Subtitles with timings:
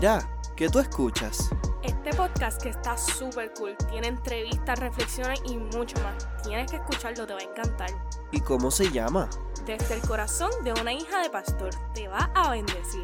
[0.00, 0.20] Mira,
[0.54, 1.50] ¿qué tú escuchas?
[1.82, 6.24] Este podcast que está súper cool, tiene entrevistas, reflexiones y mucho más.
[6.44, 7.90] Tienes que escucharlo, te va a encantar.
[8.30, 9.28] ¿Y cómo se llama?
[9.66, 13.02] Desde el corazón de una hija de pastor, te va a bendecir.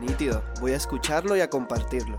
[0.00, 2.18] Nítido, voy a escucharlo y a compartirlo.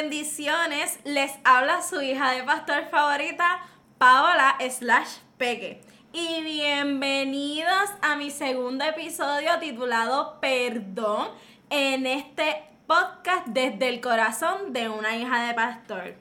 [0.00, 0.98] Bendiciones.
[1.04, 3.60] Les habla su hija de pastor favorita,
[3.98, 5.82] Paola slash Peque.
[6.14, 11.28] Y bienvenidos a mi segundo episodio titulado Perdón
[11.68, 16.14] en este podcast desde el corazón de una hija de pastor.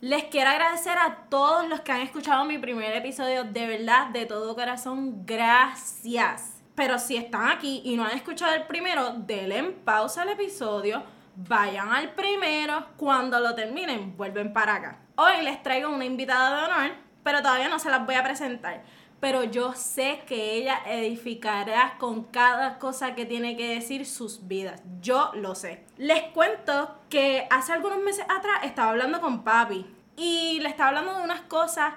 [0.00, 4.26] Les quiero agradecer a todos los que han escuchado mi primer episodio, de verdad, de
[4.26, 6.52] todo corazón, gracias.
[6.76, 11.02] Pero si están aquí y no han escuchado el primero, denle en pausa al episodio,
[11.46, 14.98] vayan al primero, cuando lo terminen, vuelven para acá.
[15.16, 16.90] Hoy les traigo una invitada de honor,
[17.22, 18.82] pero todavía no se las voy a presentar.
[19.20, 24.82] Pero yo sé que ella edificará con cada cosa que tiene que decir sus vidas.
[25.00, 25.84] Yo lo sé.
[25.96, 29.86] Les cuento que hace algunos meses atrás estaba hablando con papi
[30.16, 31.94] y le estaba hablando de unas cosas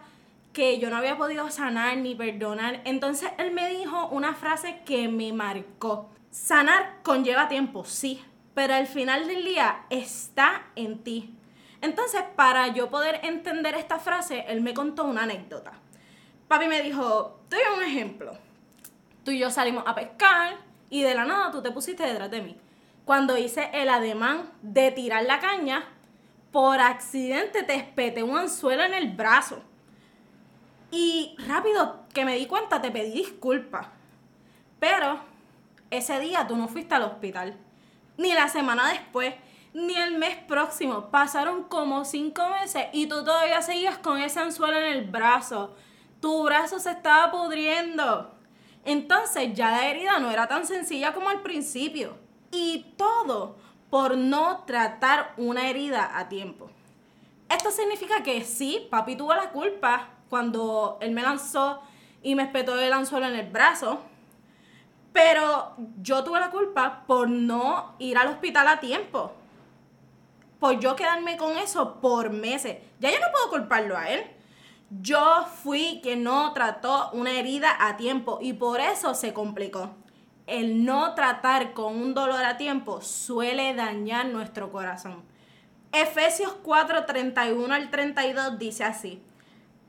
[0.54, 2.82] que yo no había podido sanar ni perdonar.
[2.86, 6.10] Entonces él me dijo una frase que me marcó.
[6.32, 8.24] Sanar conlleva tiempo, sí,
[8.54, 11.36] pero al final del día está en ti.
[11.82, 15.74] Entonces, para yo poder entender esta frase, él me contó una anécdota.
[16.48, 18.34] Papi me dijo, te doy un ejemplo.
[19.24, 20.58] Tú y yo salimos a pescar
[20.90, 22.58] y de la nada tú te pusiste detrás de mí.
[23.06, 25.86] Cuando hice el ademán de tirar la caña,
[26.52, 29.64] por accidente te espeté un anzuelo en el brazo.
[30.92, 33.88] Y rápido que me di cuenta te pedí disculpas.
[34.80, 35.20] Pero
[35.90, 37.58] ese día tú no fuiste al hospital.
[38.22, 39.34] Ni la semana después,
[39.74, 41.10] ni el mes próximo.
[41.10, 45.76] Pasaron como cinco meses y tú todavía seguías con ese anzuelo en el brazo.
[46.20, 48.32] Tu brazo se estaba pudriendo.
[48.86, 52.16] Entonces ya la herida no era tan sencilla como al principio.
[52.52, 53.58] Y todo
[53.90, 56.70] por no tratar una herida a tiempo.
[57.50, 61.82] Esto significa que sí, papi tuvo la culpa cuando él me lanzó
[62.22, 64.00] y me espetó el anzuelo en el brazo.
[65.14, 69.34] Pero yo tuve la culpa por no ir al hospital a tiempo.
[70.60, 72.78] Por yo quedarme con eso por meses.
[73.00, 74.24] Ya yo no puedo culparlo a él.
[75.02, 79.92] Yo fui quien no trató una herida a tiempo y por eso se complicó.
[80.48, 85.24] El no tratar con un dolor a tiempo suele dañar nuestro corazón.
[85.94, 89.22] Efesios 4, 31 al 32 dice así.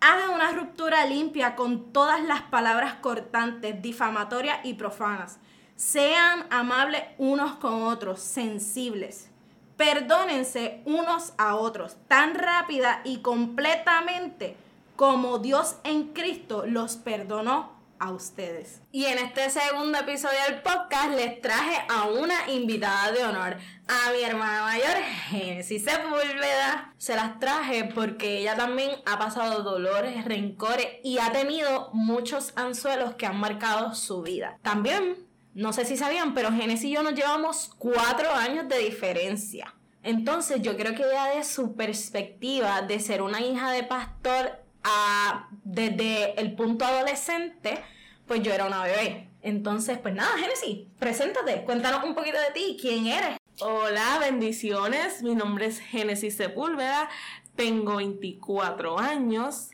[0.04, 5.38] Haga una ruptura limpia con todas las palabras cortantes, difamatorias y profanas.
[5.76, 9.30] Sean amables unos con otros, sensibles.
[9.76, 14.56] Perdónense unos a otros tan rápida y completamente
[14.96, 17.70] como Dios en Cristo los perdonó
[18.02, 18.82] a ustedes.
[18.90, 24.12] Y en este segundo episodio del podcast les traje a una invitada de honor, a
[24.12, 24.96] mi hermana mayor,
[25.28, 26.92] Genesis Sepúlveda.
[26.98, 33.14] Se las traje porque ella también ha pasado dolores, rencores y ha tenido muchos anzuelos
[33.14, 34.58] que han marcado su vida.
[34.62, 35.24] También,
[35.54, 39.76] no sé si sabían, pero Genesis y yo nos llevamos cuatro años de diferencia.
[40.02, 45.48] Entonces yo creo que ella de su perspectiva de ser una hija de pastor a,
[45.64, 47.82] desde el punto adolescente,
[48.26, 49.28] pues yo era una bebé.
[49.42, 53.38] Entonces, pues nada, Genesis, preséntate, cuéntanos un poquito de ti, quién eres.
[53.60, 55.22] Hola, bendiciones.
[55.22, 57.08] Mi nombre es Génesis Sepúlveda.
[57.54, 59.70] Tengo 24 años.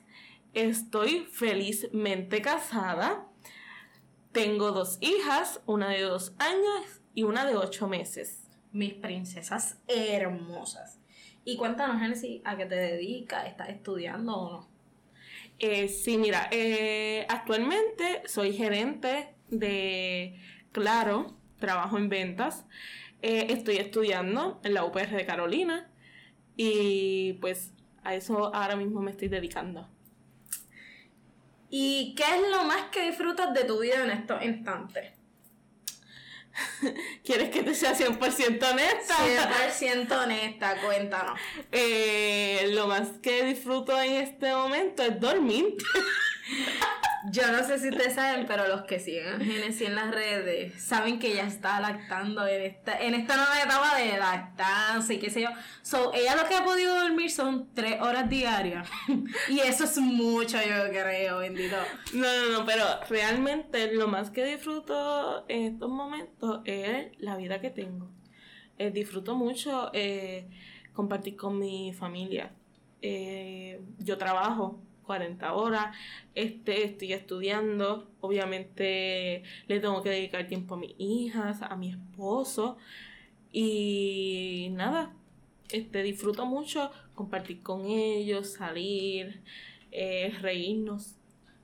[0.52, 3.26] Estoy felizmente casada.
[4.32, 8.48] Tengo dos hijas, una de dos años y una de ocho meses.
[8.72, 10.98] Mis princesas hermosas.
[11.44, 13.46] Y cuéntanos, Genesis, ¿a qué te dedicas?
[13.46, 14.67] ¿Estás estudiando o no?
[15.58, 20.38] Eh, sí, mira, eh, actualmente soy gerente de
[20.72, 22.66] Claro, trabajo en ventas.
[23.22, 25.90] Eh, estoy estudiando en la UPR de Carolina
[26.56, 27.72] y pues
[28.04, 29.88] a eso ahora mismo me estoy dedicando.
[31.70, 35.17] ¿Y qué es lo más que disfrutas de tu vida en estos instantes?
[37.24, 39.14] ¿Quieres que te sea 100% honesta?
[39.78, 41.38] 100% honesta, cuéntanos.
[41.72, 45.76] Eh, lo más que disfruto en este momento es dormir.
[47.30, 51.32] Yo no sé si ustedes saben, pero los que siguen en las redes saben que
[51.32, 55.48] ella está lactando en esta, en esta nueva etapa de lactancia y qué sé yo.
[55.82, 58.88] So, ella lo que ha podido dormir son tres horas diarias.
[59.48, 61.76] y eso es mucho, yo creo, bendito.
[62.14, 67.60] No, no, no, pero realmente lo más que disfruto en estos momentos es la vida
[67.60, 68.10] que tengo.
[68.78, 70.48] Eh, disfruto mucho eh,
[70.92, 72.52] compartir con mi familia.
[73.00, 75.96] eh, yo trabajo 40 horas,
[76.34, 82.76] este, estoy estudiando, obviamente le tengo que dedicar tiempo a mis hijas, a mi esposo
[83.50, 85.14] y nada,
[85.70, 89.42] este, disfruto mucho compartir con ellos, salir,
[89.92, 91.16] eh, reírnos.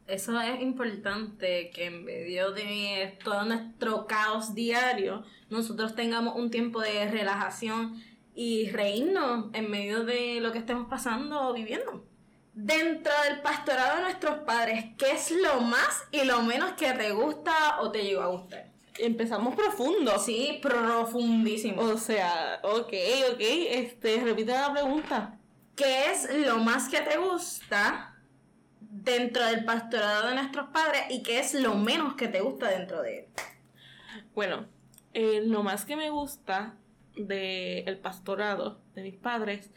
[0.06, 6.80] Eso es importante que en medio de todo nuestro caos diario, nosotros tengamos un tiempo
[6.80, 8.02] de relajación
[8.34, 12.13] y reírnos en medio de lo que estemos pasando o viviendo.
[12.54, 17.10] Dentro del pastorado de nuestros padres, ¿qué es lo más y lo menos que te
[17.10, 18.70] gusta o te llegó a gustar?
[18.96, 20.16] Empezamos profundo.
[20.20, 21.82] Sí, profundísimo.
[21.82, 22.92] O sea, ok,
[23.32, 25.36] ok, este, repite la pregunta.
[25.74, 28.14] ¿Qué es lo más que te gusta
[28.80, 33.02] dentro del pastorado de nuestros padres y qué es lo menos que te gusta dentro
[33.02, 33.26] de él?
[34.32, 34.66] Bueno,
[35.12, 36.76] eh, lo más que me gusta
[37.16, 39.70] del pastorado de mis padres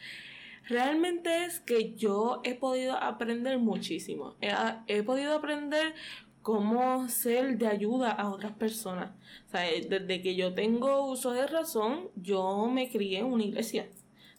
[0.68, 4.36] realmente es que yo he podido aprender muchísimo.
[4.42, 4.52] He,
[4.88, 5.94] he podido aprender
[6.42, 9.12] cómo ser de ayuda a otras personas.
[9.48, 13.90] O sea, desde que yo tengo uso de razón, yo me crié en una iglesia.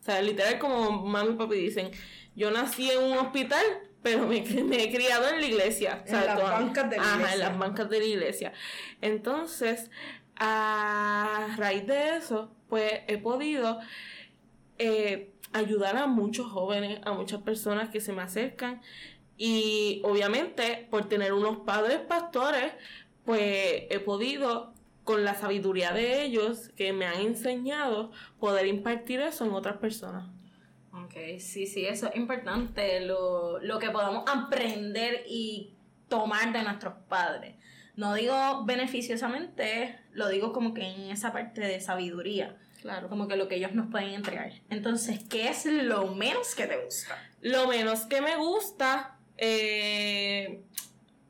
[0.01, 1.91] O sea, literal como mami y papi dicen,
[2.35, 3.63] yo nací en un hospital,
[4.03, 6.03] pero me, me he criado en la iglesia.
[6.07, 7.35] En las bancas de la Ajá, iglesia.
[7.35, 8.53] en las bancas de la iglesia.
[9.03, 9.91] Entonces,
[10.37, 13.81] a raíz de eso, pues he podido
[14.79, 18.81] eh, ayudar a muchos jóvenes, a muchas personas que se me acercan.
[19.37, 22.73] Y obviamente, por tener unos padres pastores,
[23.25, 24.73] pues he podido,
[25.05, 28.11] con la sabiduría de ellos que me han enseñado,
[28.41, 30.29] poder impartir eso en otras personas.
[30.93, 35.75] Ok, sí, sí, eso es importante, lo, lo que podamos aprender y
[36.09, 37.55] tomar de nuestros padres.
[37.97, 43.09] No digo beneficiosamente, lo digo como que en esa parte de sabiduría, Claro.
[43.09, 44.53] como que lo que ellos nos pueden entregar.
[44.71, 47.29] Entonces, ¿qué es lo menos que te gusta?
[47.41, 50.63] Lo menos que me gusta, eh,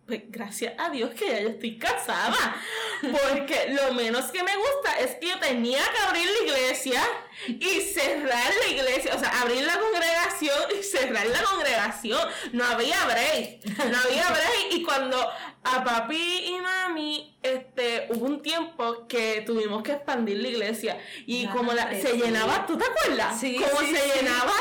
[0.09, 2.57] pues gracias a Dios que ya yo estoy casada.
[3.03, 7.03] Porque lo menos que me gusta es que yo tenía que abrir la iglesia
[7.47, 9.15] y cerrar la iglesia.
[9.15, 12.27] O sea, abrir la congregación y cerrar la congregación.
[12.53, 13.65] No había break.
[13.91, 14.73] No había break.
[14.73, 15.31] Y cuando
[15.75, 20.99] a papi y mami, este, hubo un tiempo que tuvimos que expandir la iglesia.
[21.27, 22.19] Y Ya, como la, se sí.
[22.19, 23.39] llenaba, ¿tú te acuerdas?
[23.39, 24.53] Sí, como sí, se llenaba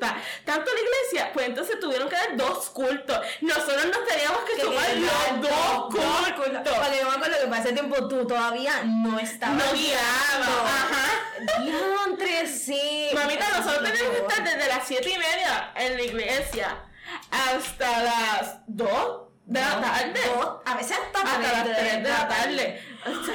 [0.00, 3.18] tanta, tanto la iglesia, pues entonces tuvieron que dar dos cultos.
[3.40, 6.68] Nosotros nos teníamos que tomar los dos cultos.
[6.74, 10.64] Porque yo me acuerdo que para ese tiempo tú todavía no estabas No guiaba.
[10.66, 11.62] Ajá.
[11.62, 13.08] Diantre, sí.
[13.14, 16.84] Mamita, nosotros Por tenemos que estar desde las siete y media en la iglesia
[17.30, 20.20] hasta las 2 de la tarde.
[20.34, 22.82] Dos, a veces hasta, Hasta las 3 de la tarde.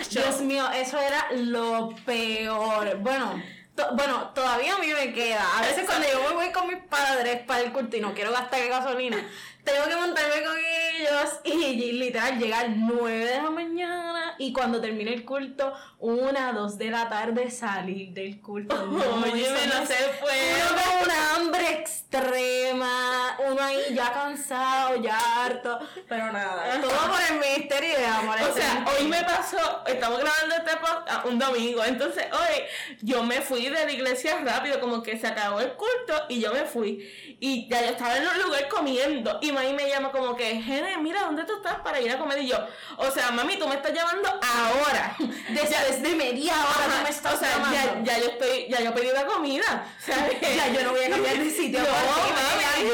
[0.10, 2.98] Dios mío, eso era lo peor.
[2.98, 3.42] Bueno,
[3.76, 5.46] to- bueno, todavía a mí me queda.
[5.58, 8.32] A veces cuando yo me voy con mis padres para el culto y no quiero
[8.32, 9.18] gastar gasolina,
[9.64, 14.82] tengo que montarme con ellos y, y literal llegar 9 de la mañana y cuando
[14.82, 18.76] termine el culto, 1, 2 de la tarde salir del culto.
[18.90, 20.64] No, Oye, no se puede.
[20.72, 27.20] uno con una hambre extrema, uno ahí ya cansado, ya harto, pero nada, todo por
[27.30, 28.38] el ministerio de amor.
[28.50, 32.64] O sea, hoy me pasó, estamos grabando este podcast un domingo, entonces hoy
[33.02, 36.54] yo me fui de la iglesia rápido, como que se acabó el culto y yo
[36.54, 37.38] me fui.
[37.42, 40.98] Y ya yo estaba en un lugar comiendo y mami me llama como que, Gene,
[40.98, 42.40] mira, ¿dónde tú estás para ir a comer?
[42.40, 42.58] Y yo,
[42.98, 45.16] o sea, mami, tú me estás llamando ahora.
[45.50, 48.12] desde, desde media hora Ajá, tú me estás o sea, ya, llamando.
[48.12, 49.88] ya yo estoy, ya yo pedí la comida.
[50.00, 50.38] ¿sabes?
[50.56, 51.86] Ya yo no voy a cambiar de sitio No,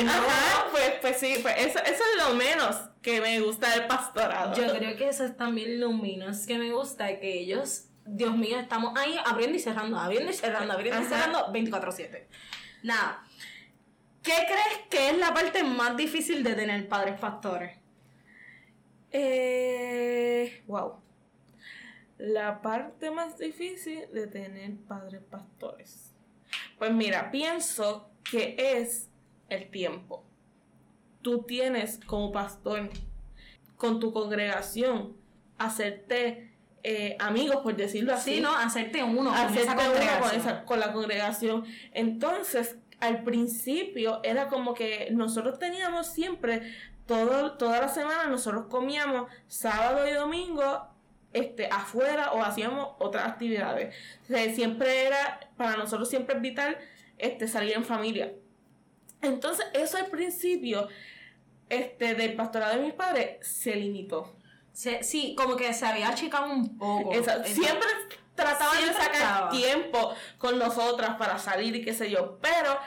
[0.04, 0.12] no.
[0.12, 4.56] ajá, pues, pues sí, pues eso, eso es lo menos que me gusta del pastorado.
[4.56, 8.60] Yo creo que eso es también lo menos que me gusta, que ellos, Dios mío,
[8.60, 12.28] estamos ahí abriendo y cerrando, abriendo y cerrando, abriendo y cerrando 24/7.
[12.84, 13.24] Nada.
[14.24, 17.78] ¿Qué crees que es la parte más difícil de tener padres pastores?
[19.12, 21.00] Eh, wow.
[22.18, 26.14] La parte más difícil de tener padres pastores.
[26.78, 29.10] Pues mira, pienso que es
[29.50, 30.24] el tiempo.
[31.22, 32.90] Tú tienes como pastor
[33.78, 35.16] con tu congregación
[35.58, 36.52] hacerte
[36.84, 38.36] eh, amigos, por decirlo así.
[38.36, 38.56] Sí, ¿no?
[38.56, 41.66] Hacerte uno con hacerte esa uno con, esa- con la congregación.
[41.92, 46.62] Entonces, al principio era como que nosotros teníamos siempre,
[47.08, 50.88] todo, toda la semana nosotros comíamos sábado y domingo
[51.36, 53.94] este, afuera o hacíamos otras actividades.
[54.24, 56.78] O sea, siempre era, para nosotros siempre es vital
[57.18, 58.34] este, salir en familia.
[59.22, 60.88] Entonces, eso al principio
[61.70, 64.36] este, del pastorado de mis padres se limitó.
[64.72, 67.14] Se- sí, como que se había achicado un poco.
[67.14, 67.88] Esa- siempre
[68.36, 72.38] trataban de sacar tiempo con nosotras para salir y qué sé yo.
[72.42, 72.78] Pero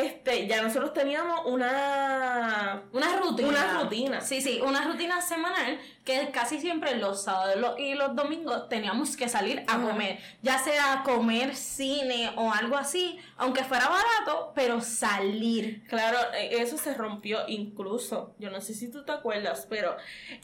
[0.00, 3.48] este ya nosotros teníamos una Una rutina.
[3.48, 4.20] Una rutina.
[4.20, 9.28] Sí, sí, una rutina semanal que casi siempre los sábados y los domingos teníamos que
[9.28, 9.82] salir a Ajá.
[9.88, 10.18] comer.
[10.42, 15.84] Ya sea comer cine o algo así, aunque fuera barato, pero salir.
[15.88, 18.34] Claro, eh, eso se rompió incluso.
[18.38, 19.96] Yo no sé si tú te acuerdas, pero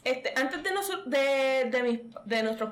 [0.05, 2.71] este, antes de, noso- de, de, mis- de nuestros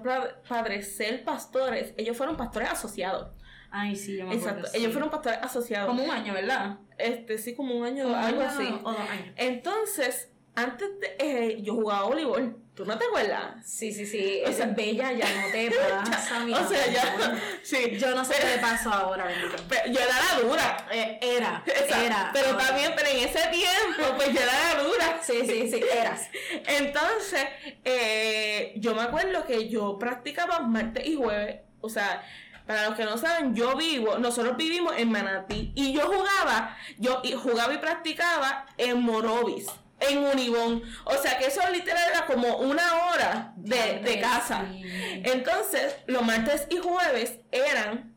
[0.48, 3.28] padres ser pastores, ellos fueron pastores asociados.
[3.70, 4.76] Ay, sí, yo me Exacto, acuerdo.
[4.76, 4.92] ellos sí.
[4.92, 5.88] fueron pastores asociados.
[5.88, 6.78] como un año, ¿verdad?
[6.98, 8.74] Este, sí, como un año, Como algo año así.
[8.82, 9.34] O dos años.
[9.36, 12.56] Entonces, antes de, eh, yo jugaba voleibol.
[12.74, 13.56] ¿Tú no te acuerdas?
[13.66, 14.40] Sí, sí, sí.
[14.44, 15.70] O Esa sea- es bella, ya no te
[16.10, 17.38] pasa, mi o sea, ya.
[17.62, 17.90] Sí.
[17.98, 19.62] Yo no sé qué le pasó ahora, bendito.
[19.68, 20.86] Pero yo era la dura.
[20.90, 21.96] Eh, era, Exacto.
[22.06, 22.30] era.
[22.32, 22.66] Pero ahora.
[22.66, 25.20] también, pero en ese tiempo, pues yo era la dura.
[25.22, 26.28] Sí, sí, sí, eras.
[26.66, 27.44] Entonces,
[27.84, 31.60] eh, yo me acuerdo que yo practicaba martes y jueves.
[31.82, 32.22] O sea,
[32.70, 35.72] para los que no saben, yo vivo, nosotros vivimos en Manatí.
[35.74, 39.66] Y yo jugaba, yo y- jugaba y practicaba en Morovis,
[39.98, 40.80] en Unibón.
[41.04, 44.66] O sea que eso literal era como una hora de, de casa.
[44.70, 44.84] Sí.
[45.24, 48.14] Entonces, los martes y jueves eran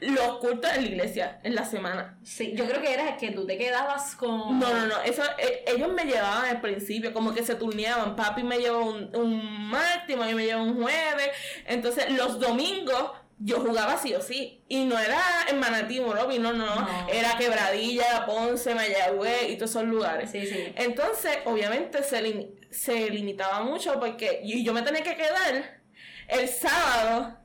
[0.00, 2.18] los cultos en la iglesia en la semana.
[2.22, 4.58] Sí, yo creo que era que tú te quedabas con.
[4.58, 8.14] No, no, no, eso, eh, ellos me llevaban al principio, como que se turneaban.
[8.14, 11.30] Papi me llevó un, un martes, mami me llevó un jueves.
[11.66, 14.64] Entonces, los domingos yo jugaba sí o sí.
[14.68, 17.08] Y no era en Manatí, Morovi, no, no, No.
[17.08, 20.30] Era Quebradilla, Ponce, Mayagüez y todos esos lugares.
[20.30, 20.72] Sí, sí.
[20.76, 25.80] Entonces, obviamente, se, lim- se limitaba mucho porque y yo me tenía que quedar
[26.28, 27.37] el sábado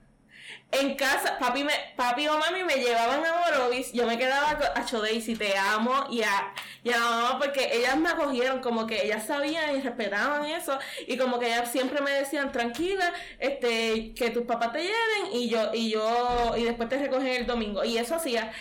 [0.81, 1.37] en casa.
[1.39, 3.91] Papi, me, papi o mami me llevaban a Morovis.
[3.93, 6.07] Yo me quedaba a Daisy, te amo.
[6.09, 6.53] Y a,
[6.83, 10.77] y mamá porque ellas me acogieron, como que ellas sabían y respetaban eso.
[11.07, 15.49] Y como que ellas siempre me decían, tranquila, este, que tus papás te lleven y
[15.49, 17.83] yo, y yo, y después te recogen el domingo.
[17.83, 18.51] Y eso hacía.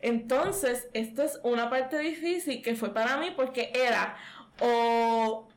[0.00, 4.16] Entonces, esto es una parte difícil que fue para mí porque era
[4.60, 5.48] o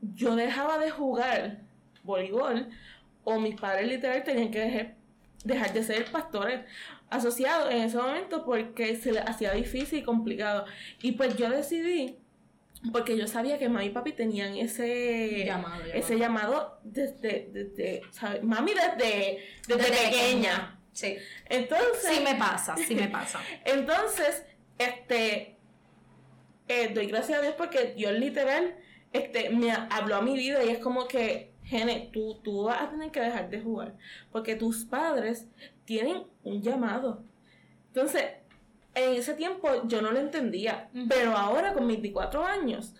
[0.00, 1.60] yo dejaba de jugar
[2.02, 2.68] voleibol
[3.24, 4.94] o mis padres literal tenían que dejar,
[5.44, 6.60] dejar de ser pastores
[7.10, 10.64] asociados en ese momento porque se les hacía difícil y complicado.
[11.02, 12.18] Y pues yo decidí,
[12.92, 15.92] porque yo sabía que mami y papi tenían ese Llamado, llamado.
[15.94, 18.42] ese llamado desde, desde ¿sabes?
[18.42, 20.80] mami desde, desde, Desde pequeña.
[20.92, 21.16] Sí.
[21.48, 23.40] Entonces, Sí me pasa, sí me pasa.
[23.64, 24.44] entonces,
[24.78, 25.56] este,
[26.68, 28.76] eh, doy gracias a Dios porque Dios literal,
[29.12, 32.82] este, me ha- habló a mi vida y es como que, Gene, tú, tú vas
[32.82, 33.94] a tener que dejar de jugar
[34.30, 35.48] porque tus padres
[35.84, 37.22] tienen un llamado.
[37.88, 38.24] Entonces,
[38.94, 42.94] en ese tiempo yo no lo entendía, pero ahora con 24 años,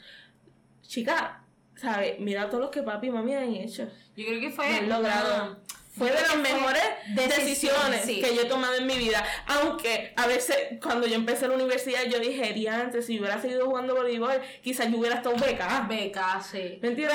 [0.82, 1.44] chica,
[1.76, 2.18] ¿sabes?
[2.20, 3.84] Mira todo lo que papi y mami han hecho.
[4.16, 4.66] Yo creo que Me fue.
[4.66, 5.34] han logrado.
[5.34, 5.58] una-
[5.96, 6.82] Fue de las mejores
[7.14, 8.20] decisiones sí.
[8.20, 9.24] que yo he tomado en mi vida.
[9.46, 13.66] Aunque a veces cuando yo empecé la universidad yo dije, antes si yo hubiera seguido
[13.66, 15.86] jugando voleibol, quizás yo hubiera estado beca.
[15.88, 16.78] Beca, sí.
[16.80, 17.06] Pero,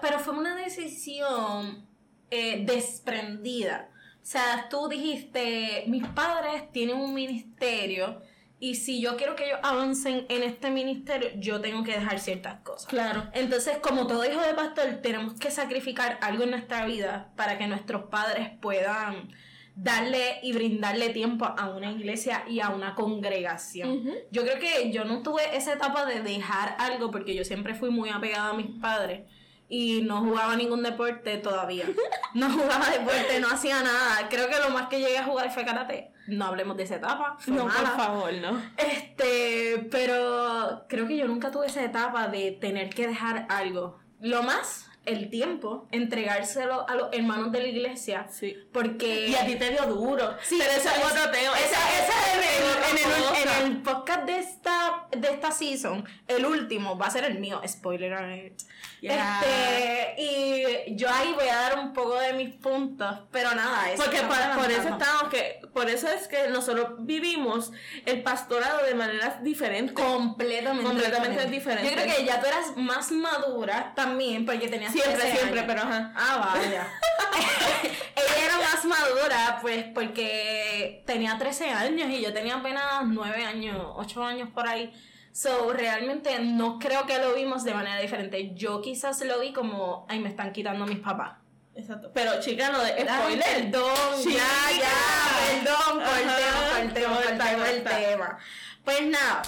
[0.00, 1.84] pero fue una decisión
[2.30, 3.90] eh, desprendida.
[4.22, 8.20] O sea, tú dijiste, mis padres tienen un ministerio
[8.60, 12.60] y si yo quiero que ellos avancen en este ministerio, yo tengo que dejar ciertas
[12.60, 12.88] cosas.
[12.88, 13.28] Claro.
[13.32, 17.68] Entonces, como todo hijo de pastor, tenemos que sacrificar algo en nuestra vida para que
[17.68, 19.30] nuestros padres puedan
[19.76, 24.04] darle y brindarle tiempo a una iglesia y a una congregación.
[24.32, 27.90] Yo creo que yo no tuve esa etapa de dejar algo porque yo siempre fui
[27.90, 29.22] muy apegada a mis padres
[29.68, 31.86] y no jugaba ningún deporte todavía.
[32.34, 34.28] No jugaba deporte, no hacía nada.
[34.28, 36.12] Creo que lo más que llegué a jugar fue karate.
[36.26, 37.36] No hablemos de esa etapa.
[37.38, 38.62] fue No, por favor, no.
[38.76, 43.98] Este, pero creo que yo nunca tuve esa etapa de tener que dejar algo.
[44.20, 48.26] Lo más, el tiempo, entregárselo a los hermanos de la iglesia.
[48.30, 48.56] Sí.
[48.72, 49.28] Porque.
[49.28, 50.36] Y a ti te dio duro.
[50.42, 51.58] Sí, pero eso es otro tema.
[51.58, 57.24] Esa, esa en, el, podcast de esta, de esta season, el último va a ser
[57.24, 57.60] el mío.
[57.66, 58.60] Spoiler alert.
[59.00, 59.40] Ya.
[59.40, 64.02] Este, y yo ahí voy a dar un poco de mis puntos, pero nada, eso
[64.02, 67.72] Porque estamos por, eso estamos que, por eso es que nosotros vivimos
[68.06, 69.94] el pastorado de maneras diferentes.
[69.94, 71.88] Completamente, Completamente diferente.
[71.88, 75.82] Yo creo que ya tú eras más madura también, porque tenías Siempre, 13 siempre, pero
[75.82, 76.12] ajá.
[76.14, 76.86] Ah, vaya.
[78.16, 83.76] Ella era más madura, pues, porque tenía 13 años y yo tenía apenas 9 años,
[83.96, 84.92] 8 años por ahí.
[85.32, 88.54] So, realmente no creo que lo vimos de manera diferente.
[88.54, 91.36] Yo quizás lo vi como, ay, me están quitando mis papás.
[91.76, 92.10] Exacto.
[92.12, 93.44] Pero chica, no de Ay, spoiler.
[93.70, 94.42] perdón, Chica.
[94.72, 98.38] ya, ya, perdón, cortemos, el tema.
[98.84, 99.42] Pues nada,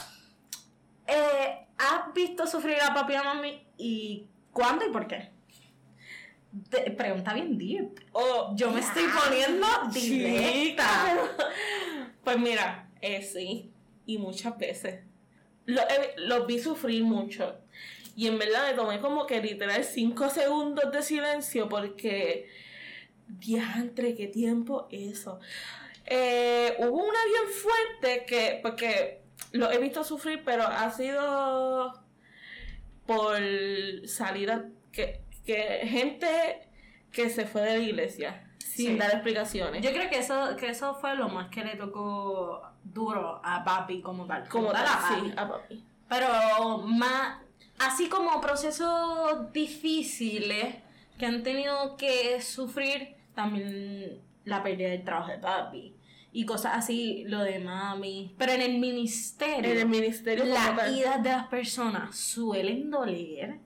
[1.09, 3.67] eh, ¿has visto sufrir a papi y a mami?
[3.77, 5.33] ¿Y cuándo y por qué?
[6.53, 8.01] De- pregunta bien deep.
[8.13, 10.85] O Yo me estoy poniendo directa.
[10.85, 11.19] Chica.
[12.25, 13.73] Pues mira, eh, sí,
[14.05, 15.01] y muchas veces.
[15.65, 15.81] Lo,
[16.19, 17.57] los vi sufrir mucho.
[18.15, 22.49] Y en verdad me tomé como que literal 5 segundos de silencio porque.
[23.27, 25.41] Diantre, qué tiempo eso.
[26.05, 28.59] Eh, hubo una bien fuerte que.
[28.61, 32.03] Porque lo he visto sufrir, pero ha sido
[33.07, 33.39] por
[34.07, 34.67] salir a.
[34.93, 35.23] que,
[35.55, 36.29] que gente
[37.13, 38.97] que se fue de la iglesia sin Sí.
[38.99, 39.83] dar explicaciones.
[39.83, 44.01] Yo creo que eso, que eso fue lo más que le tocó duro a papi
[44.01, 44.49] como tal.
[44.49, 45.21] como tal tal, a papi.
[45.27, 45.85] sí, a papi.
[46.09, 47.39] Pero más,
[47.79, 50.77] así como procesos difíciles
[51.19, 55.95] que han tenido que sufrir, también la pérdida del trabajo de papi.
[56.33, 58.35] Y cosas así, lo de mami.
[58.39, 63.59] Pero en el ministerio, En el ministerio las idas de las personas suelen doler,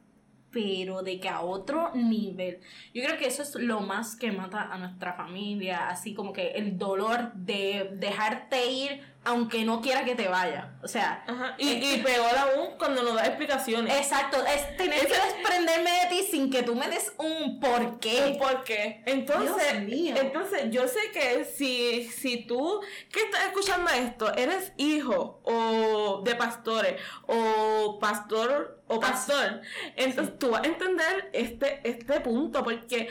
[0.54, 2.60] pero de que a otro nivel.
[2.94, 6.52] Yo creo que eso es lo más que mata a nuestra familia, así como que
[6.52, 10.74] el dolor de dejarte ir aunque no quiera que te vaya.
[10.82, 11.54] O sea, Ajá.
[11.58, 13.96] Y, y peor aún cuando nos da explicaciones.
[13.96, 18.36] Exacto, es tener que desprenderme de ti sin que tú me des un porqué.
[18.38, 19.02] ¿Por qué?
[19.06, 20.14] Entonces, Dios mío.
[20.18, 26.34] entonces yo sé que si, si tú que estás escuchando esto, eres hijo o de
[26.34, 29.62] pastores o pastor o pastor,
[29.96, 33.08] entonces tú vas a entender este, este punto porque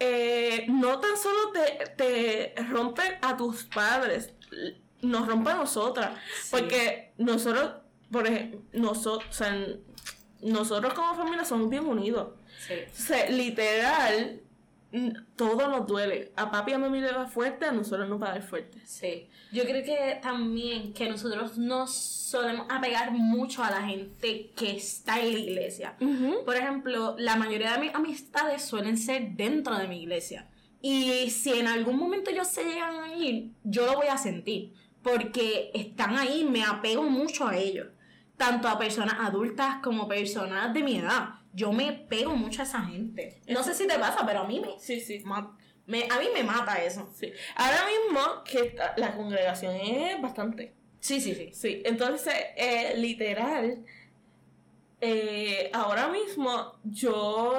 [0.00, 4.32] eh, no tan solo te, te rompen a tus padres,
[5.02, 6.12] nos rompe a nosotras.
[6.42, 6.48] Sí.
[6.50, 7.72] Porque nosotros,
[8.10, 9.42] por ejemplo, nosotros,
[10.42, 12.34] nosotros como familia somos bien unidos.
[12.66, 12.74] Sí.
[12.86, 14.40] O sea, literal,
[15.36, 16.32] todo nos duele.
[16.36, 18.78] A papi y a mami le da fuerte, a nosotros nos va a dar fuerte.
[18.84, 19.28] Sí.
[19.52, 25.20] Yo creo que también que nosotros nos solemos apegar mucho a la gente que está
[25.20, 25.96] en la iglesia.
[26.44, 30.48] Por ejemplo, la mayoría de mis amistades suelen ser dentro de mi iglesia.
[30.80, 34.74] Y si en algún momento ellos se llegan a ir, yo lo voy a sentir.
[35.02, 37.88] Porque están ahí, me apego mucho a ellos.
[38.36, 41.30] Tanto a personas adultas como personas de mi edad.
[41.52, 43.40] Yo me pego mucho a esa gente.
[43.48, 45.22] No sé si te pasa, pero a mí me, Sí, sí.
[45.86, 47.10] me- a mí me mata eso.
[47.14, 47.32] sí.
[47.56, 50.74] Ahora mismo que la congregación es bastante.
[51.00, 51.50] Sí, sí, sí.
[51.52, 53.84] Sí, entonces, eh, literal,
[55.00, 57.54] eh, ahora mismo yo,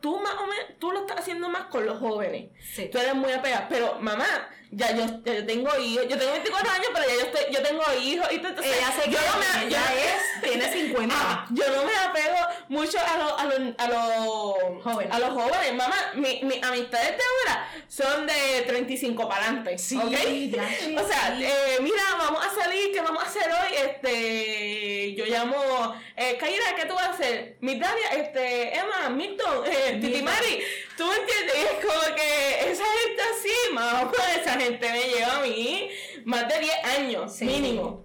[0.00, 2.50] tú más o menos, tú lo estás haciendo más con los jóvenes.
[2.74, 2.88] Sí.
[2.90, 4.24] Tú eres muy apegada, pero mamá,
[4.70, 7.62] ya yo, ya yo tengo hijos, yo tengo 24 años, pero ya yo, estoy, yo
[7.62, 11.14] tengo hijos y entonces, Ella se yo no me, ella es, tiene 50.
[11.18, 12.36] Ah, yo no me apego
[12.68, 15.14] mucho a los a los a los Jóvenes.
[15.14, 15.74] a los jóvenes.
[15.74, 19.78] Mamá, mi, mis amistades de ahora son de 35 para adelante.
[19.78, 20.10] Sí, ¿ok?
[20.10, 21.44] ya, sí, O sea, sí.
[21.44, 23.74] eh, mira, vamos a salir, ¿qué vamos a hacer hoy?
[23.76, 27.56] Este, yo llamo, eh, Kaira, ¿qué tú vas a hacer?
[27.60, 30.22] Mitalia, este, Emma, Milton, eh, Titi.
[30.22, 30.62] Mari,
[30.98, 31.54] ¿tú me entiendes?
[31.56, 35.88] Y es como que esa gente así, mamá, esa gente me lleva a mí
[36.24, 37.44] más de 10 años, Sí.
[37.46, 38.04] mínimo.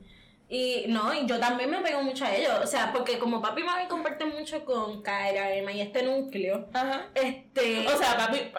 [0.49, 2.53] Y no, y yo también me pego mucho a ellos.
[2.61, 6.67] O sea, porque como papi y mami comparten mucho con Kaira, Emma y este núcleo,
[6.73, 7.07] Ajá.
[7.15, 7.87] este.
[7.87, 8.51] O sea, papi.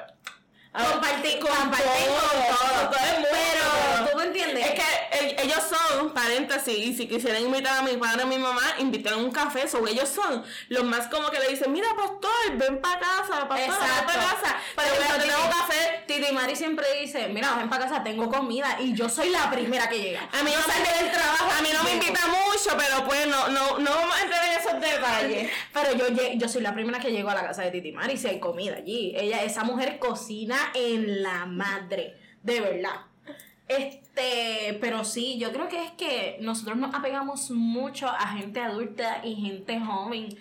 [0.75, 3.07] Compartir con, con todo, todo.
[3.07, 3.29] el mundo.
[3.31, 4.67] Pero, ¿tú me entiendes?
[4.67, 8.39] Es que el- ellos son, paréntesis, y si quisieran invitar a mi padre a mi
[8.39, 12.31] mamá, invitaron un café, sobre ellos son los más como que le dicen, mira pastor,
[12.57, 16.05] ven para casa, pastor, ven para casa, Pero yo tengo café.
[16.07, 18.77] Titi Mari siempre dice, mira, ven para casa, tengo comida.
[18.81, 20.29] Y yo soy la primera que llega.
[20.33, 23.27] A mí no me, Sale del trabajo, a mí no me invita mucho, pero pues
[23.27, 25.51] no, no, no vamos a entrar en esos detalles.
[25.73, 28.29] Pero yo, yo soy la primera que llego a la casa de Titi Mari si
[28.29, 29.13] hay comida allí.
[29.17, 33.01] Ella, esa mujer cocina en la madre, de verdad.
[33.69, 39.21] Este, pero sí, yo creo que es que nosotros nos apegamos mucho a gente adulta
[39.25, 40.37] y gente joven.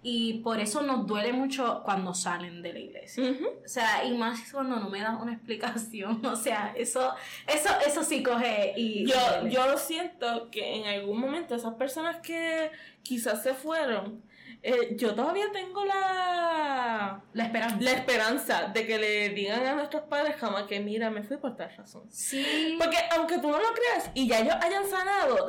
[0.00, 3.34] Y por eso nos duele mucho cuando salen de la iglesia.
[3.64, 6.24] O sea, y más cuando no me das una explicación.
[6.24, 7.14] O sea, eso,
[7.46, 9.06] eso, eso sí coge y.
[9.06, 9.50] Yo, duele.
[9.50, 12.70] yo siento que en algún momento esas personas que
[13.02, 14.22] quizás se fueron,
[14.62, 17.76] eh, yo todavía tengo la, La esperanza.
[17.80, 21.56] la esperanza de que le digan a nuestros padres jamás que mira, me fui por
[21.56, 22.04] tal razón.
[22.10, 22.76] Sí.
[22.78, 25.48] Porque aunque tú no lo creas y ya ellos hayan sanado,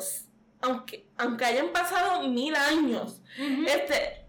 [0.62, 3.64] aunque, aunque hayan pasado mil años, Ujú.
[3.68, 4.26] este,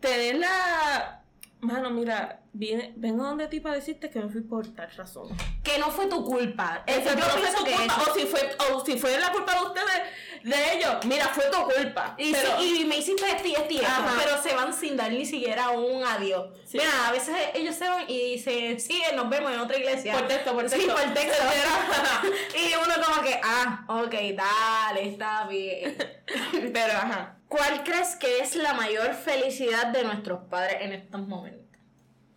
[0.00, 1.14] tener la...
[1.60, 5.28] Mano, mira, viene, vengo donde ti para decirte que me fui por tal razón.
[5.64, 6.84] que no fue tu culpa.
[6.86, 9.32] Eso, yo no fue tu que culpa, eso- o si fue, o si fue la
[9.32, 10.02] culpa de ustedes,
[10.42, 12.14] de ellos, mira, fue tu culpa.
[12.16, 15.24] Y, pero, sí, y me hiciste esto y esto pero se van sin dar ni
[15.26, 16.48] siquiera un adiós.
[16.64, 16.78] Sí.
[16.78, 20.12] Mira, a veces ellos se van y dicen, sí, nos vemos en otra iglesia.
[20.12, 20.94] Por texto, por Sí, texto.
[20.94, 21.44] por texto.
[22.58, 25.96] y uno como que, ah, ok, dale, está bien.
[26.72, 27.36] pero, ajá.
[27.48, 31.66] ¿Cuál crees que es la mayor felicidad de nuestros padres en estos momentos?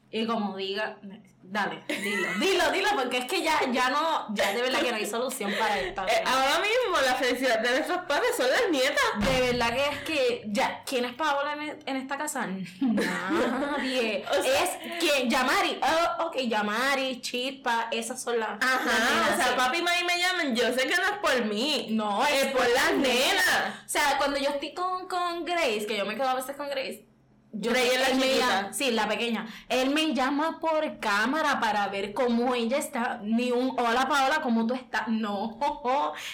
[0.10, 0.98] Y como diga,
[1.44, 4.98] dale, dilo, dilo, dilo, porque es que ya, ya no, ya de verdad que no
[4.98, 6.06] hay solución para esto.
[6.08, 9.04] Eh, ahora mismo la felicidad de nuestros padres son las nietas.
[9.20, 12.48] De verdad que es que ya, ¿quién es Paola en, en esta casa?
[12.80, 14.24] Nadie.
[14.32, 18.50] O sea- es que Yamari, oh, ok, Yamari, Chispa, esas son las.
[18.62, 21.88] Ajá, o sea, papi y mami me llaman, yo sé que no es por mí.
[21.92, 23.74] No, es por las nenas.
[23.86, 26.70] O sea, cuando yo estoy con, con Grace, que yo me quedo a veces con
[26.70, 27.06] Grace.
[27.54, 29.46] Yo es la me llama- sí, la pequeña.
[29.68, 33.20] Él me llama por cámara para ver cómo ella está.
[33.24, 35.08] Ni un hola Paola, ¿cómo tú estás?
[35.10, 35.60] No,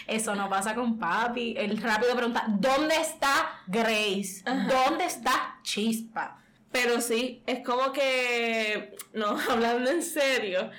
[0.05, 1.55] eso no pasa con papi.
[1.57, 4.43] Él rápido pregunta, ¿dónde está Grace?
[4.45, 6.37] ¿Dónde está Chispa?
[6.71, 10.69] Pero sí, es como que, no, hablando en serio,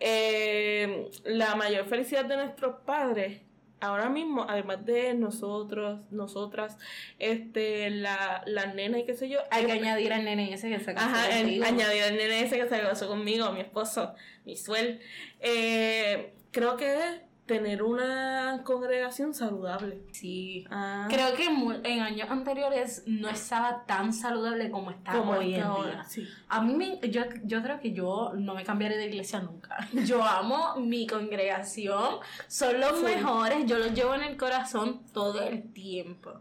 [0.00, 3.40] eh, la mayor felicidad de nuestros padres,
[3.84, 6.76] ahora mismo, además de nosotros, nosotras,
[7.18, 10.80] este, la, las nenas y qué sé yo, Hay que añadir al nene ese que
[10.80, 14.56] se casó Ajá, el- añadir al nene ese que se casó conmigo, mi esposo, mi
[14.56, 15.00] suel.
[15.40, 20.02] Eh, creo que tener una congregación saludable.
[20.12, 20.64] Sí.
[20.70, 25.62] Ah, Creo que en años anteriores no estaba tan saludable como está como hoy en
[25.62, 26.04] ahora, día.
[26.04, 26.26] sí.
[26.48, 29.76] A mí me, yo, yo creo que yo no me cambiaré de iglesia nunca.
[30.06, 32.16] Yo amo mi congregación,
[32.48, 33.04] son los Sí.
[33.04, 36.32] mejores, yo los llevo en el corazón todo el tiempo.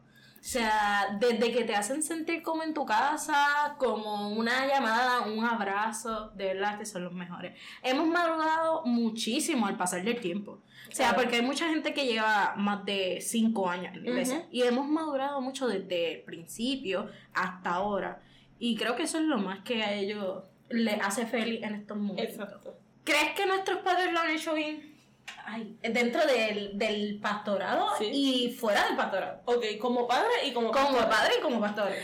[0.44, 5.46] O sea, desde que te hacen sentir como en tu casa, como una llamada, un
[5.46, 7.58] abrazo, de verdad que son los mejores.
[7.82, 10.60] Hemos madrugado muchísimo al pasar del tiempo.
[10.90, 14.40] O sea, porque hay mucha gente que lleva más de cinco años en la iglesia.
[14.40, 14.48] Ujú.
[14.52, 18.22] Y hemos madurado mucho desde el principio hasta ahora.
[18.60, 21.96] Y creo que eso es lo más que a ellos les hace feliz en estos
[21.96, 22.36] momentos.
[22.36, 22.78] Exacto.
[23.06, 24.93] ¿Crees que nuestros padres lo han hecho bien?
[25.46, 28.10] Ay, dentro del, del pastorado Sí.
[28.12, 29.42] y fuera del pastorado.
[29.46, 31.10] Ok, como padre y como Como pastor.
[31.10, 32.04] padre y como pastores.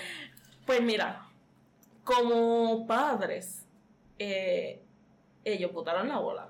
[0.65, 1.25] Pues mira,
[2.03, 3.65] como padres,
[4.17, 4.81] eh,
[5.43, 6.49] ellos botaron la bola.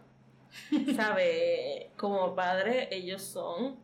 [0.95, 1.87] ¿Sabes?
[1.95, 3.79] Como padres, ellos son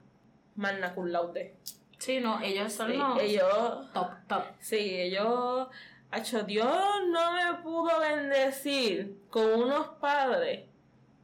[0.55, 1.55] magna cum laude.
[1.97, 4.43] Sí, no, ellos son Sí, los ellos top, top.
[4.59, 5.67] Sí, ellos,
[6.11, 6.67] hecho Dios
[7.09, 10.65] no me pudo bendecir con unos padres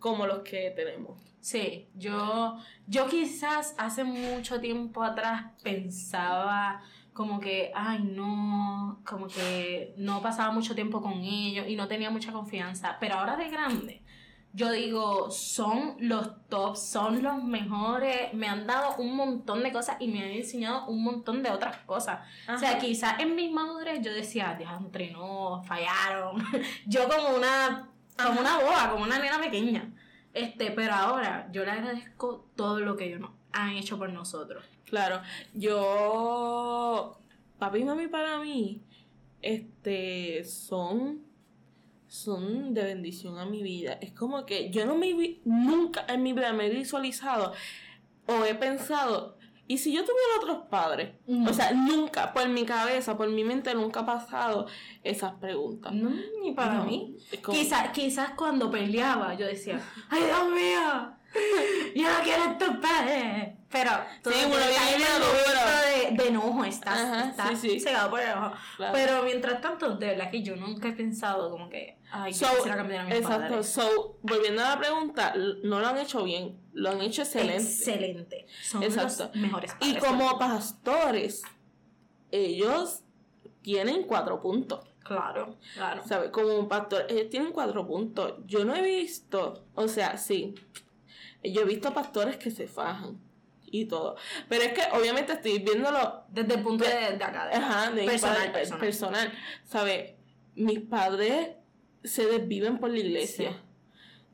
[0.02, 1.18] como los que tenemos.
[1.40, 6.84] Sí, yo, yo quizás hace mucho tiempo atrás pensaba
[7.14, 12.10] como que, ay no, como que no pasaba mucho tiempo con ellos y no tenía
[12.10, 14.02] mucha confianza, pero ahora de grande,
[14.54, 19.96] yo digo, son los tops, son los mejores, me han dado un montón de cosas
[20.00, 22.20] y me han enseñado un montón de otras cosas.
[22.54, 26.44] O sea, quizás en mi madurez yo decía, diantre, no, fallaron.
[26.86, 29.92] yo como una, como una boba, como una nena pequeña.
[30.34, 34.64] Este, pero ahora yo le agradezco todo lo que ellos han hecho por nosotros.
[34.86, 35.22] Claro,
[35.54, 37.20] yo,
[37.60, 38.82] papi y mami para mí,
[39.42, 41.22] este, son,
[42.08, 43.94] son de bendición a mi vida.
[44.02, 47.54] Es como que yo no me vi, nunca en mi vida me he visualizado
[48.28, 49.38] o he pensado,
[49.72, 51.16] ¿y si yo tuviera otros padres?
[51.48, 54.68] O sea, nunca, por mi cabeza, por mi mente, nunca ha pasado
[55.04, 55.94] esas preguntas.
[55.94, 57.16] No, ni para No, mí.
[57.52, 59.80] Quizás, quizás cuando peleaba yo decía,
[60.10, 61.14] ¡ay, Dios mío!
[61.96, 63.56] Yo no quiero a tus padres.
[63.72, 65.28] Pero todo uno viene maduro.
[65.28, 67.80] momento de, de enojo, estás, Ajá, estás sí, sí.
[67.80, 68.54] cegado por el enojo.
[68.78, 68.94] Claro.
[68.94, 72.76] Pero mientras tanto, de verdad que yo nunca he pensado como que, ay, So, quisiera
[72.76, 73.68] cambiar a mis exacto, padres.
[73.70, 77.56] so, volviendo a la pregunta, no lo han hecho bien, lo han hecho excelente.
[77.64, 78.46] Excelente.
[78.62, 79.26] Son Exacto.
[79.34, 80.04] los mejores Y padres.
[80.04, 81.42] como pastores,
[82.32, 83.02] ellos
[83.62, 84.82] tienen cuatro puntos.
[85.04, 86.04] Claro, claro.
[86.08, 86.30] ¿Sabes?
[86.30, 88.36] Como un pastor, ellos tienen cuatro puntos.
[88.46, 90.56] Yo no he visto, o sea, sí,
[91.44, 93.20] yo he visto pastores que se fajan
[93.72, 94.16] y todo.
[94.50, 97.48] Pero es que obviamente estoy viéndolo Desde el punto de, de acá.
[97.48, 98.80] de- ajá, de mi personal, padre- personal.
[98.80, 99.34] personal.
[99.64, 100.12] ¿Sabes?
[100.56, 101.50] Mis padres
[102.04, 103.52] se desviven por la iglesia.
[103.52, 103.58] Sí.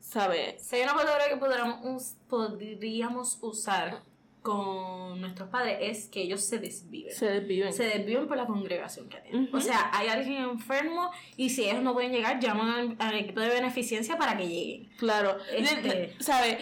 [0.00, 0.62] ¿Sabes?
[0.62, 4.02] Si hay una palabra que podríamos, podríamos usar
[4.42, 7.12] con nuestros padres es que ellos se desviven.
[7.14, 7.72] Se desviven.
[7.72, 9.50] Se desviven por la congregación que tienen.
[9.54, 13.40] O sea, hay alguien enfermo y si ellos no pueden llegar, llaman al, al equipo
[13.40, 14.88] de beneficencia para que lleguen.
[14.96, 16.58] Claro, Este- ¿sabes?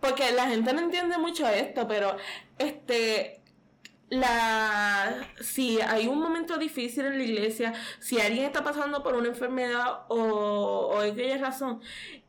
[0.00, 2.16] Porque la gente no entiende mucho esto, pero
[2.58, 3.40] este
[4.08, 9.28] la si hay un momento difícil en la iglesia, si alguien está pasando por una
[9.28, 11.80] enfermedad o, o aquella razón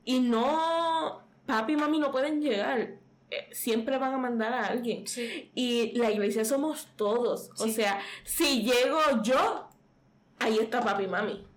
[0.04, 2.98] y no papi y mami no pueden llegar,
[3.30, 5.08] eh, siempre van a mandar a alguien.
[5.08, 5.52] Sí.
[5.54, 7.50] Y la iglesia somos todos.
[7.58, 9.68] O sea, si llego yo,
[10.40, 11.48] ahí está papi y mami.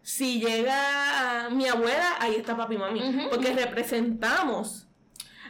[0.00, 3.28] Si llega mi abuela, ahí está papi y mami.
[3.30, 4.88] Porque representamos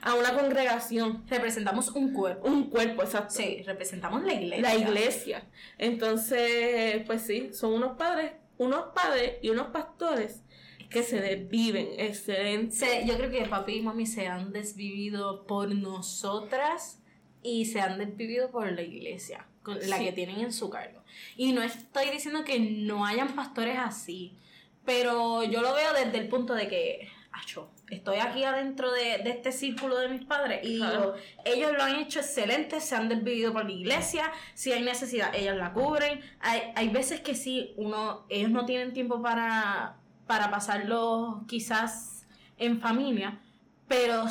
[0.02, 2.46] a una congregación, Representamos un cuerpo.
[2.48, 3.34] un cuerpo, exacto.
[3.34, 4.62] Sí, representamos la iglesia.
[4.62, 5.46] La iglesia.
[5.78, 10.42] Entonces, pues sí, son unos padres, unos padres y unos pastores
[10.90, 12.74] que se desviven, excelente.
[12.76, 17.00] Se- yo creo que papi y mami se han desvivido por nosotras
[17.42, 20.04] y se han desvivido por la iglesia, con la Sí.
[20.04, 21.02] que tienen en su cargo.
[21.36, 24.36] Y no estoy diciendo que no hayan pastores así,
[24.84, 29.30] pero yo lo veo desde el punto de que, acho, estoy aquí adentro de, de
[29.30, 33.52] este círculo de mis padres y digo, ellos lo han hecho excelente, se han desvivido
[33.52, 36.20] por la iglesia, si hay necesidad, ellos la cubren.
[36.40, 42.26] Hay, hay veces que sí, uno, ellos no tienen tiempo para, para pasarlo quizás
[42.58, 43.40] en familia,
[43.88, 44.24] pero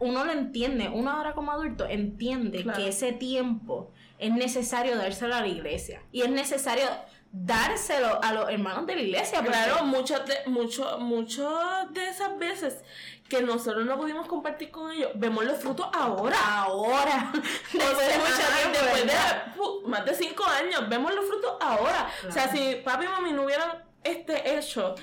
[0.00, 2.78] uno lo entiende, uno ahora como adulto entiende Claro.
[2.78, 6.84] que ese tiempo es necesario dárselo a la iglesia y es necesario
[7.32, 9.42] dárselo a los hermanos de la iglesia.
[9.42, 11.50] Claro, muchas de, mucho, mucho
[11.90, 12.82] de esas veces
[13.28, 16.36] que nosotros no pudimos compartir con ellos, vemos los frutos ahora.
[16.44, 17.32] ahora,
[17.72, 22.10] después de mucho después más de cinco años, vemos los frutos ahora.
[22.28, 24.94] O sea, si papi y mami no hubieran este hecho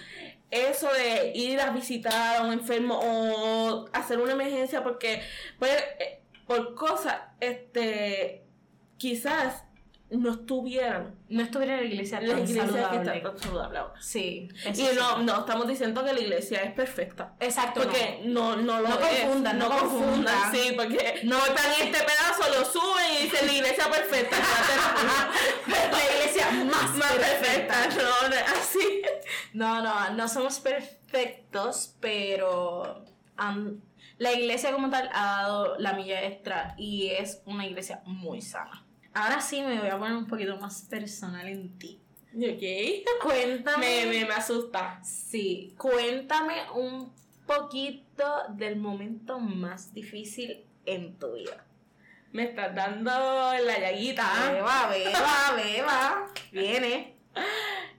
[0.52, 5.22] eso de ir a visitar a un enfermo o hacer una emergencia porque
[5.60, 8.46] pues eh, por cosas este
[8.98, 9.64] quizás
[10.12, 12.98] no estuvieran no estuviera en la iglesia la tan iglesia que saludable.
[13.18, 14.02] está tan saludable ahora.
[14.02, 14.50] Sí.
[14.76, 17.36] Y no, no estamos diciendo que la iglesia es perfecta.
[17.40, 17.82] Exacto.
[17.84, 19.20] Porque no, no lo No es.
[19.22, 20.52] confundan, no confundan.
[20.52, 24.38] Sí, porque no cortan este pedazo, lo suben y dicen la iglesia perfecta.
[25.68, 25.74] no.
[25.98, 27.74] la iglesia más, Más perfecta.
[27.76, 29.02] perfecta, no, no así.
[29.54, 33.06] No, no, no somos perfectos, pero
[34.18, 38.86] la iglesia como tal ha dado la milla extra y es una iglesia muy sana.
[39.14, 42.00] Ahora sí me voy a poner un poquito más personal en ti.
[42.36, 43.24] Ok.
[43.24, 44.06] Cuéntame.
[44.06, 45.00] Me, me, me asusta.
[45.04, 47.12] Sí, cuéntame un
[47.48, 51.66] poquito del momento más difícil en tu vida.
[52.32, 54.52] Me estás dando la llaguita.
[54.54, 56.28] Beba, beba, beba.
[56.52, 57.16] Viene.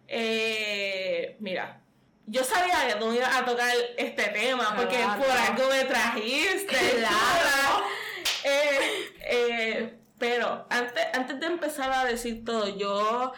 [0.07, 1.81] Eh, mira,
[2.27, 5.21] yo sabía que tú ibas a tocar este tema porque Claro.
[5.23, 6.77] por algo me trajiste.
[6.99, 7.85] Claro.
[8.43, 13.33] Eh, eh, pero antes, antes de empezar a decir todo, yo,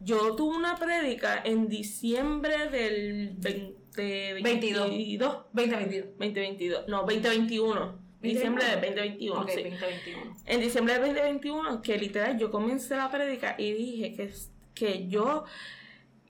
[0.00, 4.82] yo tuve una prédica en diciembre del 2022.
[4.82, 5.44] 2022.
[5.52, 8.08] 2022, no, 2021.
[8.22, 9.62] Diciembre del 2021, Ok, sí.
[9.64, 10.36] 2021.
[10.46, 14.32] En diciembre del 2021, que literal yo comencé la prédica y dije que,
[14.74, 15.44] que yo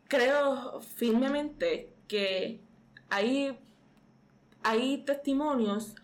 [0.08, 2.60] creo firmemente que
[3.10, 3.56] hay,
[4.64, 5.94] hay testimonios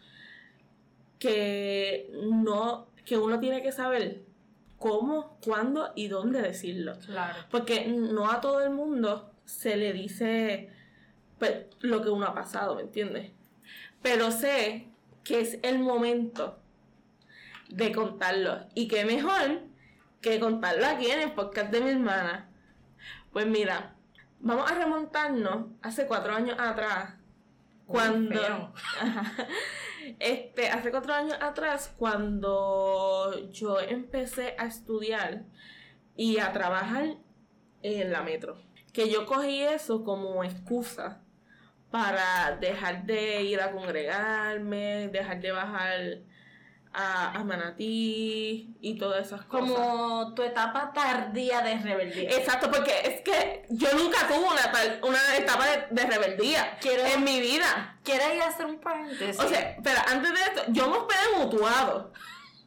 [1.19, 4.25] que no que uno tiene que saber
[4.79, 6.99] cómo, cuándo y dónde decirlo.
[7.07, 7.39] Claro.
[7.51, 10.71] Porque no a todo el mundo se le dice
[11.39, 13.33] pues, lo que uno ha pasado, ¿me entiendes?
[14.03, 14.89] Pero sé
[15.23, 16.59] que es el momento
[17.69, 18.67] de contarlo.
[18.75, 19.63] Y qué mejor
[20.21, 22.49] que contarlo aquí en el podcast de mi hermana.
[23.33, 23.95] Pues mira,
[24.41, 27.15] vamos a remontarnos hace cuatro años atrás.
[27.87, 28.73] Cuando.
[29.01, 29.33] Ajá.
[30.19, 35.45] Este, hace cuatro años atrás, cuando yo empecé a estudiar
[36.17, 37.17] y a trabajar
[37.83, 38.57] en la metro.
[38.93, 41.23] Que yo cogí eso como excusa
[41.91, 46.01] para dejar de ir a congregarme, dejar de bajar
[46.95, 49.69] a, a Manatí y todas esas cosas.
[49.71, 52.31] Como tu etapa tardía de rebeldía.
[52.31, 57.25] Exacto, porque es que yo nunca tuve una, una etapa de, de rebeldía Quiero- en
[57.25, 57.99] mi vida.
[58.05, 59.39] ¿Quieres ir a hacer un paréntesis?
[59.41, 62.13] O sea, pero antes de esto, yo me hospedé mutuado.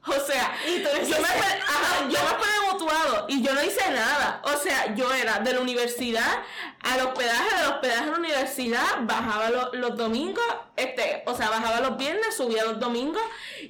[0.17, 4.41] O sea, Y tú yo, me ajá, yo me mutuado y yo no hice nada.
[4.46, 6.43] O sea, yo era de la universidad
[6.82, 10.43] al hospedaje, del hospedaje a la universidad, bajaba lo- los domingos,
[10.76, 13.22] este, o sea, bajaba los viernes, subía los domingos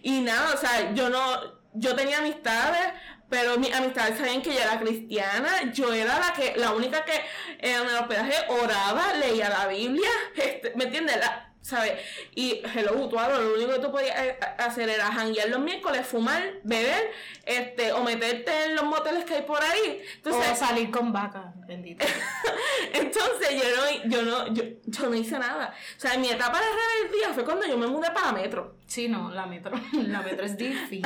[0.04, 1.42] y nada, o sea, yo no,
[1.74, 2.94] yo tenía amistades,
[3.30, 7.22] pero mis amistades sabían que yo era cristiana, yo era la que, la única que
[7.60, 11.18] en el hospedaje oraba, leía la Biblia, este, ¿me entiendes?
[11.18, 12.00] La- ¿Sabes?
[12.34, 16.42] Y hello, mutuado, lo único que tú podías eh, hacer era janguear los miércoles, fumar,
[16.64, 17.12] beber,
[17.46, 20.02] este, o meterte en los moteles que hay por ahí.
[20.16, 22.06] Entonces, o salir con vaca, bendito.
[22.94, 25.76] entonces yo no, yo no, yo, yo no hice nada.
[25.98, 28.78] O sea, mi etapa de rebeldía fue cuando yo me mudé para Metro.
[28.86, 29.78] Sí, no, la metro.
[29.92, 31.06] La metro es difícil.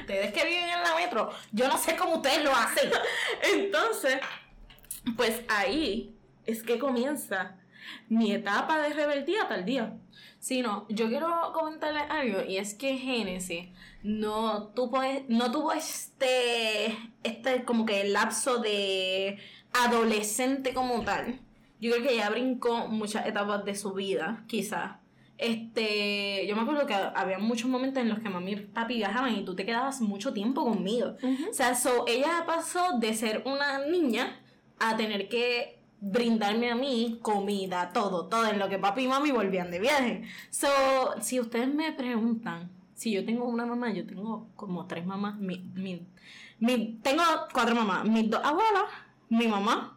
[0.00, 2.90] Ustedes que viven en la metro, yo no sé cómo ustedes lo hacen.
[3.52, 4.20] Entonces,
[5.18, 7.58] pues ahí es que comienza
[8.08, 9.96] mi etapa de rebeldía tal día.
[10.38, 13.68] Sí, no, yo quiero comentarles algo y es que Génesis
[14.02, 19.38] no tuvo, no tuvo este, este como que lapso de
[19.72, 21.40] adolescente como tal.
[21.80, 24.96] Yo creo que ella brincó muchas etapas de su vida, quizás.
[25.38, 29.34] Este, yo me acuerdo que había muchos momentos en los que mami y papi viajaban
[29.34, 31.16] y tú te quedabas mucho tiempo conmigo.
[31.50, 34.40] O sea, so, ella pasó de ser una niña
[34.78, 39.30] a tener que brindarme a mí comida, todo, todo en lo que papi y mami
[39.30, 40.22] volvían de viaje.
[40.50, 40.66] So,
[41.20, 45.36] si ustedes me preguntan si yo tengo una mamá, yo tengo como tres mamás.
[45.38, 46.06] Mi, mi,
[46.58, 48.84] mi- tengo cuatro mamás, mis dos abuelas,
[49.28, 49.96] mi mamá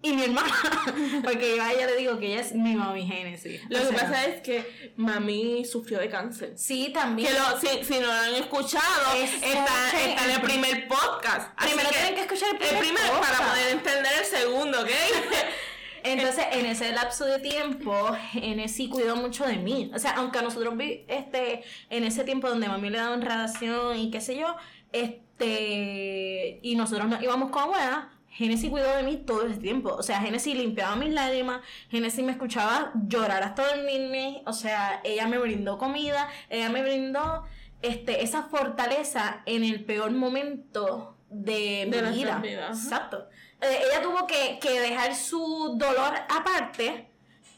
[0.00, 0.52] y mi hermana.
[1.24, 3.60] Porque yo a ella le digo que ella es mi mami génesis.
[3.68, 6.52] Lo O que sea, pasa es que mami sufrió de cáncer.
[6.56, 7.28] Sí, también.
[7.32, 11.52] Que lo, si, si no lo han escuchado, está, está en el primer podcast.
[11.56, 13.50] Así Primero que tienen que escuchar el el primer primero para podcast.
[13.50, 14.88] poder entender el segundo, ¿ok?
[16.04, 19.90] Entonces, en ese lapso de tiempo, Genesis cuidó mucho de mí.
[19.92, 23.98] O sea, aunque a nosotros vi, este, en ese tiempo donde mami le daban radiación
[23.98, 24.54] y qué sé yo,
[24.92, 29.90] este, y nosotros nos íbamos con abuela, Genesis cuidó de mí todo el tiempo.
[29.94, 31.60] O sea, Genesis limpiaba mis lágrimas,
[31.90, 34.42] Genesis me escuchaba llorar hasta dormirme.
[34.46, 37.44] O sea, ella me brindó comida, ella me brindó
[37.82, 42.40] este, esa fortaleza en el peor momento de mi De vida.
[42.68, 43.28] Exacto.
[43.60, 47.08] Eh, ella tuvo que, que dejar su dolor aparte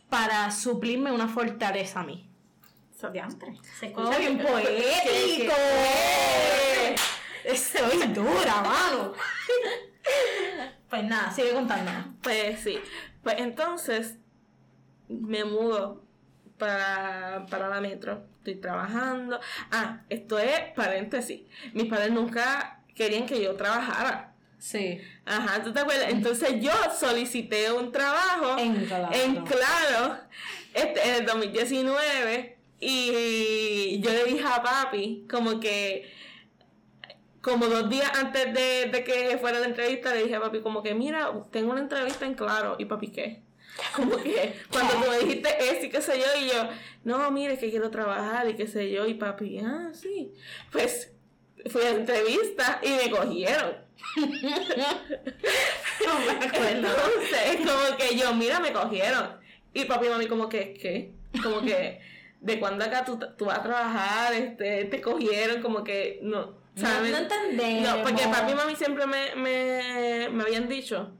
[0.09, 2.27] para suplirme una fortaleza a mí.
[3.79, 5.53] Se escucha bien ¿Qué- poético.
[7.44, 9.12] Estoy dura, mano.
[10.88, 11.90] Pues nada, sigue contando.
[12.22, 12.79] Pues sí.
[13.22, 14.16] Pues entonces
[15.09, 16.05] me mudo
[16.59, 18.24] para, para la metro.
[18.38, 19.38] Estoy trabajando.
[19.70, 21.42] Ah, esto es paréntesis.
[21.74, 24.35] Mis padres nunca querían que yo trabajara.
[24.59, 25.00] Sí.
[25.24, 26.09] Ajá, ¿tú te acuerdas?
[26.11, 29.09] Entonces yo solicité un trabajo En Claro.
[29.12, 30.18] en Claro,
[30.74, 36.12] este, en el 2019 y yo le dije a papi como que
[37.40, 40.83] como dos días antes de, de que fuera la entrevista le dije a papi como
[40.83, 43.42] que mira, tengo una entrevista en Claro y papi ¿qué?
[43.94, 46.68] Como que cuando tú me dijiste eso y qué sé yo y yo,
[47.05, 50.33] no, mire que quiero trabajar y qué sé yo y papi, ah, sí.
[50.70, 51.12] Pues
[51.68, 53.76] fui a la entrevista y me cogieron.
[56.07, 56.88] No me acuerdo.
[57.46, 59.38] Entonces, como que yo, mira, me cogieron.
[59.74, 61.12] Y papi y mami, como que, ¿qué?
[61.42, 62.00] Como que,
[62.40, 64.33] ¿de cuándo acá tú, tú vas a trabajar?
[64.33, 66.60] Este, te cogieron, como que, no.
[66.81, 67.11] ¿Sabes?
[67.12, 67.97] no entendemos.
[67.97, 71.12] No, porque papi y mami siempre me, me, me habían dicho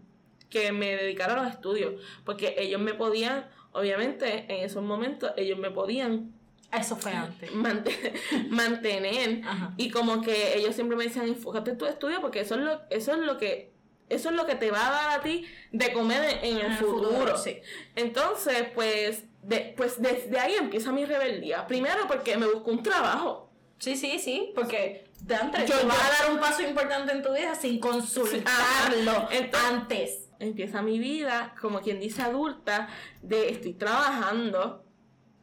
[0.49, 1.95] que me dedicara a los estudios.
[2.25, 6.33] Porque ellos me podían, obviamente, en esos momentos, ellos me podían
[6.73, 7.53] Eso fue antes.
[7.53, 8.15] mante-
[8.49, 9.75] mantener Ajá.
[9.77, 12.81] y como que ellos siempre me decían enfócate en tu estudio porque eso es lo
[12.91, 13.71] eso es lo que
[14.09, 16.65] eso es lo que te va a dar a ti de comer en, en el,
[16.67, 17.59] En el futuro, futuro, sí.
[17.97, 23.49] entonces pues de, pues desde ahí empieza mi rebeldía primero porque me busco un trabajo
[23.79, 27.13] Sí, sí, sí, porque de antes Yo- tú vas yo- a dar un paso importante
[27.13, 29.29] en tu vida sin consultarlo.
[29.31, 30.27] Entonces- antes.
[30.39, 32.89] empieza mi vida como quien dice adulta
[33.21, 34.83] de estoy trabajando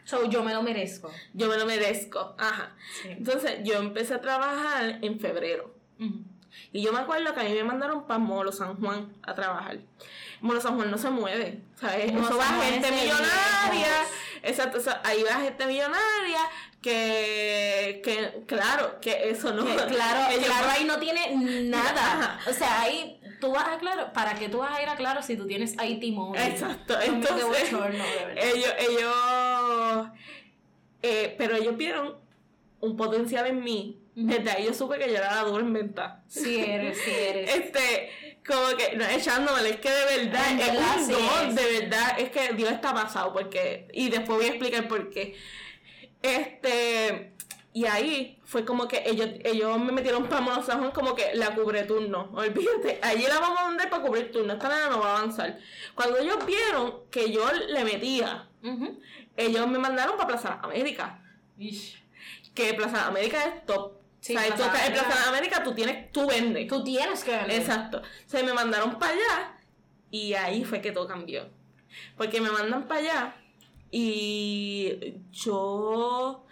[0.05, 1.11] So, yo me lo merezco.
[1.33, 3.09] yo me lo merezco ajá Sí.
[3.11, 5.75] entonces yo empecé a trabajar en febrero
[6.71, 9.77] Y yo me acuerdo que a mí me mandaron para Molo San Juan a trabajar.
[10.41, 12.11] Molo San Juan no se mueve, ¿sabes?
[12.11, 13.87] Molo eso va gente millonaria.
[14.41, 16.39] Exacto, ahí va gente millonaria
[16.87, 19.65] que, que claro, que eso no.
[19.65, 22.39] Que claro, ellos- claro, ahí no tiene nada.
[22.47, 25.21] O sea, ahí tú vas a claro, ¿para qué tú vas a ir a claro
[25.21, 26.41] si tú tienes IT móvil?
[26.41, 28.03] Exacto, No entonces bochorno,
[28.35, 30.07] ellos, ellos,
[31.01, 32.15] eh, pero ellos vieron
[32.79, 34.01] un potencial en mí.
[34.15, 36.23] Desde ahí yo supe que yo era la dura en venta.
[36.27, 37.53] Sí eres, sí eres.
[37.55, 38.09] Este,
[38.47, 41.55] como que, no echándome, es que de verdad, En es verdad, un sí don, es.
[41.55, 45.35] de verdad, es que Dios está pasado, porque, y después voy a explicar por qué.
[46.21, 47.33] Este,
[47.73, 51.35] y ahí fue como que ellos, ellos me metieron para Mono San Juan como que
[51.35, 54.99] la cubre turno, olvídate, allí la vamos a mandar para cubrir turno, esta nena no
[54.99, 55.59] va a avanzar.
[55.93, 58.47] Cuando ellos vieron que yo le metía,
[59.35, 61.21] ellos me mandaron para Plaza América,
[61.57, 62.03] Ish.
[62.55, 63.93] que Plaza América es top.
[64.19, 66.67] Sí, o sea, Plaza tú estás en Plaza América, tú tienes, tú vendes.
[66.67, 67.61] Tú tienes que vender.
[67.61, 68.01] Exacto.
[68.25, 69.57] Se me mandaron para allá
[70.09, 71.47] y ahí fue que todo cambió.
[72.17, 73.35] Porque me mandan para allá
[73.91, 76.43] y yo...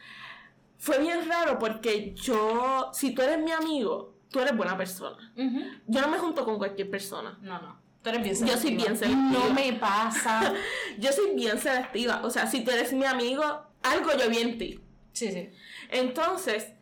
[0.77, 5.33] Fue bien raro porque yo, si tú eres mi amigo, tú eres buena persona.
[5.87, 7.39] Yo no me junto con cualquier persona.
[7.41, 7.79] No, no.
[8.03, 8.83] Tú eres bien Yo soy selectiva.
[8.85, 9.47] bien selectiva.
[9.47, 10.53] No me pasa.
[10.99, 12.21] Yo soy bien selectiva.
[12.23, 13.43] O sea, si tú eres mi amigo,
[13.81, 14.79] algo yo vi en ti.
[15.11, 15.49] Sí, sí.
[15.89, 16.73] Entonces,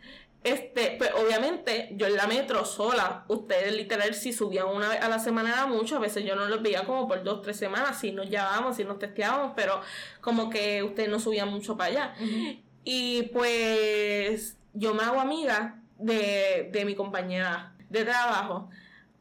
[0.43, 5.07] este, pues obviamente yo en la metro sola, ustedes literal si subían una vez a
[5.07, 7.99] la semana era mucho, a veces yo no los veía como por dos, tres semanas,
[7.99, 9.81] si nos llevábamos, si nos testeábamos, pero
[10.19, 12.15] como que ustedes no subían mucho para allá.
[12.83, 18.69] Y pues yo me hago amiga de, de mi compañera de trabajo,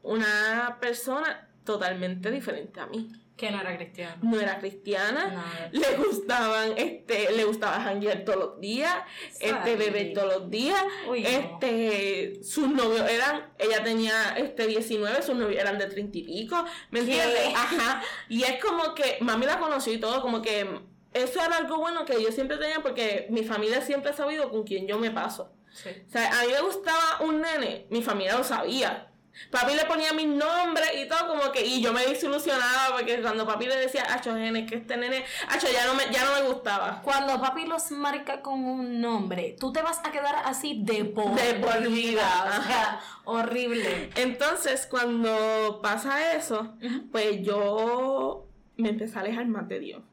[0.01, 3.09] una persona totalmente diferente a mí.
[3.35, 4.15] Que no era cristiano.
[4.21, 8.95] no era cristiana, le gustaban, este, le gustaba janguear todos los días,
[9.39, 11.29] este, beber todos los días, Uy, no.
[11.29, 16.63] este, sus novios eran, ella tenía, este, 19, sus novios eran de 30 y pico,
[16.91, 17.53] ¿me entiendes?
[17.55, 20.81] Ajá, y es como que, mami la conoció y todo, como que,
[21.13, 24.63] eso era algo bueno que yo siempre tenía porque mi familia siempre ha sabido con
[24.63, 25.51] quién yo me paso.
[25.71, 25.89] Sí.
[26.07, 29.09] O sea, a mí me gustaba un nene, mi familia lo sabía.
[29.49, 33.47] Papi le ponía mis nombres y todo como que, y yo me desilusionaba porque cuando
[33.47, 36.47] papi le decía, acho, nene, que este nene, acho, ya no me, ya no me
[36.53, 37.01] gustaba.
[37.03, 41.33] Cuando papi los marca con un nombre, tú te vas a quedar así de por,
[41.33, 44.11] De por vida, O sea, horrible.
[44.15, 46.75] Entonces, cuando pasa eso,
[47.11, 50.03] pues yo me empecé a alejar más de Dios.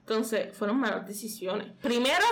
[0.00, 1.68] Entonces, fueron malas decisiones.
[1.82, 2.24] Primero,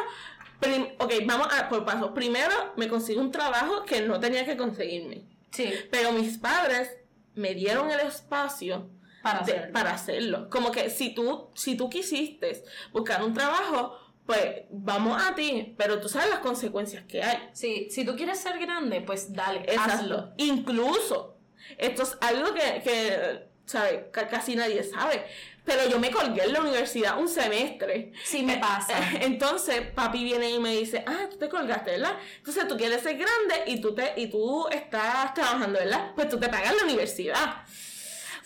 [0.60, 2.14] prim- ok, vamos a por paso.
[2.14, 5.24] Primero, me consigo un trabajo que no tenía que conseguirme.
[5.50, 5.72] Sí.
[5.90, 6.90] Pero mis padres
[7.34, 8.90] me dieron el espacio
[9.22, 9.72] Para de- hacerlo.
[9.72, 10.50] para hacerlo.
[10.50, 16.00] Como que si tú, si tú quisiste buscar un trabajo, pues vamos a ti, pero
[16.00, 17.48] tú sabes las consecuencias que hay.
[17.52, 19.92] Sí, si tú quieres ser grande, pues dale, Exacto.
[19.92, 20.32] hazlo.
[20.36, 21.36] Incluso,
[21.78, 24.10] esto es algo que, que ¿sabe?
[24.12, 25.24] Ca- casi nadie sabe.
[25.66, 28.12] Pero yo me colgué en la universidad un semestre.
[28.24, 28.94] Sí me pasa.
[29.20, 32.16] Entonces, papi viene y me dice, ah, tú te colgaste, ¿verdad?
[32.38, 36.12] Entonces tú quieres ser grande y tú te, y tú estás trabajando, ¿verdad?
[36.14, 37.64] Pues tú te pagas la universidad.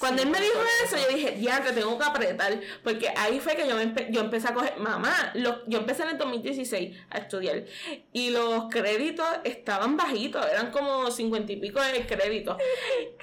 [0.00, 3.38] Cuando Sí, él me dijo eso, yo dije, ya te tengo que apretar, porque ahí
[3.38, 6.18] fue que yo, me empe- yo empecé a coger, mamá, lo- yo empecé en el
[6.18, 7.64] 2016 a estudiar
[8.12, 12.56] y los créditos estaban bajitos, eran como 50 y pico de créditos.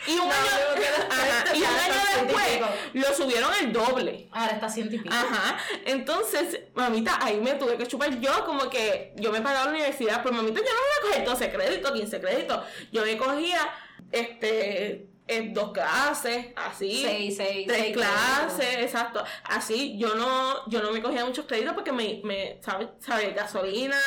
[0.08, 0.36] Y un No, año,
[1.10, 2.60] Ajá, y un año después
[2.94, 4.28] lo subieron el doble.
[4.32, 5.14] Ahora está ciento y pico.
[5.14, 9.72] Ajá, entonces, mamita, ahí me tuve que chupar yo, como que yo me pagaba la
[9.72, 12.64] universidad, pero mamita, yo no me voy a coger 12 créditos, 15 créditos.
[12.92, 13.60] Yo me cogía,
[14.12, 17.02] este, eh, dos clases, así.
[17.04, 18.84] Seis, seis, Tres seis clases, créditos.
[18.84, 19.24] exacto.
[19.44, 22.88] Así, yo no, yo no me cogía muchos créditos porque me, me ¿sabes?
[23.00, 23.34] ¿Sabe?
[23.34, 24.00] Gasolina,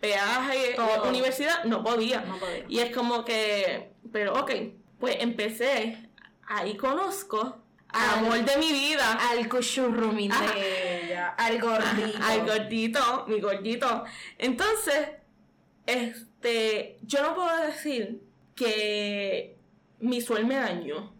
[0.00, 1.08] peaje, eh, Todo.
[1.08, 2.20] universidad, no podía.
[2.22, 2.64] No podía.
[2.68, 4.50] Y es como que, pero ok,
[4.98, 6.08] pues empecé,
[6.48, 7.58] ahí conozco
[7.88, 9.18] al amor de mi vida.
[9.30, 12.18] Al cuchurrumín de ella, al gordito.
[12.24, 14.04] Al gordito, mi gordito.
[14.38, 15.10] Entonces,
[15.86, 18.20] este, yo no puedo decir
[18.56, 19.53] que
[20.04, 21.12] mi suel me dañó.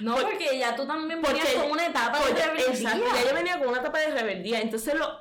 [0.00, 2.66] No, Por- porque ya tú también venías con una etapa de rebeldía.
[2.90, 4.60] exacto, ya yo venía con una etapa de rebeldía.
[4.60, 5.18] Entonces lo,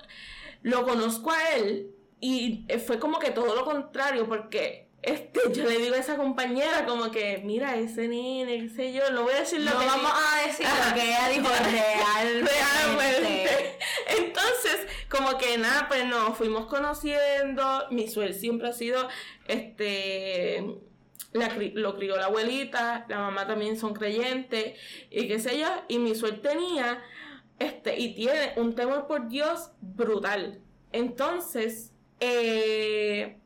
[0.63, 5.77] lo conozco a él y fue como que todo lo contrario, porque este, yo le
[5.77, 9.39] digo a esa compañera como que, mira, ese nene, qué sé yo, no voy a
[9.41, 12.51] decir lo No que vamos a decir lo que ella dijo realmente.
[12.51, 13.77] Realmente.
[14.17, 17.85] Entonces, como que nada, pues nos fuimos conociendo.
[17.91, 19.07] Mi suel siempre ha sido,
[19.47, 20.63] este,
[21.35, 24.79] la, lo crió la abuelita, la mamá también son creyentes,
[25.09, 25.67] y qué sé yo.
[25.87, 27.03] Y mi suel tenía,
[27.59, 30.59] este, y tiene un temor por Dios brutal.
[30.91, 33.37] Entonces, eh,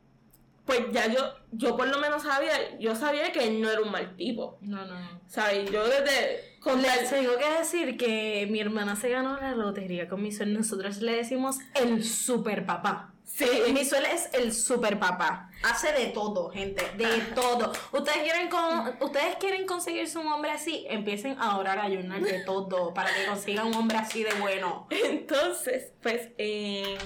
[0.65, 3.91] pues ya yo, yo por lo menos sabía, yo sabía que él no era un
[3.91, 4.59] mal tipo.
[4.61, 5.21] No, no, no.
[5.27, 5.71] ¿Sabes?
[5.71, 6.47] Yo desde.
[6.59, 10.53] Con tengo que decir que mi hermana se ganó la lotería con mi suel.
[10.53, 13.13] Nosotros le decimos el super papá.
[13.29, 13.45] Sí.
[13.73, 15.51] Mi suel es el super papá.
[15.63, 16.83] Hace de todo, gente.
[16.97, 17.71] De todo.
[17.91, 22.39] Ustedes quieren con, ustedes quieren conseguirse un hombre así, empiecen a orar a ayunar de
[22.43, 24.87] todo para que consigan un hombre así de bueno.
[24.89, 26.97] Entonces, pues, eh,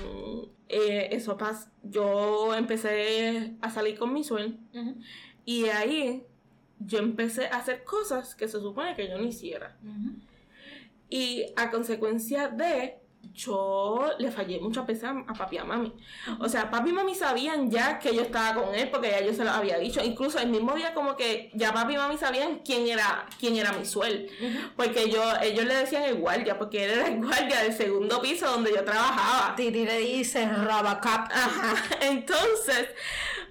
[0.70, 1.72] eh, eso pasa.
[1.84, 4.60] Yo empecé a salir con mi suel
[5.46, 6.26] y ahí
[6.80, 9.78] yo empecé a hacer cosas que se supone que yo no hiciera.
[11.10, 12.98] Y a consecuencia de,
[13.32, 15.94] yo le fallé muchas veces a, papi y a mami.
[16.40, 19.34] O sea, papi y mami sabían ya que yo estaba con él porque ya yo
[19.34, 20.04] se lo había dicho.
[20.04, 23.72] Incluso el mismo día como que ya papi y mami sabían quién era, quién era
[23.74, 24.30] mi suel.
[24.76, 28.50] Porque yo, ellos le decían el guardia, porque él era el guardia del segundo piso
[28.50, 29.56] donde yo trabajaba.
[29.56, 31.32] Titi le dice Rabacap.
[31.32, 31.76] Ajá.
[32.02, 32.90] Entonces,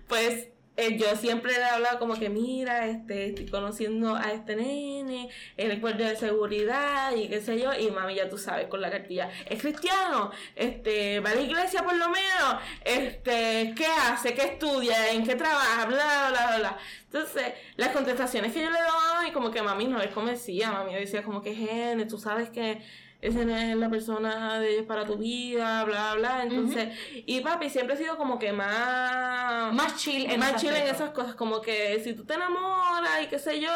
[0.07, 5.29] pues eh, yo siempre le hablaba como que, mira, este, estoy conociendo a este nene,
[5.57, 8.91] es guardia de seguridad y qué sé yo, y mami, ya tú sabes, con la
[8.91, 14.35] cartilla, es cristiano, este, va a la iglesia por lo menos, este, ¿qué hace?
[14.35, 15.13] ¿Qué estudia?
[15.13, 15.85] ¿En qué trabaja?
[15.87, 16.79] Bla, bla, bla.
[17.05, 20.95] Entonces, las contestaciones que yo le daba mami, como que mami no les convencía, mami
[20.95, 22.81] decía como que, gene, tú sabes que
[23.23, 26.43] ese no es la persona de Dios para tu vida, bla, bla.
[26.43, 26.89] Entonces,
[27.25, 29.73] y papi siempre ha sido como que más.
[29.73, 33.29] Más chill en más chill en esas cosas, como que si tú te enamoras y
[33.29, 33.71] qué sé yo,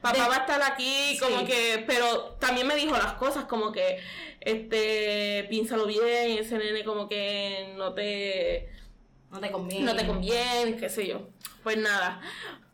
[0.00, 1.46] papá De- va a estar aquí, como Sí.
[1.46, 3.98] que, pero también me dijo las cosas como que,
[4.40, 8.68] este, piénsalo bien, ese nene como que no te,
[9.30, 9.84] No te conviene.
[9.86, 11.28] no te conviene, qué sé yo.
[11.64, 12.20] Pues nada,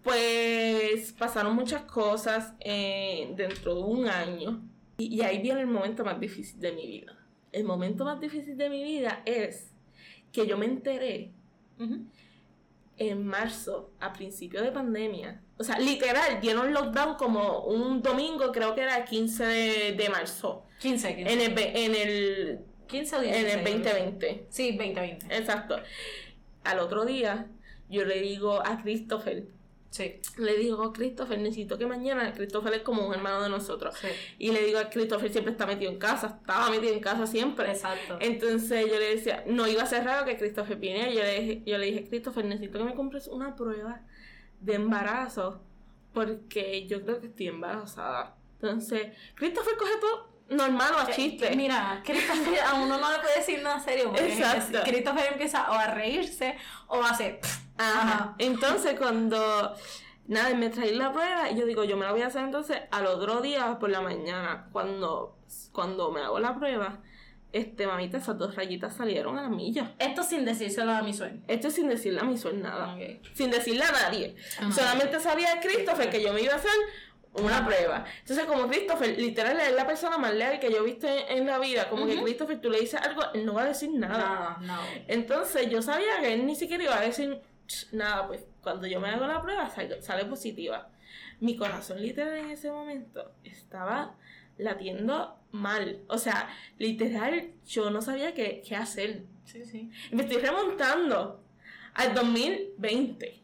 [0.03, 4.61] pues pasaron muchas cosas eh, dentro de un año.
[5.01, 7.17] Y, y ahí viene el momento más difícil de mi vida.
[7.53, 9.73] El momento más difícil de mi vida es
[10.33, 11.33] que yo me enteré
[12.97, 15.41] en marzo, a principio de pandemia.
[15.57, 20.09] O sea, literal, dieron lockdown como un domingo, creo que era el 15 de, de
[20.11, 20.65] marzo.
[20.81, 21.33] 15, 15.
[21.33, 23.55] En el, en el, 15 o en 16.
[23.55, 24.47] el 2020.
[24.51, 25.35] Sí, 2020.
[25.35, 25.77] Exacto.
[26.65, 27.47] Al otro día,
[27.89, 29.47] yo le digo a Christopher,
[29.91, 30.21] Sí.
[30.37, 33.95] le digo, Christopher, necesito que mañana, Christopher es como un hermano de nosotros.
[34.01, 34.09] Sí.
[34.39, 37.71] Y le digo a Christopher, siempre está metido en casa, estaba metido en casa siempre.
[37.73, 38.17] Exacto.
[38.21, 41.11] Entonces yo le decía, no iba a ser raro que Christopher viniera.
[41.11, 44.03] Yo le dije, yo le dije, Christopher, necesito que me compres una prueba
[44.61, 45.61] de embarazo
[46.13, 48.37] porque yo creo que estoy embarazada.
[48.55, 51.53] Entonces, Christopher coge todo normal o a chiste.
[51.53, 54.11] Eh, Mira, Christopher a uno no le puede decir nada serio.
[54.11, 54.81] Porque Exacto.
[54.85, 56.57] Christopher empieza o a reírse
[56.89, 57.41] o a hacer.
[57.81, 58.35] Ajá.
[58.39, 59.75] Entonces, cuando
[60.27, 62.79] nada, me traí la prueba, y yo digo, yo me la voy a hacer entonces
[62.91, 64.69] al otro día por la mañana.
[64.73, 65.37] Cuando,
[65.73, 67.01] cuando me hago la prueba,
[67.53, 69.95] este mamita, esas dos rayitas salieron a la milla.
[69.99, 71.43] Esto sin decírselo a mi sueño.
[71.49, 72.97] Esto es sin decirle a mi suel nada.
[73.35, 74.37] Sin decirle a nadie.
[74.59, 74.73] Ajá.
[74.73, 76.71] Solamente sabía Christopher que yo me iba a hacer
[77.33, 78.05] una prueba.
[78.21, 81.47] Entonces, como Christopher, literal, es la persona más leal que yo he visto en, en
[81.47, 81.89] la vida.
[81.89, 82.21] Como que.
[82.23, 84.19] Christopher, tú le dices algo, él no va a decir nada.
[84.19, 84.79] Nada, no.
[85.09, 87.50] Entonces, yo sabía que él ni siquiera iba a decir "Ch,
[87.93, 88.27] nada.
[88.27, 90.89] Pues cuando yo me hago la prueba, sale, sale positiva.
[91.41, 94.15] Mi corazón, literal, en ese momento estaba
[94.59, 96.01] latiendo mal.
[96.09, 96.49] O sea,
[96.79, 99.23] literal, yo no sabía qué, qué hacer.
[99.45, 99.91] Sí, sí.
[100.13, 101.43] Me estoy remontando
[101.95, 103.41] al 2020.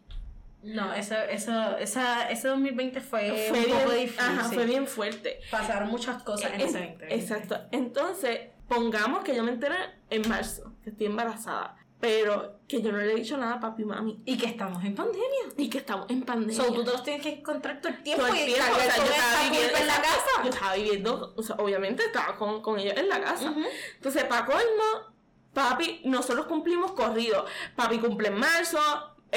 [0.62, 4.20] No, eso, eso, esa, ese 2020 fue, fue un bien, poco difícil.
[4.20, 5.40] Ajá, fue bien fuerte.
[5.50, 7.14] Pasaron muchas cosas en En- ese 2020.
[7.14, 7.60] Exacto.
[7.70, 9.76] Entonces, pongamos que yo me enteré
[10.10, 13.82] en marzo, que estoy embarazada, pero que yo no le he dicho nada a papi
[13.82, 14.22] y mami.
[14.26, 15.54] Y que estamos en pandemia.
[15.56, 16.54] Y que estamos en pandemia.
[16.54, 18.86] So, tú te los tienes que encontrar todo el tiempo Todo el y tiempo, cargar
[18.86, 20.42] o sea, yo estaba viviendo en la casa.
[20.44, 23.50] Yo estaba viviendo, o sea, obviamente estaba con, con ellos en la casa.
[23.50, 23.62] Ujú.
[23.94, 25.14] Entonces, para colmo,
[25.54, 27.46] papi, nosotros cumplimos corrido.
[27.74, 28.78] Papi cumple en marzo,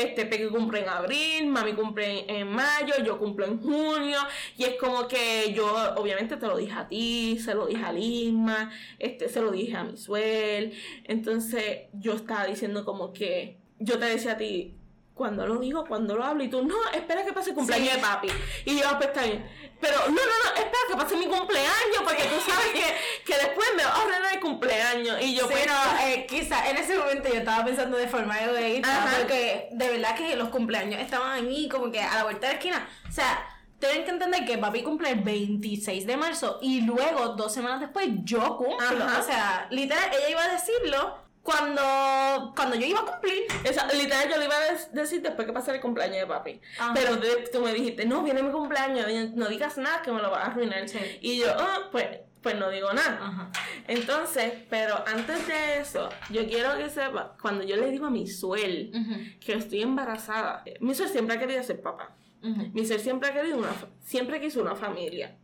[0.01, 4.19] este Peque cumple en abril, mami cumple en, en mayo, yo cumplo en junio.
[4.57, 7.91] Y es como que yo, obviamente, te lo dije a ti, se lo dije a
[7.91, 10.73] Lisma, este, se lo dije a mi suel.
[11.05, 14.75] Entonces, yo estaba diciendo como que, yo te decía a ti,
[15.13, 17.95] cuando lo digo, cuando lo hablo, y tú, no, espera que pase el cumpleaños Sí.
[17.95, 18.27] de papi.
[18.65, 19.45] Y yo, pues está bien.
[19.81, 23.67] Pero, no, no, no, espera que pase mi cumpleaños, porque tú sabes que, que después
[23.75, 24.58] me vas a ordenar el cumpleaños.
[25.01, 28.37] Y yo, Sí, pues, no, eh, quizá en ese momento yo estaba pensando de forma
[28.39, 29.17] egoísta, Ajá.
[29.17, 32.59] porque de verdad que los cumpleaños estaban ahí como que a la vuelta de la
[32.59, 32.89] esquina.
[33.07, 33.45] O sea,
[33.79, 38.07] tienen que entender que papi cumple el 26 de marzo y luego, dos semanas después,
[38.23, 39.03] yo cumplo.
[39.05, 39.19] Ajá.
[39.19, 43.43] O sea, literal, ella iba a decirlo cuando, cuando yo iba a cumplir.
[43.63, 46.61] Esa, literal, yo le iba a decir después que pasara el cumpleaños de papi.
[46.77, 46.93] Ajá.
[46.93, 47.17] Pero
[47.51, 50.51] tú me dijiste, no, viene mi cumpleaños, no digas nada que me lo vas a
[50.51, 50.87] arruinar.
[50.89, 50.99] Sí.
[51.21, 52.05] Y yo, "Ah, pues,
[52.41, 53.19] pues no digo nada.
[53.21, 53.51] Ajá.
[53.87, 58.27] Entonces, pero antes de eso, yo quiero que sepa, cuando yo le digo a mi
[58.27, 58.91] suel
[59.39, 62.15] que estoy embarazada, mi suel siempre ha querido ser papá.
[62.41, 63.71] Mi ser siempre ha querido una,
[64.01, 65.37] siempre quiso una familia.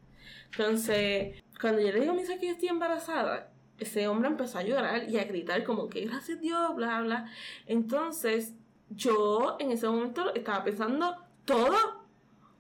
[0.51, 4.59] Entonces, cuando yo le digo a mi ser que yo estoy embarazada, ese hombre empezó
[4.59, 7.25] a llorar y a gritar como que gracias Dios, bla, bla.
[7.65, 8.53] Entonces,
[8.89, 12.04] yo en ese momento estaba pensando todo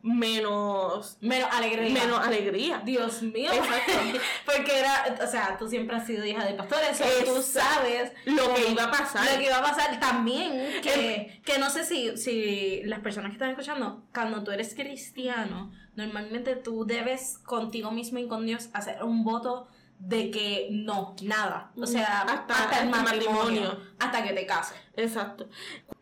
[0.05, 1.89] menos, Menos alegría.
[2.03, 2.81] menos alegría.
[2.85, 3.51] Dios mío.
[3.51, 3.93] Exacto.
[4.45, 7.41] Porque era, o sea, tú siempre has sido hija de pastores, o sea, tú Exacto.
[7.41, 9.25] sabes Lo que iba a pasar.
[9.31, 13.35] Lo que iba a pasar también, que, que no sé si, si las personas que
[13.35, 19.03] están escuchando, cuando tú eres cristiano, normalmente tú debes contigo mismo y con Dios hacer
[19.03, 19.67] un voto
[19.99, 21.71] de que no, nada.
[21.77, 23.79] O sea, Hasta- hasta, el matrimonio, matrimonio.
[23.99, 24.77] hasta que te cases.
[24.95, 25.47] Exacto.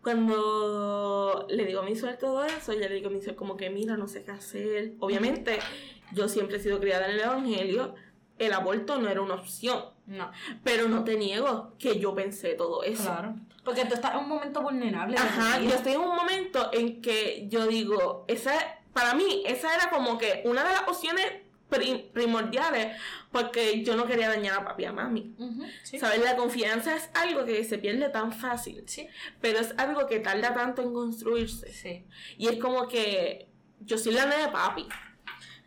[0.02, 3.58] Cuando le digo a mi suerte todo eso, ya le digo a mi suerte como
[3.58, 4.94] que mira, no sé qué hacer.
[5.00, 5.60] Obviamente,
[6.12, 7.96] yo siempre he sido criada en el Evangelio,
[8.39, 9.86] el aborto no era una opción.
[10.06, 10.32] No,
[10.64, 13.04] Pero no te niego que yo pensé todo eso.
[13.04, 13.36] claro.
[13.64, 15.16] Porque tú estás en un momento vulnerable.
[15.18, 18.52] Ajá, yo estoy en un momento en que yo digo, esa,
[18.91, 21.26] para mí, esa era como que una de las opciones
[21.70, 22.98] pri- primordiales,
[23.34, 25.36] porque yo no quería dañar a papi y a mami.
[25.84, 26.00] Sí.
[26.00, 26.22] ¿Sabes?
[26.24, 29.08] La confianza es algo que se pierde tan fácil, Sí.
[29.42, 31.74] pero es algo que tarda tanto en construirse.
[31.74, 32.06] Sí.
[32.38, 33.50] Y es como que
[33.82, 34.88] yo soy la nena de papi.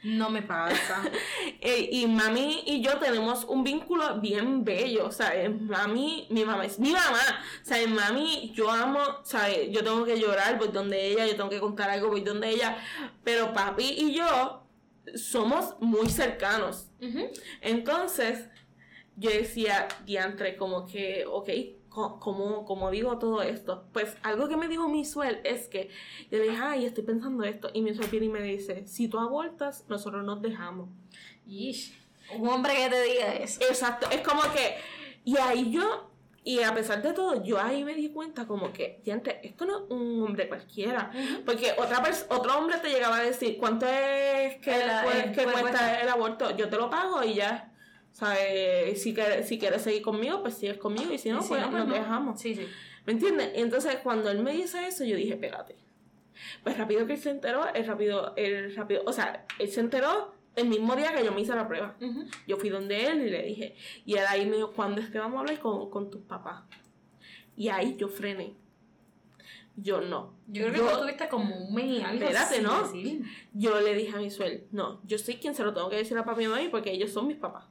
[0.04, 1.02] No me pasa.
[1.60, 5.50] Eh, y mami y yo tenemos un vínculo bien bello, ¿sabes?
[5.60, 7.18] Mami, mi mamá es mi mamá,
[7.62, 7.88] ¿sabes?
[7.88, 9.68] Mami, yo amo, ¿sabes?
[9.70, 12.76] Yo tengo que llorar, voy donde ella, yo tengo que contar algo, voy donde ella.
[13.24, 14.65] Pero papi y yo
[15.14, 16.90] somos muy cercanos.
[17.60, 18.48] Entonces,
[19.16, 21.48] yo decía, diantre, como que, ok,
[21.88, 23.88] ¿cómo, cómo digo todo esto?
[23.92, 25.88] Pues algo que me dijo mi suel es que
[26.30, 27.70] yo le dije, ay, estoy pensando esto.
[27.72, 30.90] Y mi suel viene y me dice, si tú abortas, nosotros nos dejamos.
[31.46, 31.96] Ish.
[32.36, 33.60] Un hombre que te diga eso.
[33.62, 34.76] Exacto, es como que,
[35.24, 36.10] y ahí yo,
[36.46, 39.78] y a pesar de todo, yo ahí me di cuenta como que, gente, esto no
[39.78, 41.10] es un hombre cualquiera,
[41.44, 45.50] porque otra otro hombre te llegaba a decir, ¿cuánto es que, El- el- que cu-
[45.50, 46.00] cuesta cuesta?
[46.00, 46.56] el aborto?
[46.56, 47.72] Yo te lo pago y ya.
[48.12, 49.02] ¿Sabes?
[49.02, 51.80] Si quieres, si quieres seguir conmigo, pues sigues conmigo, y si no, pues no, pues
[51.84, 51.94] nos no.
[51.94, 52.40] dejamos.
[52.40, 52.66] Sí, sí.
[53.04, 53.50] ¿Me entiendes?
[53.54, 55.76] Y entonces cuando él me dice eso, yo dije, espérate.
[56.62, 60.32] Pues rápido que él se enteró, él rápido, él rápido, o sea, él se enteró
[60.56, 61.96] el mismo día que yo me hice la prueba.
[62.46, 65.18] Yo fui donde él y le dije, y él ahí me dijo, ¿cuándo es que
[65.18, 66.64] vamos a hablar con, con tus papás?
[67.56, 68.54] Y ahí yo frené.
[69.76, 70.34] Yo no.
[70.46, 72.82] Yo creo que tú tuviste como un mes algo Espérate, ¿no?
[72.82, 73.22] decir.
[73.52, 76.16] Yo le dije a mi suel, no, yo soy quien se lo tengo que decir
[76.16, 77.64] a papi y mami porque ellos son mis papás.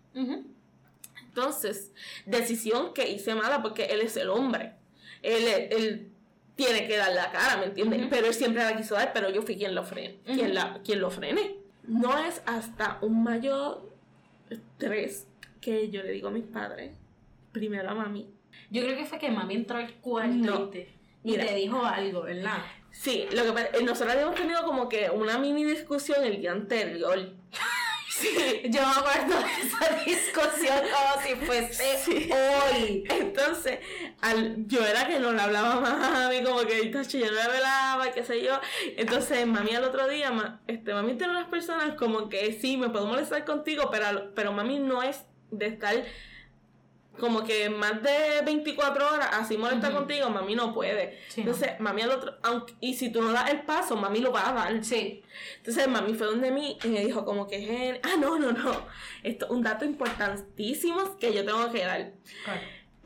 [1.28, 1.92] Entonces,
[2.26, 4.74] decisión que hice mala porque él es el hombre.
[5.24, 6.12] Él, él
[6.56, 8.06] tiene que dar la cara, ¿me entiendes?
[8.10, 10.20] Pero él siempre la quiso dar, pero yo fui quien lo frené.
[10.26, 11.58] quien, la, quien lo frené.
[11.88, 13.92] No es hasta un mayor
[14.50, 15.28] estrés
[15.62, 16.96] que yo le digo a mis padres,
[17.52, 18.30] primero a mami.
[18.70, 20.72] Yo creo que fue que mami entró al cuarto No.
[21.24, 22.60] y te, dijo algo, ¿verdad?
[22.92, 26.52] Sí, lo que pasa- eh, nosotros habíamos tenido como que una mini discusión el día
[26.54, 27.34] anterior.
[28.18, 28.62] Sí.
[28.70, 32.30] Yo me acuerdo de esa discusión como si fuese Sí.
[32.32, 33.04] hoy.
[33.10, 33.80] Entonces,
[34.22, 37.32] al, yo era que no le hablaba más a mami, como que tacho, yo no
[37.34, 38.60] le hablaba, qué sé yo.
[38.96, 42.90] Entonces, mami al otro día, ma- este, mami tiene unas personas como que sí, me
[42.90, 45.96] puedo molestar contigo, pero, pero mami no es de estar
[47.20, 51.20] como que más de 24 horas así molesta contigo, mami no puede.
[51.30, 51.52] Sí, no.
[51.52, 54.50] Entonces, mami al otro, aunque, y si tú no das el paso, mami lo va
[54.50, 54.84] a dar.
[54.84, 55.24] Sí.
[55.58, 58.86] Entonces mami fue donde mí y me dijo como que, "Gen- ah, no, no, no,
[59.24, 62.12] esto es un dato importantísimo que yo tengo que dar.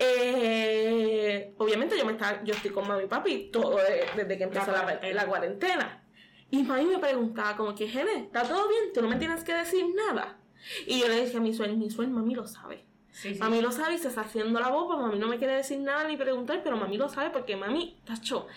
[0.02, 4.44] Eh, obviamente yo me estaba, yo estoy con mami y papi todo de- desde que
[4.46, 5.14] empezó la, cuarentena.
[5.16, 6.04] la cuarentena.
[6.52, 8.92] Y mami me preguntaba como que, Gene, ¿está todo bien?
[8.94, 10.38] ¿Tú no me tienes que decir nada?
[10.88, 12.86] Y yo le dije a mi sueño, mi sueño, mami lo sabe.
[13.22, 13.40] Sí, sí.
[13.40, 16.08] Mami lo sabe y se está haciendo la boca, mami no me quiere decir nada
[16.08, 18.48] ni preguntar, pero mami lo sabe porque mami, tacho,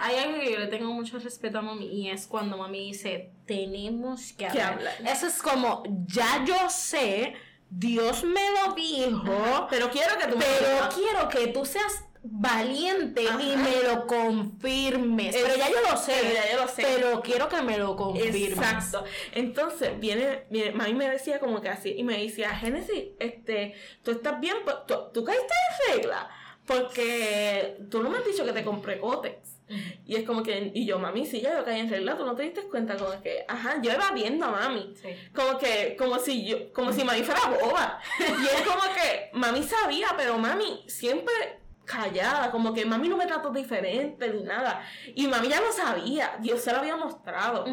[0.00, 3.30] Hay algo que yo le tengo mucho respeto a mami y es cuando mami dice,
[3.46, 4.72] tenemos que hablar.
[4.72, 4.94] hablar.
[5.06, 7.34] Eso es como, ya yo sé,
[7.70, 13.56] Dios me lo dijo, pero quiero que tú pero quiero que tú seas valiente y
[13.56, 15.34] me lo confirmes.
[15.34, 16.82] Pero ya yo lo sé, Pero ya yo lo sé.
[16.82, 18.58] pero quiero que me lo confirmes.
[18.58, 19.04] Exacto.
[19.32, 24.12] Entonces, viene, viene, mami me decía como que así, y me decía, Génesis, este, tú
[24.12, 25.52] estás bien, Pues, ¿Tú, tú caíste
[25.90, 26.28] en regla,
[26.66, 29.58] porque tú no me has dicho que te compré Cotex.
[30.04, 32.34] Y es como que, y yo, mami, sí, ya yo caí en regla, tú no
[32.36, 34.92] te diste cuenta, como que, ajá, yo iba viendo a mami.
[35.00, 35.08] Sí.
[35.34, 37.98] Como que, como si yo, como si mami fuera boba.
[38.18, 41.61] Y es como que mami sabía, pero mami siempre
[41.92, 44.82] callada, como que mami no me trató diferente ni nada.
[45.14, 47.64] Y mami ya lo sabía, Dios se lo había mostrado.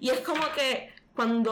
[0.00, 1.50] Y es como que cuando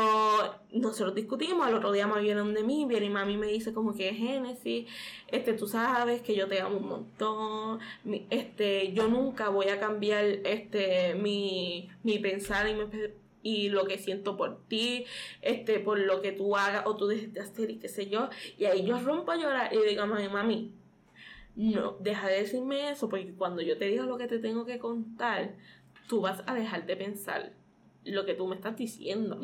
[0.72, 3.94] nosotros discutimos, al otro día mami viene donde mí, viene y mami me dice como
[3.94, 4.86] que Génesis,
[5.28, 9.80] este, tú sabes que yo te amo un montón, mi- este, yo nunca voy a
[9.80, 15.06] cambiar este, mi, mi pensar y mi, pe- y lo que siento por ti,
[15.40, 18.28] este, por lo que tú hagas o tú dejes de hacer y qué sé yo.
[18.58, 20.72] Y ahí yo rompo a llorar y digo, mami, mami,
[21.56, 24.78] no, deja de decirme eso, porque cuando yo te diga lo que te tengo que
[24.78, 25.54] contar,
[26.08, 27.52] tú vas a dejar de pensar
[28.04, 29.40] lo que tú me estás diciendo.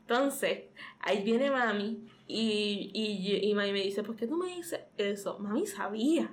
[0.00, 0.64] Entonces,
[1.00, 5.38] ahí viene mami y, y, y mami me dice, ¿por qué tú me dices eso?
[5.38, 6.30] Mami sabía.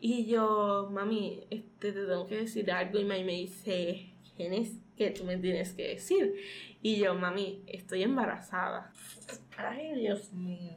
[0.00, 2.98] Y yo, mami, este, te tengo que decir algo.
[2.98, 6.34] Y mami me dice, ¿quién es que tú me tienes que decir?
[6.82, 8.92] Y yo, mami, estoy embarazada.
[9.56, 10.76] Ay, Dios mío.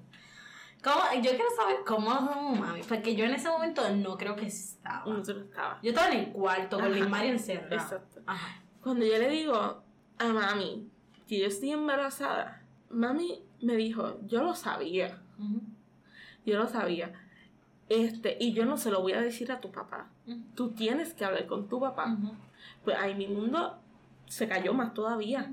[0.88, 1.22] ¿Cómo?
[1.22, 5.04] Yo quiero saber cómo es mami, porque yo en ese momento no creo que estaba.
[5.06, 5.22] No.
[5.24, 6.96] Yo estaba en el cuarto con Ajá.
[6.96, 7.76] Liz Mario encerrada.
[7.76, 8.22] Exacto.
[8.26, 8.62] Ajá.
[8.82, 9.84] Cuando yo le digo
[10.18, 10.90] a mami
[11.28, 15.22] que yo estoy embarazada, mami me dijo, yo lo sabía.
[16.46, 17.12] Yo lo sabía.
[17.90, 20.10] Este, y yo no se lo voy a decir a tu papá.
[20.26, 20.40] Ujú.
[20.56, 22.18] Tú tienes que hablar con tu papá.
[22.84, 23.80] Pues ahí mi mundo
[24.28, 25.52] se cayó más todavía.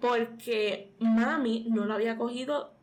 [0.00, 2.73] Porque mami no lo había cogido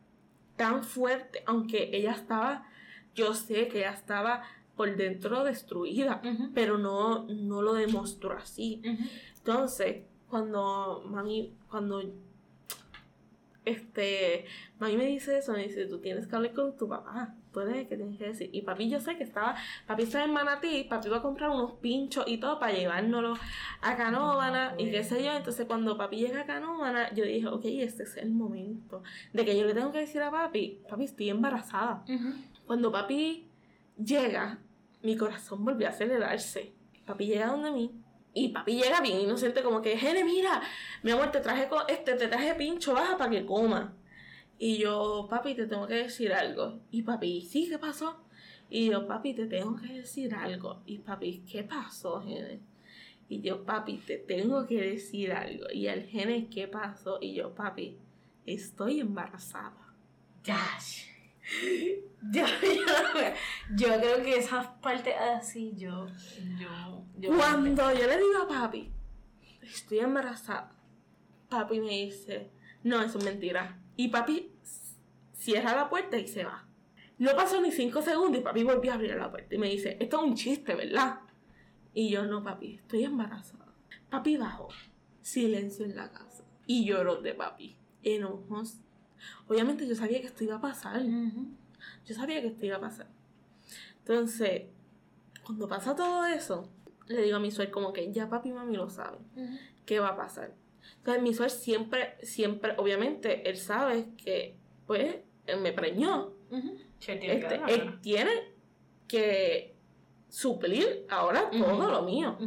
[0.62, 2.70] tan fuerte, aunque ella estaba,
[3.16, 4.44] yo sé que ella estaba
[4.76, 6.22] por dentro destruida,
[6.54, 8.80] pero no, no lo demostró así.
[9.38, 12.04] Entonces, cuando mami, cuando
[13.66, 14.46] este,
[14.80, 17.96] mami me dice eso, me dice, tú tienes que hablar con tu papá, puede que
[17.96, 18.50] tienes que decir.
[18.52, 19.56] Y papi yo sé que estaba,
[19.88, 23.36] papi estaba en Manatí, papi iba a comprar unos pinchos y todo para llevárnoslo
[23.82, 25.32] a Canóvana y qué sé yo.
[25.34, 29.58] Entonces cuando papi llega a Canóvana, yo dije, ok, este es el momento de que
[29.58, 32.04] yo le tengo que decir a papi, papi estoy embarazada.
[32.66, 33.48] Cuando papi
[33.98, 34.60] llega,
[35.02, 36.74] mi corazón volvió a acelerarse.
[37.06, 37.92] Papi llega donde mí
[38.34, 40.62] y papi llega bien inocente como que, Gene, mira,
[41.04, 43.94] mi amor, te traje, este, te traje pincho baja para que coma.
[44.64, 46.82] Y yo, papi, te tengo que decir algo.
[46.92, 48.24] Y papi, sí, ¿qué pasó?
[48.70, 50.84] Y yo, papi, te tengo que decir algo.
[50.86, 52.60] Y papi, ¿qué pasó, Gene?
[53.28, 55.66] Y yo, papi, te tengo que decir algo.
[55.74, 57.18] Y el Gene, ¿qué pasó?
[57.20, 57.98] Y yo, papi,
[58.46, 59.96] estoy embarazada.
[60.44, 60.60] Ya.
[62.32, 62.86] Yo, yo,
[63.76, 66.06] yo creo que esa parte así, yo,
[67.18, 67.36] yo.
[67.36, 68.92] Cuando yo le digo a papi,
[69.64, 70.72] estoy embarazada,
[71.50, 72.52] papi me dice,
[72.84, 73.81] no, eso es mentira.
[74.02, 74.52] Y papi
[75.36, 76.66] cierra la puerta y se va.
[77.20, 79.96] No pasó ni cinco segundos y papi volvió a abrir la puerta y me dice,
[80.00, 81.20] esto es un chiste, ¿verdad?
[81.94, 83.68] Y yo, no, papi, estoy embarazada.
[84.10, 84.70] Papi bajó.
[85.22, 86.44] Silencio en la casa.
[86.66, 87.78] Y lloró de papi.
[88.02, 88.80] Enojos.
[89.48, 91.04] Obviamente yo sabía que esto iba a pasar.
[91.04, 93.08] Yo sabía que esto iba a pasar.
[94.00, 94.64] Entonces,
[95.46, 96.72] cuando pasa todo eso,
[97.06, 99.20] le digo a mi suegro como que ya papi y mami lo saben.
[99.86, 100.56] ¿Qué va a pasar?
[100.98, 104.56] Entonces mi suegro siempre, siempre, obviamente, él sabe que,
[104.88, 105.18] pues,
[105.48, 106.34] él me preñó.
[107.00, 108.32] Tiene que Este, él tiene
[109.08, 109.76] que
[110.30, 112.38] suplir ahora todo lo mío.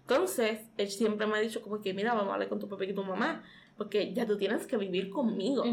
[0.00, 2.84] Entonces, él siempre me ha dicho como que, mira, vamos a hablar con tu papá
[2.84, 3.42] y tu mamá,
[3.76, 5.64] porque ya tú tienes que vivir conmigo.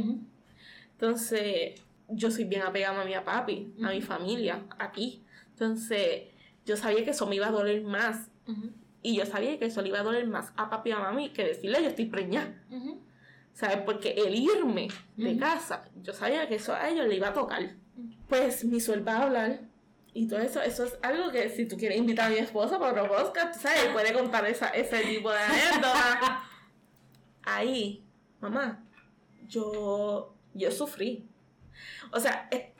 [0.92, 5.24] Entonces, yo soy bien apegada a mi papi, a mi familia, aquí.
[5.52, 6.24] Entonces,
[6.66, 8.30] yo sabía que eso me iba a doler más.
[9.06, 11.30] Y yo sabía que eso le iba a doler más a papi y a mami
[11.30, 12.60] que decirle yo estoy preñada.
[13.54, 13.78] ¿Sabes?
[13.86, 17.76] Porque el irme de casa, yo sabía que eso a ellos le iba a tocar.
[18.28, 19.60] Pues mi sueldo va a hablar.
[20.12, 23.04] Y todo eso, eso es algo que si tú quieres invitar a mi esposa para
[23.04, 23.86] otro podcast, ¿sabes?
[23.86, 26.40] Él puede contar esa, ese tipo de anécdotas.
[27.44, 28.04] Ahí,
[28.42, 28.84] mamá,
[29.48, 31.30] yo, yo sufrí.
[32.12, 32.74] O sea, eh,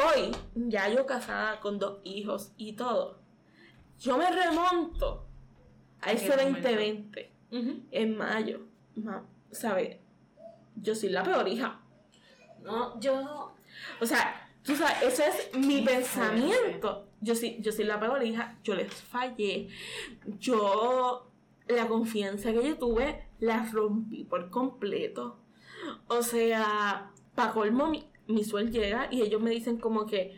[0.00, 3.21] hoy, ya yo casada con dos hijos y todo,
[4.02, 5.26] yo me remonto
[6.00, 6.68] a ese Aquel momento.
[6.68, 7.82] 2020 Ujú.
[7.90, 8.60] en mayo,
[8.96, 9.96] ma- ¿sabes?
[10.76, 11.80] Yo soy la peor hija.
[12.62, 13.52] No, yo.
[14.00, 17.08] O sea, tú sabes, ese es mi pensamiento.
[17.20, 19.68] Yo soy, yo soy la peor hija, yo les fallé.
[20.38, 21.30] Yo,
[21.68, 25.38] la confianza que yo tuve, la rompí por completo.
[26.08, 30.36] O sea, para colmo, mi, mi suel llega y ellos me dicen como que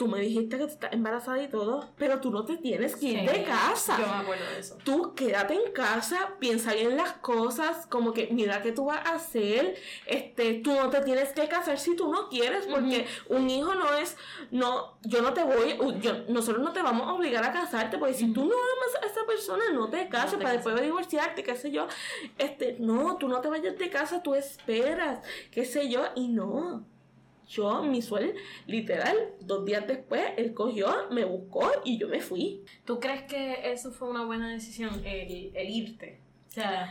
[0.00, 3.20] tú me dijiste que estás embarazada y todo, pero tú no te tienes que ir
[3.20, 3.98] Sí, de casa.
[4.00, 4.78] Yo me acuerdo de eso.
[4.82, 9.16] tú quédate en casa, piensa bien las cosas, como que mira qué tú vas a
[9.16, 9.76] hacer,
[10.06, 13.92] este, tú no te tienes que casar si tú no quieres, porque un hijo no
[13.94, 14.16] es,
[14.50, 18.14] no, yo no te voy, yo, nosotros no te vamos a obligar a casarte, porque
[18.14, 20.64] si tú no amas a esa persona, no te cases, te para cases.
[20.64, 21.88] después divorciarte, qué sé yo,
[22.38, 25.18] este, no, tú no te vayas de casa, tú esperas,
[25.50, 26.86] qué sé yo, y no.
[27.50, 28.36] Yo, mi suel,
[28.66, 32.64] literal, dos días después, él cogió, me buscó y yo me fui.
[32.84, 36.20] ¿Tú crees que eso fue una buena decisión, el, el irte?
[36.48, 36.88] O sea,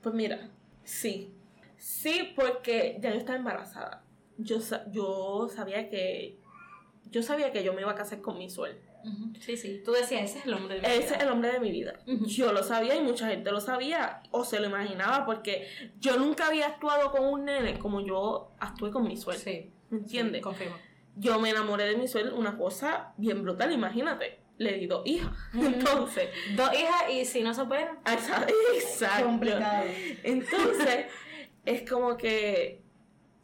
[0.00, 0.50] Pues mira,
[0.84, 1.32] sí.
[1.76, 4.04] Sí, porque ya yo estaba embarazada.
[4.36, 4.58] Yo,
[4.92, 6.38] yo sabía que.
[7.10, 8.76] Yo sabía que yo me iba a casar con mi suel.
[9.40, 9.82] Sí, sí.
[9.84, 11.16] Tú decías, ese es el hombre de mi Ese vida.
[11.16, 11.92] es el hombre de mi vida.
[12.26, 15.66] Yo lo sabía y mucha gente lo sabía o se lo imaginaba porque
[16.00, 19.38] yo nunca había actuado con un nene como yo actué con mi suel.
[19.38, 19.70] Sí.
[19.90, 20.38] ¿Me entiendes?
[20.38, 20.76] Sí, confirmo.
[21.16, 24.40] Yo me enamoré de mi suel, una cosa bien brutal, imagínate.
[24.58, 25.30] Le di dos hijas.
[25.54, 27.88] Entonces, Dos hijas y si no se pueden.
[28.06, 28.52] Exacto.
[28.74, 29.46] exacto.
[30.24, 31.06] Entonces,
[31.64, 32.82] es como que,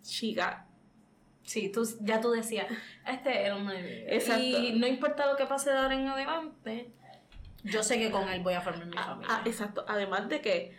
[0.03, 0.64] chica,
[1.45, 2.67] Sí, tú, ya tú decías,
[3.07, 4.15] este es el hombre de mi vida.
[4.15, 4.43] Exacto.
[4.43, 6.91] Y no importa lo que pase de ahora en adelante,
[7.65, 9.29] yo sé que con él voy a formar mi ah, familia.
[9.31, 9.85] ah, exacto.
[9.89, 10.77] Además de que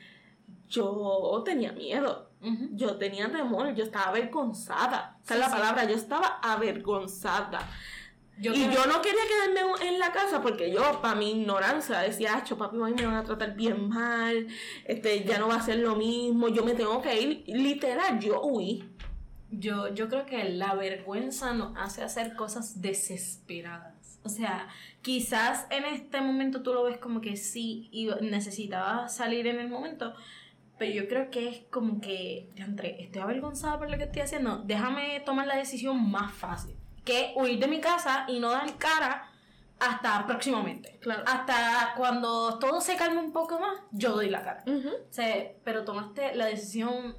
[0.68, 2.32] yo tenía miedo,
[2.74, 5.18] yo tenía temor, yo estaba avergonzada.
[5.24, 5.52] Esa es la sí.
[5.52, 7.60] palabra, yo estaba avergonzada.
[8.38, 12.36] Yo y yo no quería quedarme en la casa porque yo, para mi ignorancia, decía,
[12.36, 14.48] acho, papi mami me van a tratar bien mal,
[14.84, 17.44] este, ya no va a ser lo mismo, yo me tengo que ir.
[17.48, 18.84] Literal, yo huí.
[19.52, 24.20] Yo, yo creo que la vergüenza nos hace hacer cosas desesperadas.
[24.24, 24.68] O sea,
[25.02, 29.70] quizás en este momento tú lo ves como que sí y necesitaba salir en el
[29.70, 30.16] momento,
[30.80, 34.64] pero yo creo que es como que, entre, estoy avergonzada por lo que estoy haciendo,
[34.66, 39.32] déjame tomar la decisión más fácil, que huir de mi casa y no dar cara
[39.80, 40.98] hasta próximamente.
[41.02, 41.24] Claro.
[41.28, 44.64] Hasta cuando todo se calme un poco más, yo doy la cara.
[44.66, 44.90] Ujú.
[44.90, 47.16] O sea, pero tomaste la decisión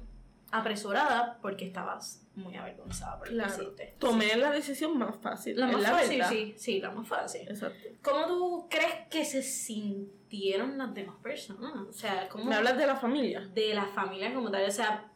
[0.51, 3.63] apresurada porque estabas muy avergonzada por lo que Claro.
[3.63, 3.95] hiciste.
[3.99, 5.59] Tomé la decisión más fácil.
[5.59, 6.29] La más la fácil, verdad.
[6.29, 7.41] sí, sí, la más fácil.
[7.49, 7.89] Exacto.
[8.03, 11.73] ¿Cómo tú crees que se sintieron las demás personas?
[11.87, 13.41] O sea, ¿cómo ¿Me hablas de la familia?
[13.53, 14.63] de la familia como tal?
[14.65, 15.11] O sea,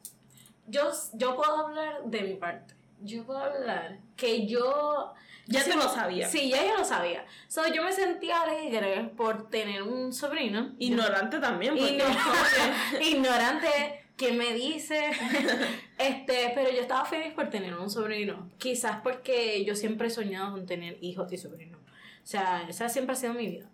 [0.67, 2.73] yo, yo puedo hablar de mi parte.
[3.01, 5.13] Yo puedo hablar que yo...
[5.47, 6.27] Ya sí, te lo sabía.
[6.29, 7.25] Sí, ya yo lo sabía.
[7.47, 10.73] So, yo me sentía alegre por tener un sobrino.
[10.77, 12.05] Ignorante también, porque Igno-
[13.01, 15.09] ignorante ¿Quién me dice?
[15.97, 18.51] este, pero yo estaba feliz por tener un sobrino.
[18.59, 21.79] Quizás porque yo siempre he soñado con tener hijos y sobrinos.
[21.79, 23.65] O sea, esa siempre ha sido mi vida.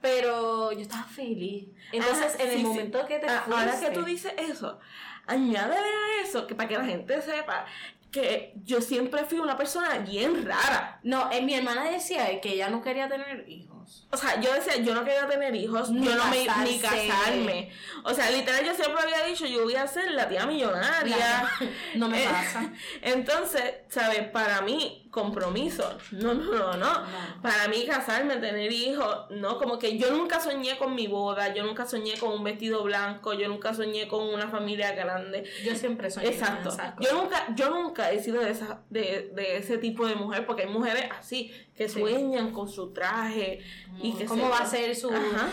[0.00, 1.66] Pero yo estaba feliz.
[1.92, 2.62] Entonces, Ah, en el sí.
[2.64, 4.80] momento que te Ah, Ahora que tú dices eso,
[5.28, 7.64] añádele a eso, que para que la gente sepa
[8.12, 11.00] que yo siempre fui una persona bien rara.
[11.02, 14.06] No, eh, mi hermana decía que ella no quería tener hijos.
[14.10, 17.72] O sea, yo decía, yo no quería tener hijos, Ni yo no me ni casarme.
[18.04, 21.16] O sea, literal, yo siempre había dicho, yo voy a ser la tía millonaria.
[21.16, 21.50] La-
[21.94, 22.70] no me Eh, pasa.
[23.02, 24.28] Entonces, ¿sabes?
[24.28, 25.84] Para mí, compromiso.
[26.10, 27.02] No, no, no, no.
[27.42, 29.58] Para mí, casarme, tener hijos, no.
[29.58, 33.34] Como que yo nunca soñé con mi boda, yo nunca soñé con un vestido blanco,
[33.34, 35.44] yo nunca soñé con una familia grande.
[35.64, 36.68] Yo siempre soñé con Exacto.
[36.70, 37.14] esas Yo cosas.
[37.22, 40.68] nunca, yo nunca he sido de, esa, de, de ese tipo de mujer, porque hay
[40.70, 42.00] mujeres así, que Sí.
[42.00, 43.60] sueñan con su traje
[44.02, 45.10] y que cómo se- va a ser su,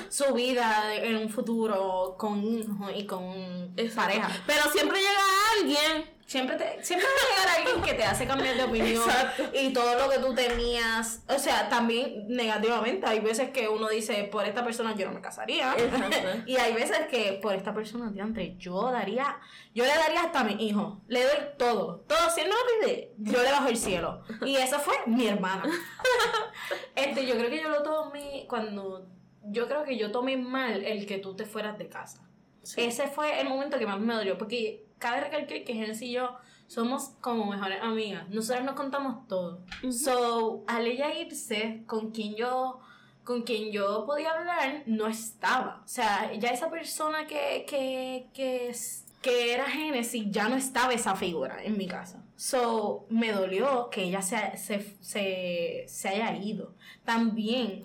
[0.10, 3.96] su vida en un futuro con hijos y con Exacto.
[3.96, 4.30] pareja.
[4.48, 5.20] Pero siempre llega
[5.60, 6.19] alguien.
[6.30, 9.50] Siempre, te, siempre va a llegar alguien que te hace cambiar de opinión Exacto.
[9.52, 11.24] y todo lo que tú temías.
[11.28, 13.08] O sea, también negativamente.
[13.08, 15.74] Hay veces que uno dice, por esta persona yo no me casaría.
[15.74, 16.28] Exacto.
[16.46, 19.40] y hay veces que por esta persona, diantre, yo daría,
[19.74, 21.02] yo le daría hasta a mi hijo.
[21.08, 22.02] Le doy todo.
[22.02, 22.30] Todo.
[22.30, 24.22] Si él no lo pide, yo le bajo el cielo.
[24.46, 25.64] Y esa fue mi hermana.
[26.96, 29.08] este, yo creo que yo lo tomé cuando.
[29.46, 32.30] Yo creo que yo tomé mal el que tú te fueras de casa.
[32.78, 36.38] Ese fue el momento que más me dolió, porque cabe recalcar que Genesis y yo
[36.68, 38.30] somos como mejores amigas.
[38.30, 39.62] Nosotras nos contamos todo.
[39.92, 42.80] So, al ella irse, con quien yo
[43.24, 45.84] con quien yo podía hablar, no estaba.
[45.86, 48.76] O sea, ya esa persona que, que, que,
[49.22, 52.24] que era Genesis, ya no estaba esa figura en mi casa.
[52.36, 56.74] So, me dolió que ella se, se, se, se haya ido.
[57.06, 57.84] También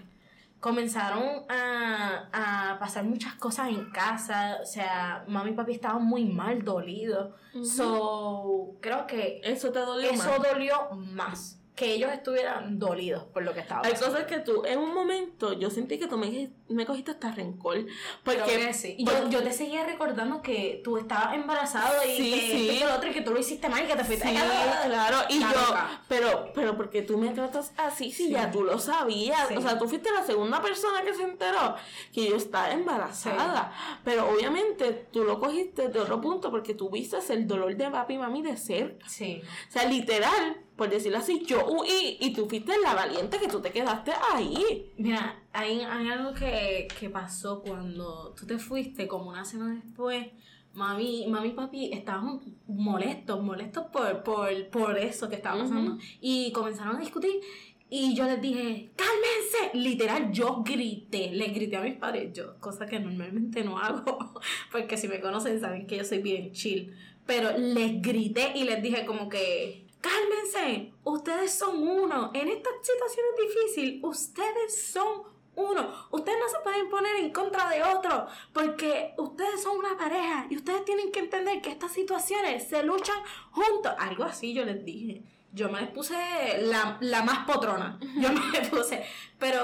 [0.65, 2.31] comenzaron a,
[2.73, 4.61] a pasar muchas cosas en casa.
[4.63, 7.35] O sea, mami y papi estaban muy mal dolidos.
[7.63, 10.43] So, creo que Eso te dolió eso más.
[10.43, 11.61] dolió más.
[11.75, 14.13] Que ellos estuvieran dolidos por lo que estaba Hay pasando.
[14.15, 17.85] cosas que tú, en un momento, yo sentí que tú me, me cogiste hasta rencor.
[18.23, 18.97] Porque, sí.
[19.31, 22.41] Yo, te seguía recordando que tú estabas embarazado y Sí, que
[22.79, 22.85] sí.
[22.85, 24.29] otro y que tú lo hiciste mal y que te fuiste.
[24.29, 25.75] Sí, Ah, claro, y yo,
[26.09, 28.31] pero, pero porque tú me tratas así, si Sí.
[28.31, 31.75] ya tú lo sabías, o sea, tú fuiste la segunda persona que se enteró
[32.13, 33.73] que yo estaba embarazada,
[34.05, 38.15] pero obviamente tú lo cogiste de otro punto porque tú viste el dolor de papi
[38.15, 39.43] y mami de cerca, Sí.
[39.69, 43.61] o sea, literal, por decirlo así, yo huí y tú fuiste la valiente que tú
[43.61, 44.93] te quedaste ahí.
[44.97, 50.27] Mira, hay, hay algo que, que pasó cuando tú te fuiste, como una semana después.
[50.73, 55.99] Mami, mami y papi estaban molestos, molestos por, por, por eso que estaba pasando.
[56.21, 57.41] Y comenzaron a discutir.
[57.89, 59.79] Y yo les dije, cálmense.
[59.79, 64.41] Literal, yo grité, les grité a mis padres, yo, cosa que normalmente no hago,
[64.73, 66.93] porque si me conocen saben que yo soy bien chill.
[67.25, 72.31] Pero les grité y les dije como que, cálmense, ustedes son uno.
[72.35, 75.23] En esta situación difícil, ustedes son
[75.57, 76.09] uno.
[76.11, 80.57] Ustedes no se pueden poner en contra de otro, porque ustedes son una pareja y
[80.57, 83.17] ustedes tienen que entender que estas situaciones se luchan
[83.53, 83.93] juntos.
[83.99, 85.23] Algo así yo les dije.
[85.53, 86.15] Yo me les puse
[86.63, 87.99] la, la más potrona.
[88.17, 89.05] Yo me les puse.
[89.39, 89.63] Pero,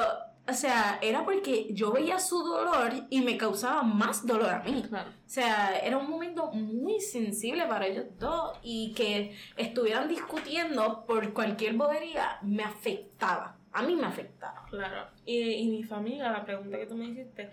[0.50, 4.84] o sea, era porque yo veía su dolor y me causaba más dolor a mí.
[4.88, 5.10] Claro.
[5.10, 11.32] O sea, era un momento muy sensible para ellos dos y que estuvieran discutiendo por
[11.32, 13.56] cualquier bobería me afectaba.
[13.72, 14.66] A mí me afectaba.
[14.68, 15.06] Claro.
[15.24, 17.50] Y, y mi familia, la pregunta que tú me hiciste,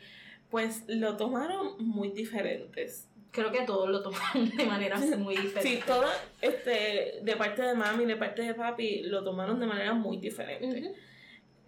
[0.49, 3.07] pues lo tomaron muy diferentes.
[3.31, 5.63] Creo que todos lo tomaron de maneras muy diferentes.
[5.63, 9.67] Sí, todas, este, de parte de mami y de parte de papi, lo tomaron de
[9.67, 10.79] manera muy diferente.
[10.79, 10.95] Ujú.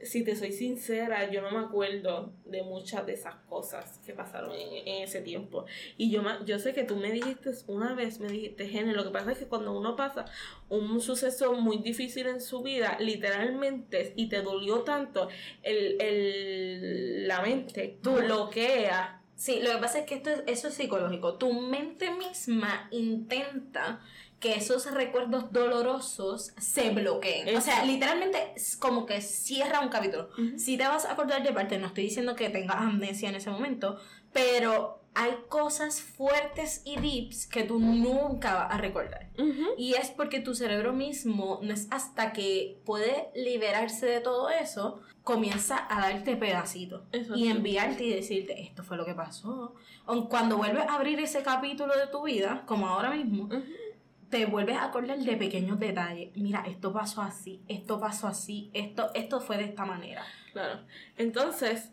[0.01, 4.51] Si te soy sincera, yo no me acuerdo de muchas de esas cosas que pasaron
[4.53, 5.65] en, en ese tiempo.
[5.97, 9.03] Y yo, ma- yo sé que tú me dijiste una vez, me dijiste, Gene, lo
[9.03, 10.25] que pasa es que cuando uno pasa
[10.69, 15.27] un suceso muy difícil en su vida, literalmente, y te dolió tanto,
[15.63, 19.21] el, el, la mente bloquea.
[19.35, 21.35] Sí, lo que pasa es que esto es, eso es psicológico.
[21.37, 24.01] Tu mente misma intenta
[24.39, 27.55] que esos recuerdos dolorosos se bloqueen.
[27.57, 30.29] O sea, literalmente es como que cierra un capítulo.
[30.57, 33.49] Si te vas a acordar de parte, no estoy diciendo que tengas amnesia en ese
[33.49, 33.99] momento,
[34.31, 39.29] pero hay cosas fuertes y deeps que tú nunca vas a recordar.
[39.77, 45.01] Y es porque tu cerebro mismo no es hasta que puede liberarse de todo eso,
[45.23, 47.01] comienza a darte pedacitos
[47.35, 49.75] y enviarte y decirte esto fue lo que pasó.
[50.05, 53.49] O cuando vuelves a abrir ese capítulo de tu vida, como ahora mismo.
[54.29, 56.29] Te vuelves a acordar de pequeños detalles.
[56.35, 60.23] Mira, esto pasó así, esto pasó así, esto, esto fue de esta manera.
[60.53, 60.81] Claro.
[61.17, 61.91] Entonces,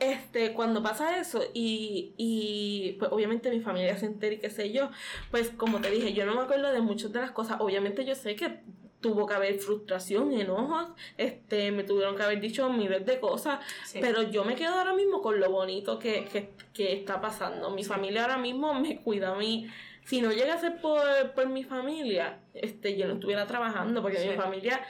[0.00, 4.70] este, cuando pasa eso y, y pues obviamente mi familia se entera y qué sé
[4.72, 4.90] yo,
[5.30, 7.56] pues como te dije, yo no me acuerdo de muchas de las cosas.
[7.60, 8.60] Obviamente yo sé que
[9.00, 13.98] tuvo que haber frustración, enojos, este, me tuvieron que haber dicho miles de cosas, Sí.
[14.00, 17.70] pero yo me quedo ahora mismo con lo bonito que, que, que está pasando.
[17.70, 19.68] Mi familia ahora mismo me cuida a mí.
[20.08, 21.02] Si no llega a ser por,
[21.34, 24.28] por mi familia, este, yo no estuviera trabajando, porque Sí.
[24.28, 24.80] mi familia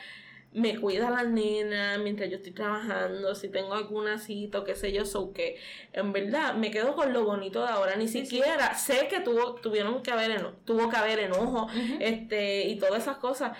[0.53, 4.75] me cuida a las nenas mientras yo estoy trabajando, si tengo alguna cita o qué
[4.75, 5.57] sé yo, so que
[5.93, 10.03] en verdad me quedo con lo bonito de ahora, ni siquiera sé que tuvo, tuvieron
[10.03, 11.67] que haber eno- tuvo que haber enojo,
[12.01, 13.57] este, y todas esas cosas,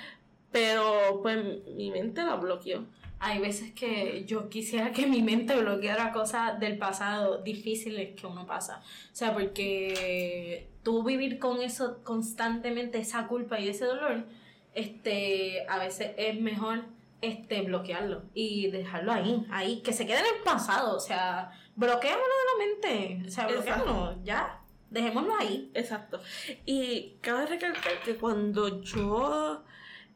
[0.51, 1.39] pero pues
[1.75, 2.87] mi mente la bloqueó.
[3.21, 8.47] Hay veces que yo quisiera que mi mente bloqueara cosas del pasado difíciles que uno
[8.47, 8.81] pasa.
[9.13, 14.25] O sea, porque tú vivir con eso constantemente, esa culpa y ese dolor,
[14.73, 16.87] este, a veces es mejor
[17.21, 20.97] este, bloquearlo y dejarlo ahí, ahí, que se quede en el pasado.
[20.97, 23.29] O sea, bloqueémoslo de la mente.
[23.29, 24.63] O sea, bloqueémoslo, ya.
[24.89, 25.71] Dejémoslo ahí.
[25.75, 26.23] Exacto.
[26.65, 29.63] Y cabe recalcar que cuando yo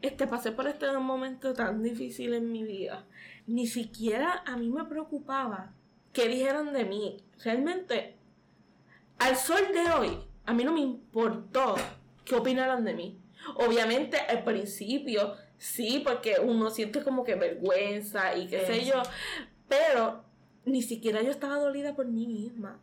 [0.00, 3.04] este, pasé por este momento tan difícil en mi vida,
[3.46, 5.74] ni siquiera a mí me preocupaba
[6.14, 7.22] qué dijeron de mí.
[7.44, 8.16] Realmente,
[9.18, 11.76] al sol de hoy, a mí no me importó
[12.24, 13.18] qué opinaran de mí.
[13.56, 19.02] Obviamente, al principio, sí, porque uno siente como que vergüenza y qué sé yo,
[19.68, 20.24] pero
[20.64, 22.78] ni siquiera yo estaba dolida por mí misma.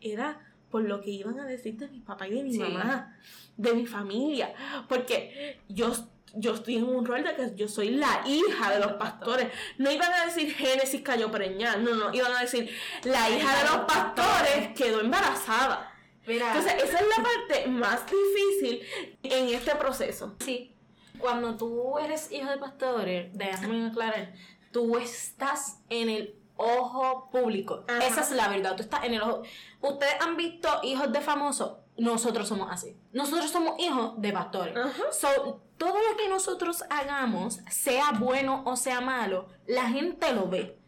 [0.00, 0.40] Era
[0.70, 2.58] por lo que iban a decir de mi papá y de mi Sí.
[2.58, 3.16] mamá,
[3.56, 4.54] de mi familia,
[4.88, 5.92] porque yo,
[6.34, 9.48] yo estoy en un rol de que yo soy la hija de los pastores.
[9.78, 12.70] No iban a decir Génesis cayó preñada, no, no, iban a decir
[13.04, 15.91] la hija de los pastores quedó embarazada.
[16.26, 18.80] Mira, Entonces, esa es la parte más difícil
[19.22, 20.36] en este proceso.
[20.40, 20.74] Sí.
[21.18, 24.32] Cuando tú eres hijo de pastores, déjame aclarar,
[24.72, 27.84] tú estás en el ojo público.
[27.88, 28.06] Ajá.
[28.06, 28.76] Esa es la verdad.
[28.76, 29.42] Tú estás en el ojo.
[29.80, 31.78] Ustedes han visto hijos de famosos.
[31.96, 32.96] Nosotros somos así.
[33.12, 34.76] Nosotros somos hijos de pastores.
[34.76, 35.12] Ajá.
[35.12, 40.78] So, todo lo que nosotros hagamos, sea bueno o sea malo, la gente lo ve.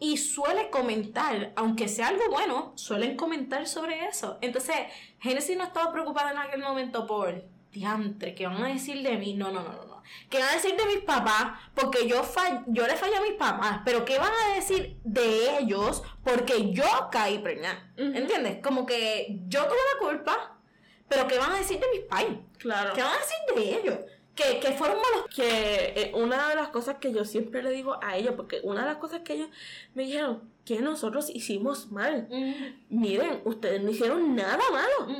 [0.00, 4.38] Y suele comentar, aunque sea algo bueno, suelen comentar sobre eso.
[4.40, 4.76] Entonces,
[5.20, 9.34] Génesis no estaba preocupada en aquel momento por diantre, ¿qué van a decir de mí?
[9.34, 10.02] No, no, no, no, no.
[10.28, 11.52] ¿Qué van a decir de mis papás?
[11.74, 15.58] Porque yo, fall- yo le fallé a mis papás, pero ¿qué van a decir de
[15.58, 16.02] ellos?
[16.24, 17.92] Porque yo caí preñada.
[17.96, 18.58] ¿Entiendes?
[18.60, 20.58] Como que yo tuve la culpa,
[21.08, 22.38] pero ¿qué van a decir de mis pais?
[22.58, 22.92] Claro.
[22.94, 23.98] ¿Qué van a decir de ellos?
[24.34, 25.26] Que, que fueron malos.
[25.34, 28.80] que eh, una de las cosas que yo siempre le digo a ellos, porque una
[28.82, 29.48] de las cosas que ellos
[29.94, 32.28] me dijeron que nosotros hicimos mal.
[32.88, 35.12] Miren, ustedes no hicieron nada malo.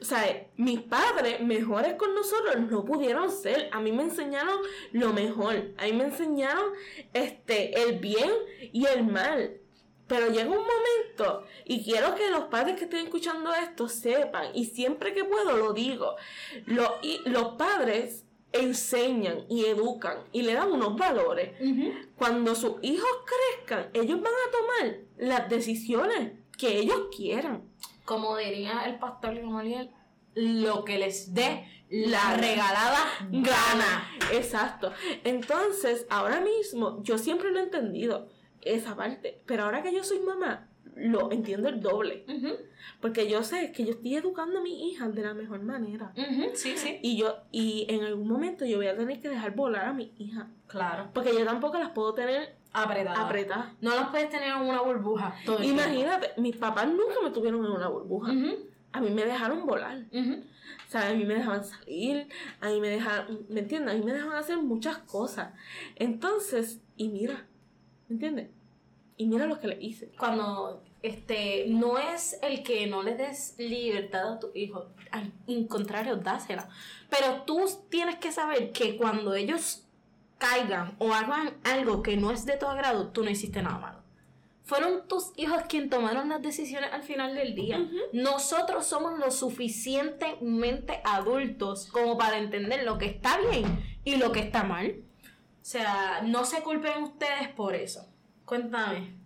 [0.00, 3.68] O sea, mis padres mejores con nosotros no pudieron ser.
[3.70, 4.58] A mí me enseñaron
[4.92, 5.72] lo mejor.
[5.76, 6.72] A mí me enseñaron
[7.12, 8.30] este el bien
[8.72, 9.58] y el mal.
[10.08, 14.64] Pero llega un momento, y quiero que los padres que estén escuchando esto sepan, y
[14.64, 16.16] siempre que puedo lo digo,
[16.64, 21.52] lo- y los padres enseñan y educan y le dan unos valores.
[22.16, 27.64] Cuando sus hijos crezcan, ellos van a tomar las decisiones que ellos quieran.
[28.04, 29.90] Como diría el pastor Gamaliel,
[30.34, 32.98] lo que les dé la La regalada
[33.30, 34.10] gana.
[34.32, 34.92] Exacto.
[35.24, 38.28] Entonces, ahora mismo, yo siempre lo he entendido,
[38.60, 39.42] esa parte.
[39.46, 40.67] Pero ahora que yo soy mamá,
[40.98, 42.24] lo entiendo el doble.
[43.00, 46.12] Porque yo sé que yo estoy educando a mi hija de la mejor manera.
[46.54, 46.98] Sí, sí.
[47.02, 50.12] Y yo, y en algún momento yo voy a tener que dejar volar a mi
[50.18, 50.48] hija.
[50.66, 51.10] Claro.
[51.14, 53.24] Porque yo tampoco las puedo tener Apretada.
[53.24, 53.72] apretadas.
[53.80, 55.62] No las puedes tener en una burbuja todo.
[55.62, 58.32] Imagínate, mis papás nunca me tuvieron en una burbuja.
[58.92, 60.04] A mí me dejaron volar.
[60.12, 62.28] O sea, a mí me dejaban salir,
[62.60, 63.94] a mí me dejaban, ¿me entiendes?
[63.94, 65.52] A mí me dejaban hacer muchas cosas.
[65.96, 67.46] Entonces, y mira,
[68.08, 68.50] ¿me entiendes?
[69.18, 70.10] Y mira lo que le hice.
[70.18, 75.32] Cuando este no es el que no le des libertad a tu hijo, al
[75.68, 76.68] contrario, dásela.
[77.08, 79.86] Pero tú tienes que saber que cuando ellos
[80.38, 83.98] caigan o hagan algo que no es de tu agrado, tú no hiciste nada malo.
[84.64, 87.88] Fueron tus hijos quienes tomaron las decisiones al final del día.
[88.12, 93.64] Nosotros somos lo suficientemente adultos como para entender lo que está bien
[94.04, 94.96] y lo que está mal.
[95.24, 98.12] O sea, no se culpen ustedes por eso.
[98.44, 99.17] Cuéntame,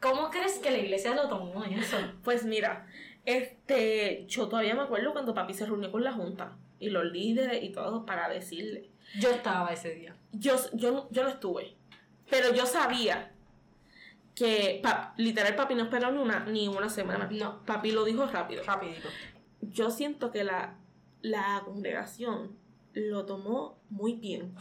[0.00, 1.96] ¿cómo crees que la iglesia lo tomó eso?
[2.24, 2.86] Pues mira,
[3.24, 7.62] este, yo todavía me acuerdo cuando papi se reunió con la junta y los líderes
[7.62, 8.90] y todo para decirle.
[9.18, 10.16] Yo estaba ese día.
[10.32, 11.74] Yo, yo, yo no estuve,
[12.30, 13.32] pero yo sabía
[14.34, 17.28] que pa- literal papi no esperó ni una, ni una semana.
[17.30, 17.64] No.
[17.64, 18.62] Papi lo dijo rápido.
[18.64, 19.08] Rapidito.
[19.60, 20.76] yo siento que la,
[21.20, 22.56] la congregación
[22.94, 24.54] lo tomó muy bien.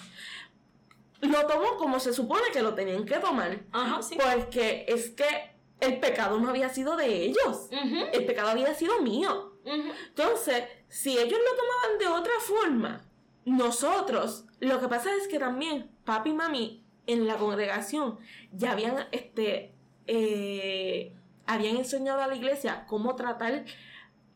[1.21, 3.59] Lo tomó como se supone que lo tenían que tomar.
[3.71, 4.15] Ajá, sí.
[4.15, 7.67] Porque es que el pecado no había sido de ellos.
[8.13, 9.53] El pecado había sido mío.
[9.65, 13.01] Entonces, si ellos lo tomaban de otra forma,
[13.45, 18.17] nosotros, lo que pasa es que también papi y mami en la congregación
[18.51, 19.73] ya habían, este,
[20.07, 21.13] eh,
[21.45, 23.65] habían enseñado a la iglesia cómo tratar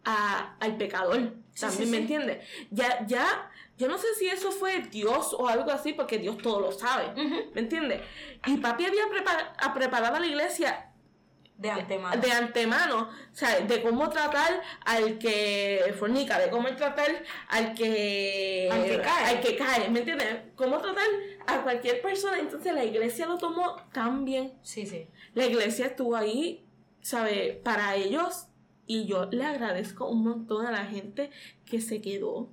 [0.05, 1.33] a- al pecador.
[1.53, 2.47] Sí, También, sí, ¿me entiendes?
[2.71, 6.59] Ya, ya, yo no sé si eso fue Dios o algo así, porque Dios todo
[6.59, 7.13] lo sabe.
[7.53, 8.01] ¿Me entiendes?
[8.45, 10.91] Y papi había prepar- a preparado a la iglesia
[11.57, 12.21] De antemano.
[12.21, 17.09] de antemano, o sea, de cómo tratar al que fornica, de cómo tratar
[17.49, 19.25] al que Al que cae.
[19.25, 20.37] al que cae, ¿me entiendes?
[20.55, 21.05] Cómo tratar
[21.47, 24.53] a cualquier persona, entonces la iglesia lo tomó tan bien.
[24.61, 25.07] Sí, sí.
[25.33, 26.65] La iglesia estuvo ahí,
[27.01, 27.59] ¿sabe?
[27.63, 28.47] Para ellos
[28.85, 31.31] y yo le agradezco un montón a la gente
[31.65, 32.49] que se quedó.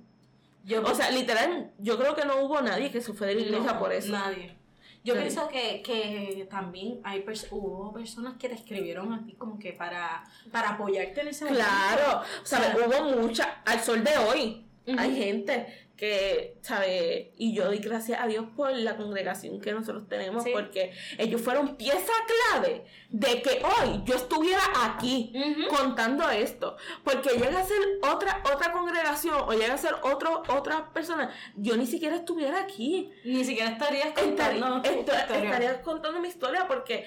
[0.63, 3.41] Yo O sea, literal, yo creo que no hubo nadie que se fue de la
[3.41, 4.11] iglesia No, por eso.
[4.11, 4.55] Nadie.
[5.03, 5.27] Yo Nadie.
[5.29, 9.73] pienso que, que también hay pers- hubo personas que te escribieron a ti como que
[9.73, 11.65] para, para apoyarte en ese momento.
[11.65, 12.21] Claro.
[12.43, 14.65] O sea, Hubo mucha, al sol de hoy,
[14.97, 17.27] hay gente que, ¿sabes?
[17.37, 20.49] Y yo doy gracias a Dios por la congregación que nosotros tenemos, Sí.
[20.51, 22.11] porque ellos fueron pieza
[22.49, 25.31] clave de que hoy yo estuviera aquí
[25.69, 26.75] contando esto.
[27.03, 31.77] Porque llega a ser otra, otra congregación o llega a ser otro, otra persona, yo
[31.77, 33.11] ni siquiera estuviera aquí.
[33.23, 37.05] Ni siquiera estarías Estaría, contando esto- estaría contando mi historia porque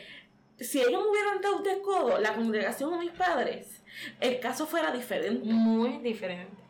[0.61, 3.83] si ellos me hubieran dado de codo, la congregación o mis padres,
[4.21, 5.49] el caso fuera diferente.
[5.53, 6.63] Muy diferente.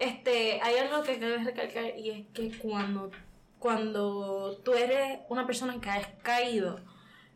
[0.00, 3.10] Este, hay algo que quiero recalcar y es que cuando,
[3.58, 6.80] cuando tú eres una persona que has caído,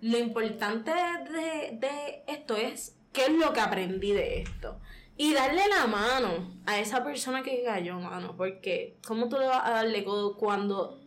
[0.01, 4.81] lo importante de, de esto es qué es lo que aprendí de esto.
[5.17, 8.35] Y darle la mano a esa persona que cayó, mano.
[8.37, 11.01] Porque, ¿cómo tú le vas a darle codo cuando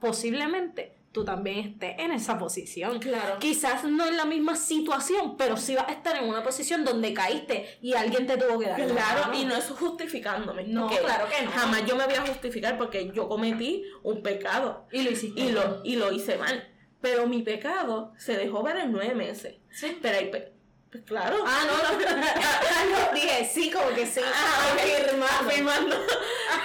[0.00, 2.98] posiblemente tú también estés en esa posición?
[2.98, 3.38] Claro.
[3.38, 7.12] Quizás no en la misma situación, pero sí vas a estar en una posición donde
[7.12, 8.78] caíste y alguien te tuvo que dar.
[8.80, 9.34] la Claro, mano.
[9.38, 10.64] y no es justificándome.
[10.64, 11.50] No, claro que no.
[11.50, 15.40] Jamás yo me voy a justificar porque yo cometí un pecado Y lo hiciste.
[15.40, 16.68] y lo, y lo hice mal.
[17.00, 19.56] Pero mi pecado se dejó ver en nueve meses.
[19.70, 19.98] Sí.
[20.00, 20.52] Pero hay pe-
[20.90, 21.42] pues claro.
[21.46, 22.06] Ah, no, no.
[23.08, 24.20] no, dije, sí, como que sí.
[24.24, 24.74] Ah.
[24.74, 25.26] Afirmando.
[25.48, 25.96] Afirmando.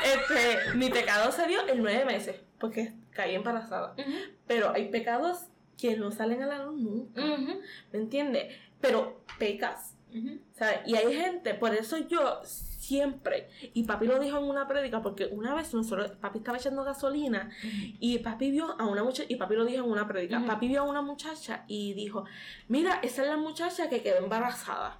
[0.03, 3.95] este, mi pecado se dio en nueve meses porque caí embarazada.
[4.47, 5.47] Pero hay pecados
[5.77, 7.21] que no salen a la luz nunca.
[7.91, 8.55] ¿Me entiendes?
[8.79, 9.95] Pero pecas.
[10.15, 10.39] ujú.
[10.53, 10.79] ¿sabes?
[10.85, 15.25] Y hay gente, por eso yo siempre, y papi lo dijo en una prédica, porque
[15.25, 17.51] una vez nosotros, papi estaba echando gasolina
[17.99, 20.47] y papi vio a una muchacha, y papi lo dijo en una prédica, Ujú.
[20.47, 22.23] papi vio a una muchacha y dijo,
[22.69, 24.99] mira, esa es la muchacha que quedó embarazada.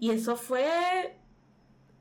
[0.00, 1.18] Y eso fue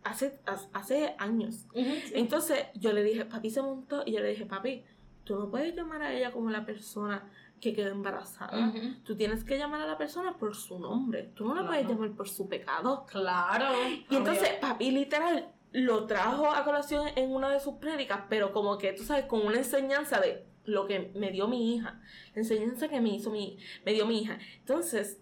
[0.06, 0.40] hace,
[0.74, 1.66] hace años.
[2.14, 4.84] Entonces yo le dije, papi se montó y yo le dije, papi,
[5.24, 7.30] tú no puedes llamar a ella como la persona
[7.62, 8.70] que quedó embarazada.
[8.70, 8.80] Ujú.
[9.04, 11.32] Tú tienes que llamar a la persona por su nombre.
[11.36, 13.06] Tú no la puedes llamar por su pecado.
[13.06, 13.66] Claro.
[14.10, 18.78] Y entonces papi literal lo trajo a colación en una de sus prédicas, pero como
[18.78, 22.02] que tú sabes, con una enseñanza de lo que me dio mi hija,
[22.34, 24.40] la enseñanza que me hizo mi, me dio mi hija.
[24.60, 25.20] Entonces,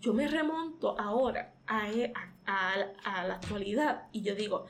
[0.00, 4.66] yo me remonto ahora a, e- a, a- a la actualidad y yo digo,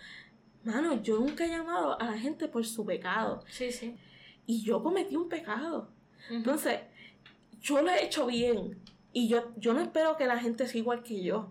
[0.65, 3.97] mano, yo nunca he llamado a la gente por su pecado Sí, sí.
[4.47, 5.91] Y yo cometí un pecado.
[6.31, 6.81] Entonces,
[7.61, 8.79] yo lo he hecho bien
[9.13, 11.51] y yo, yo no espero que la gente sea igual que yo.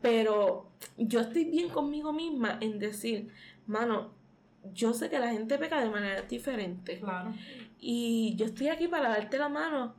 [0.00, 3.32] Pero yo estoy bien conmigo misma en decir,
[3.66, 4.12] mano,
[4.72, 6.98] yo sé que la gente peca de manera diferente.
[6.98, 7.32] Claro.
[7.78, 9.94] Y yo estoy aquí para darte la mano,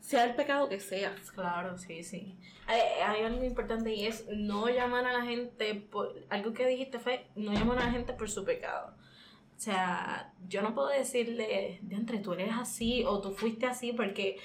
[0.00, 1.14] sea el pecado que sea.
[1.34, 2.36] Claro, sí, sí.
[2.66, 6.14] Hay, hay algo importante y es no llamar a la gente por.
[6.30, 8.94] Algo que dijiste fue no llamar a la gente por su pecado.
[9.56, 13.92] O sea, yo no puedo decirle, de entre tú eres así o tú fuiste así,
[13.92, 14.36] porque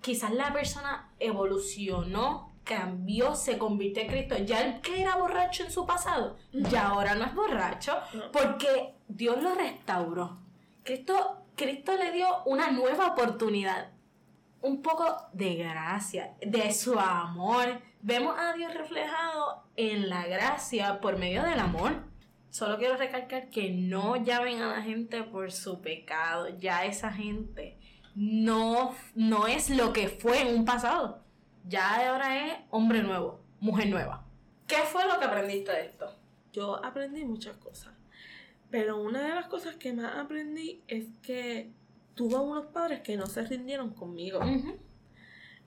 [0.00, 4.36] quizás la persona evolucionó, cambió, se convirtió en Cristo.
[4.38, 8.30] Ya el que era borracho en su pasado, ya ahora no es borracho, No.
[8.32, 10.38] porque Dios lo restauró.
[10.82, 13.90] Cristo, Cristo le dio una nueva oportunidad
[14.62, 15.04] un poco
[15.34, 17.80] de gracia, de su amor.
[18.00, 21.92] Vemos a Dios reflejado en la gracia por medio del amor.
[22.54, 26.56] Solo quiero recalcar que no llamen a la gente por su pecado.
[26.60, 27.76] Ya esa gente
[28.14, 31.24] no, no es lo que fue en un pasado.
[31.66, 34.24] Ya ahora es hombre nuevo, mujer nueva.
[34.68, 36.14] ¿Qué fue lo que aprendiste de esto?
[36.52, 37.92] Yo aprendí muchas cosas.
[38.70, 41.72] Pero una de las cosas que más aprendí es que
[42.14, 44.38] tuve unos padres que no se rindieron conmigo.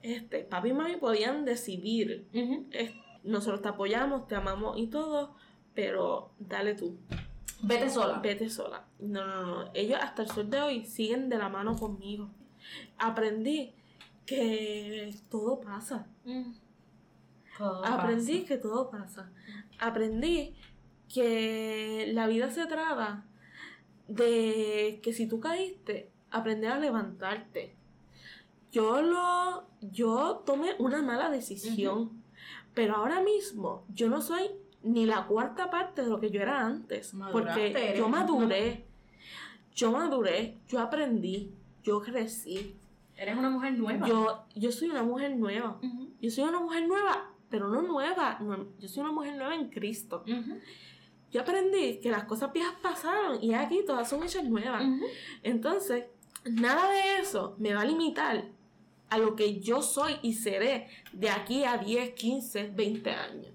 [0.00, 2.28] Este, papi y mami podían decidir.
[3.24, 5.36] nosotros te apoyamos, te amamos y todo,
[5.78, 6.98] pero dale tú.
[7.62, 8.18] Vete sola.
[8.18, 8.84] Vete sola.
[8.98, 9.70] No, no, no.
[9.74, 12.30] Ellos hasta el sol de hoy siguen de la mano conmigo.
[12.98, 13.72] Aprendí
[14.26, 16.08] que todo pasa.
[16.24, 16.50] Mm,
[17.56, 18.48] Todo Aprendí pasa.
[18.48, 19.30] que todo pasa.
[19.78, 20.56] Aprendí
[21.14, 23.24] que la vida se trata
[24.08, 27.76] de que si tú caíste, aprender a levantarte.
[28.72, 32.20] Yo lo, yo tomé una mala decisión,
[32.74, 34.50] pero ahora mismo yo no soy
[34.82, 38.86] ni la cuarta parte de lo que yo era antes, Maduraste, porque yo maduré,
[39.74, 41.52] yo maduré, yo aprendí,
[41.82, 42.76] yo crecí,
[43.16, 44.06] Eres una mujer nueva.
[44.06, 45.80] yo, yo soy una mujer nueva.
[46.20, 48.38] Yo soy una mujer nueva, pero no nueva.
[48.40, 50.22] no- yo soy una mujer nueva en Cristo.
[51.30, 54.82] Yo aprendí que las cosas viejas pasaron y aquí todas son hechas nuevas.
[55.42, 56.04] Entonces,
[56.44, 58.46] nada de eso me va a limitar
[59.10, 63.52] a lo que yo soy y seré de aquí a 10, 15, 20 años.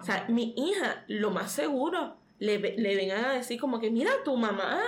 [0.00, 4.10] O sea, mi hija, lo más seguro, le, le vengan a decir como que, mira,
[4.24, 4.80] tu mamá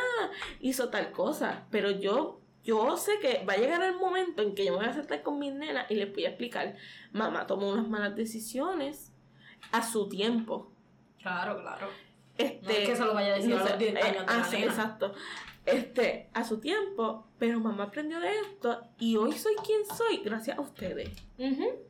[0.61, 4.65] hizo tal cosa, pero yo, yo sé que va a llegar el momento en que
[4.65, 6.77] yo me voy a sentar con mis nenas y les voy a explicar,
[7.13, 9.13] mamá tomó unas malas decisiones
[9.73, 10.73] a su tiempo.
[11.21, 11.89] Claro, claro.
[12.39, 14.33] Este, No es que se lo vaya a decir a los 10 eh, años de
[14.33, 15.13] ah, sí, exacto.
[15.67, 20.57] Este, a su tiempo, pero mamá aprendió de esto y hoy soy quien soy gracias
[20.57, 21.11] a ustedes.
[21.39, 21.90] Ujú.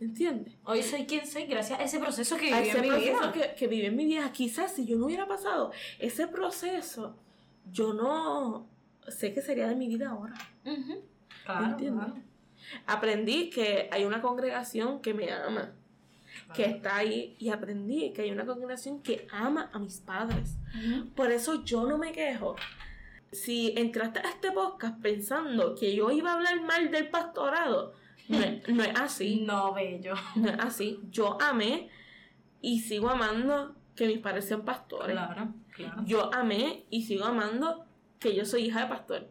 [0.00, 0.54] ¿Entiendes?
[0.64, 3.32] Hoy soy quien soy gracias a ese proceso que viví en mi proceso vida.
[3.32, 4.32] que, que viví en mi vida.
[4.32, 7.16] Quizás si yo no hubiera pasado ese proceso,
[7.70, 8.66] yo no
[9.08, 10.34] sé qué sería de mi vida ahora.
[10.64, 11.02] Ujú.
[11.44, 12.04] Claro, ¿Entiendes?
[12.06, 12.20] claro.
[12.86, 15.72] Aprendí que hay una congregación que me ama,
[16.54, 20.56] que está ahí, y aprendí que hay una congregación que ama a mis padres.
[21.14, 22.56] Por eso yo no me quejo.
[23.32, 27.94] Si entraste a este podcast pensando que yo iba a hablar mal del pastorado,
[28.30, 29.40] no es, no es así.
[29.44, 30.14] No, bello.
[30.36, 31.00] No es así.
[31.10, 31.90] Yo amé
[32.60, 35.12] y sigo amando que mis padres sean pastores.
[35.12, 36.02] Claro, claro.
[36.04, 37.84] Yo amé y sigo amando
[38.18, 39.28] que yo soy hija de pastor.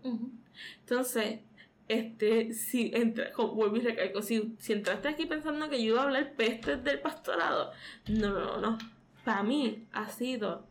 [0.82, 1.40] Entonces,
[1.88, 6.06] este, si entra, vuelvo y recalco, si, si entraste aquí pensando que yo iba a
[6.06, 7.72] hablar pestes del pastorado,
[8.08, 8.78] no, no, no.
[9.24, 10.68] Para mí ha sido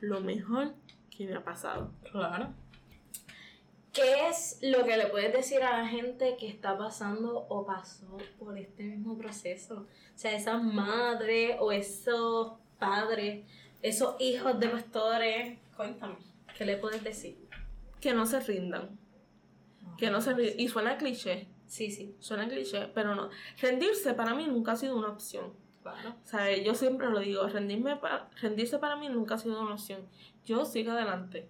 [0.00, 0.74] lo mejor
[1.10, 1.92] que me ha pasado.
[2.10, 2.54] Claro.
[3.92, 8.16] ¿Qué es lo que le puedes decir a la gente que está pasando o pasó
[8.38, 9.86] por este mismo proceso?
[10.14, 13.44] O sea, esas madres o esos padres,
[13.82, 15.58] esos hijos de pastores.
[15.76, 16.16] Cuéntame,
[16.56, 17.36] ¿qué le puedes decir?
[18.00, 18.96] Que no se rindan.
[19.98, 20.60] Que no se rindan.
[20.60, 23.30] Y suena cliché, Sí, sí, suena cliché, pero no.
[23.60, 25.52] Rendirse para mí nunca ha sido una opción.
[25.82, 26.14] claro.
[26.24, 26.64] ¿Sabes?
[26.64, 30.00] Yo siempre lo digo, rendirme pa- rendirse para mí nunca ha sido una opción.
[30.44, 31.48] Yo sigo adelante.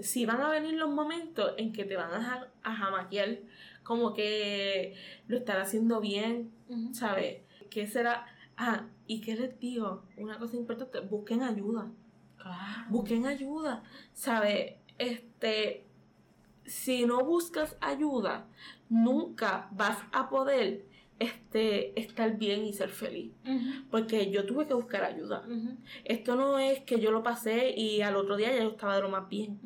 [0.00, 3.38] Si van a venir los momentos en que te van a, a jamaquear,
[3.82, 4.94] como que
[5.28, 6.52] lo están haciendo bien.
[6.92, 7.42] ¿sabes?
[7.70, 8.26] ¿Qué será?
[8.56, 10.02] Ah, ¿y qué les digo?
[10.16, 11.90] Una cosa importante, busquen ayuda.
[12.36, 12.84] Claro.
[12.88, 13.82] Busquen ayuda,
[14.12, 14.74] ¿sabes?
[14.98, 15.84] Este,
[16.64, 18.46] si no buscas ayuda,
[18.88, 20.86] nunca vas a poder
[21.18, 23.32] este, estar bien y ser feliz.
[23.90, 25.42] Porque yo tuve que buscar ayuda.
[26.04, 29.02] Esto no es que yo lo pasé y al otro día ya yo estaba de
[29.02, 29.58] lo más bien.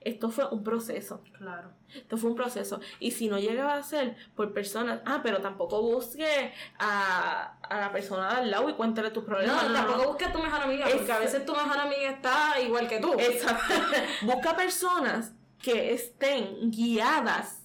[0.00, 1.22] Esto fue un proceso.
[1.36, 1.72] Claro.
[1.94, 2.80] Esto fue un proceso.
[3.00, 7.92] Y si no llegaba a ser por personas, ah, pero tampoco busque a, a la
[7.92, 9.68] persona de al lado y cuéntale tus problemas.
[9.68, 12.60] No, tampoco busques a tu mejor amiga, porque a Es- veces tu mejor amiga está
[12.60, 13.12] igual que tú.
[13.18, 13.74] Exacto.
[14.22, 17.58] Busca personas que estén guiadas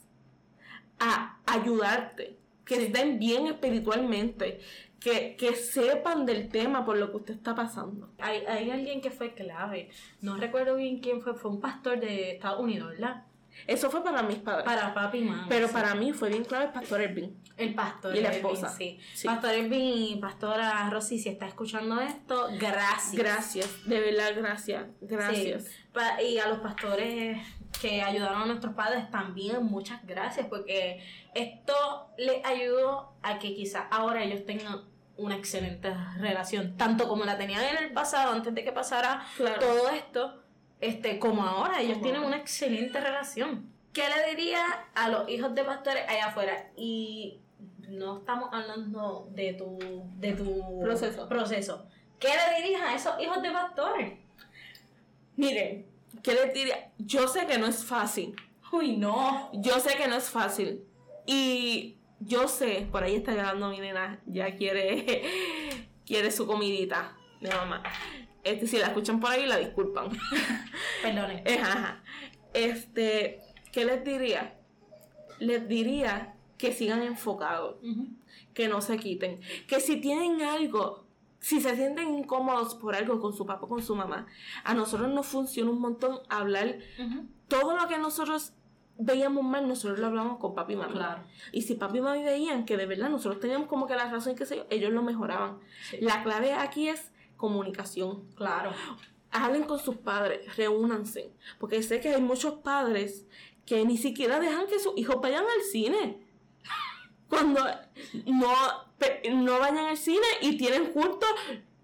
[1.00, 2.37] a ayudarte,
[2.68, 4.60] que estén bien espiritualmente,
[5.00, 8.10] que, que sepan del tema por lo que usted está pasando.
[8.20, 9.90] Hay, hay alguien que fue clave.
[10.22, 11.34] No recuerdo bien quién fue.
[11.34, 13.24] Fue un pastor de Estados Unidos, ¿verdad?
[13.66, 14.66] Eso fue para mis padres.
[14.66, 15.50] Para papi y mami.
[15.50, 15.74] pero sí.
[15.74, 17.36] para mí fue bien clave el pastor Ervin.
[17.58, 18.16] El pastor.
[18.16, 18.70] Y la Elvin, esposa.
[18.70, 19.00] sí.
[19.16, 19.28] Sí.
[19.28, 23.16] Pastor Elvin y pastora Rosy, si está escuchando esto, gracias.
[23.16, 24.86] Gracias, de verdad, gracias.
[25.02, 25.64] Gracias.
[25.64, 26.26] Sí.
[26.28, 27.40] Y a los pastores
[27.80, 31.04] que ayudaron a nuestros padres también, muchas gracias, porque
[31.36, 31.74] esto
[32.18, 34.82] les ayudó a que quizás ahora ellos tengan
[35.18, 39.60] una excelente relación, tanto como la tenían en el pasado, antes de que pasara Claro.
[39.60, 40.42] todo esto,
[40.80, 42.36] este, como ahora, ellos Como tienen ahora.
[42.36, 43.72] una excelente relación.
[43.94, 44.60] ¿Qué le diría
[44.94, 46.70] a los hijos de pastores allá afuera?
[46.76, 47.40] Y
[47.90, 49.80] no estamos hablando de tu,
[50.18, 51.28] de tu Proceso.
[51.28, 51.86] proceso.
[52.20, 54.20] ¿Qué le dirías a esos hijos de pastores?
[55.36, 55.86] Miren,
[56.24, 56.92] ¿qué les diría?
[56.98, 58.36] Yo sé que no es fácil.
[58.72, 59.50] Uy, no.
[59.54, 60.84] Yo sé que no es fácil.
[61.26, 65.24] Y yo sé, por ahí está llorando mi nena, ya quiere,
[66.06, 67.84] quiere su comidita de mamá.
[68.44, 70.10] Este, si la escuchan por ahí, la disculpan.
[71.02, 71.42] Perdonen.
[71.46, 72.04] Eh, ajá.
[72.54, 73.42] Este,
[73.72, 74.58] ¿qué les diría?
[75.40, 77.76] Les diría que sigan enfocados,
[78.56, 81.07] que no se quiten, que si tienen algo,
[81.40, 84.28] si se sienten incómodos por algo con su papá o con su mamá,
[84.64, 86.78] a nosotros nos funciona un montón hablar
[87.48, 88.54] todo lo que nosotros
[89.00, 90.78] veíamos mal, nosotros lo hablamos con papi y.
[90.78, 91.24] Claro.
[91.52, 94.36] Y si papi y mami veían que de verdad nosotros teníamos como que la razón,
[94.36, 95.60] que yo, ellos lo mejoraban.
[95.90, 95.98] Sí.
[96.02, 98.24] La clave aquí es comunicación.
[98.36, 98.72] Claro.
[99.32, 101.32] Hablen con sus padres, reúnanse.
[101.60, 103.26] Porque sé que hay muchos padres
[103.66, 106.27] que ni siquiera dejan que sus hijos vayan al cine.
[107.30, 107.62] Cuando
[108.26, 108.54] no,
[109.34, 111.30] no vayan al cine y tienen juntos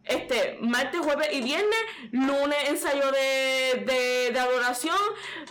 [0.06, 1.80] este, martes, jueves y viernes,
[2.12, 4.98] lunes ensayo de, de, de adoración,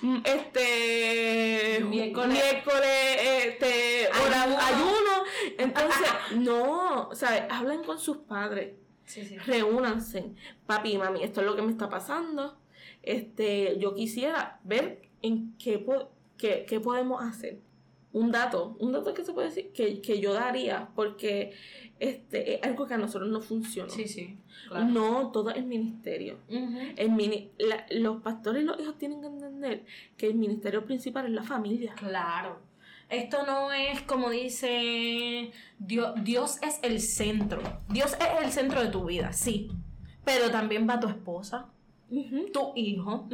[0.02, 2.28] mm, este Miércoles.
[2.32, 3.16] miércoles,
[3.46, 4.58] este, hora- Ayuno.
[4.60, 5.24] ayuno.
[5.58, 8.74] Entonces, no, o sea, hablen con sus padres
[9.06, 9.38] Sí, sí.
[9.38, 10.32] reúnanse.
[10.66, 12.58] Papi y mami, esto es lo que me está pasando.
[13.02, 17.58] Este, yo quisiera ver en qué, po- qué, qué podemos hacer.
[18.14, 21.52] Un dato, un dato que se puede decir que, que yo daría, porque
[21.98, 23.88] este, es algo que a nosotros no funciona.
[23.90, 24.36] Sí, sí.
[24.68, 24.84] Claro.
[24.86, 26.38] No todo es ministerio.
[26.48, 29.84] El mini- la- los pastores y los hijos tienen que entender
[30.18, 31.94] que el ministerio principal es la familia.
[31.94, 32.60] Claro.
[33.08, 37.62] Esto no es como dice Dios, Dios es el centro.
[37.88, 39.70] Dios es el centro de tu vida, sí.
[40.24, 41.68] Pero también va tu esposa,
[42.52, 43.26] tu hijo.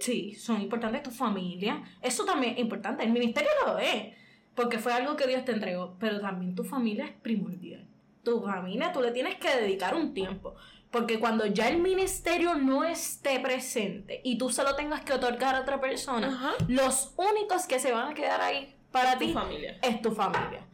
[0.00, 1.82] Sí, son importantes tu familia.
[2.00, 3.04] Eso también es importante.
[3.04, 4.14] El ministerio lo es.
[4.60, 5.96] Porque fue algo que Dios te entregó.
[5.98, 7.86] Pero también tu familia es primordial.
[8.22, 10.54] Tu familia, tú le tienes que dedicar un tiempo.
[10.90, 15.54] Porque cuando ya el ministerio no esté presente y tú se lo tengas que otorgar
[15.54, 16.52] a otra persona, Ajá.
[16.68, 19.78] los únicos que se van a quedar ahí para ti familia.
[19.82, 20.66] es tu familia.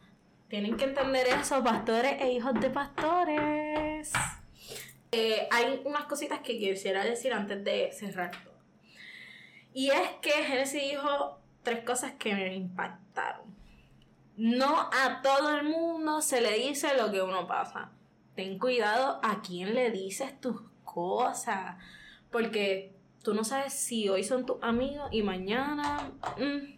[0.49, 4.11] Tienen que entender eso, pastores e hijos de pastores.
[5.11, 8.57] Eh, hay unas cositas que quisiera decir antes de cerrar todo.
[9.73, 13.55] Y es que Genesis dijo tres cosas que me impactaron.
[14.37, 17.89] No a todo el mundo se le dice lo que uno pasa.
[18.35, 21.75] Ten cuidado a quién le dices tus cosas.
[22.31, 26.11] Porque tú no sabes si hoy son tus amigos y mañana...
[26.37, 26.77] mm,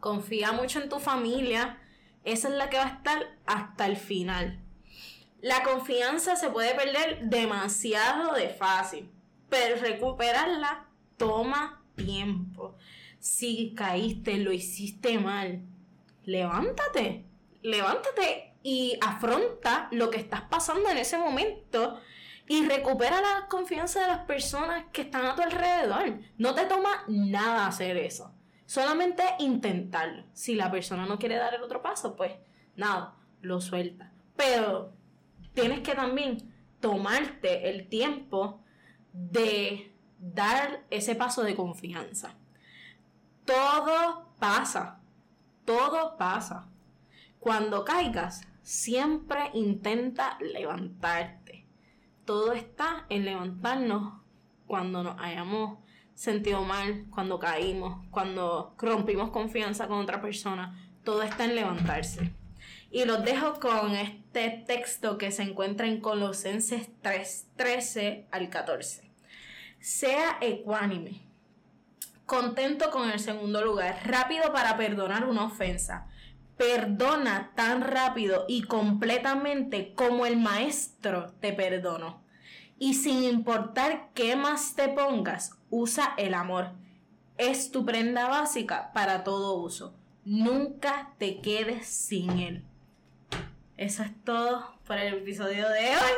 [0.00, 1.78] confía mucho en tu familia.
[2.24, 4.60] Esa es la que va a estar hasta el final.
[5.40, 9.10] La confianza se puede perder demasiado de fácil,
[9.48, 12.76] pero recuperarla toma tiempo.
[13.18, 15.62] Si caíste, lo hiciste mal,
[16.24, 17.24] levántate,
[17.62, 22.00] levántate y afronta lo que estás pasando en ese momento
[22.46, 26.18] y recupera la confianza de las personas que están a tu alrededor.
[26.38, 28.34] No te toma nada hacer eso.
[28.66, 30.24] Solamente intentarlo.
[30.32, 32.32] Si la persona no quiere dar el otro paso, pues
[32.76, 34.12] nada, lo suelta.
[34.36, 34.92] Pero
[35.54, 38.62] tienes que también tomarte el tiempo
[39.12, 42.34] de dar ese paso de confianza.
[43.44, 45.00] Todo pasa,
[45.64, 46.68] todo pasa.
[47.38, 51.66] Cuando caigas, siempre intenta levantarte.
[52.24, 54.14] Todo está en levantarnos
[54.66, 55.78] cuando nos hayamos
[56.14, 60.90] sentido mal, cuando caímos, cuando rompimos confianza con otra persona.
[61.04, 62.32] Todo está en levantarse.
[62.90, 69.10] Y los dejo con este texto que se encuentra en Colosenses 3, 13 al 14.
[69.80, 71.20] Sea ecuánime,
[72.26, 76.06] contento con el segundo lugar, rápido para perdonar una ofensa.
[76.56, 82.22] Perdona tan rápido y completamente como el maestro te perdonó.
[82.78, 86.72] Y sin importar qué más te pongas, usa el amor.
[87.38, 89.94] Es tu prenda básica para todo uso.
[90.24, 92.64] Nunca te quedes sin él.
[93.76, 96.12] Eso es todo por el episodio de hoy.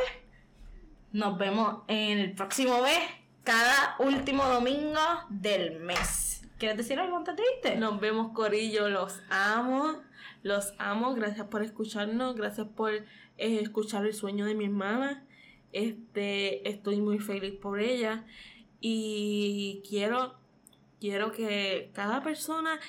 [1.11, 2.99] Nos vemos en el próximo mes,
[3.47, 4.99] cada último domingo
[5.29, 6.43] del mes.
[6.57, 7.77] ¿Quieres decir algo antes de irte?
[7.77, 8.89] Nos vemos, Corillo.
[8.89, 10.01] Los amo.
[10.43, 11.13] Los amo.
[11.13, 12.35] Gracias por escucharnos.
[12.35, 13.05] Gracias por eh,
[13.37, 15.25] escuchar el sueño de mi hermana.
[15.71, 18.25] Este, estoy muy feliz por ella.
[18.81, 20.35] Y quiero,
[20.99, 22.79] quiero que cada persona.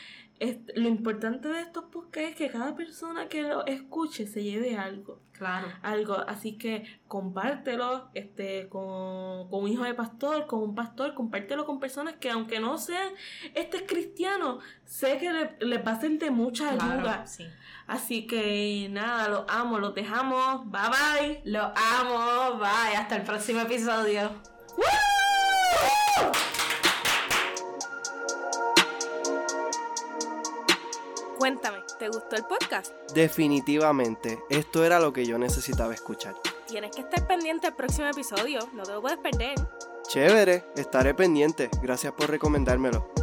[0.40, 4.76] est- lo importante de estos podcasts es que cada persona que lo escuche se lleve
[4.76, 5.68] algo Claro.
[5.82, 6.16] algo.
[6.26, 11.78] Así que compártelo este, con, con un hijo de pastor, con un pastor, compártelo con
[11.78, 13.08] personas que aunque no sean
[13.54, 15.32] este es cristiano, sé que
[15.64, 17.00] le, a ser de mucha ayuda.
[17.00, 17.46] Claro, sí.
[17.86, 20.70] Así que nada, los amo, los dejamos.
[20.70, 21.40] Bye bye.
[21.44, 22.58] Lo amo.
[22.58, 22.96] Bye.
[22.96, 24.30] Hasta el próximo episodio.
[31.38, 32.92] Cuéntame, ¿te gustó el podcast?
[33.12, 36.34] Definitivamente, esto era lo que yo necesitaba escuchar.
[36.66, 39.54] Tienes que estar pendiente al próximo episodio, no te lo puedes perder.
[40.06, 41.68] Chévere, estaré pendiente.
[41.82, 43.17] Gracias por recomendármelo.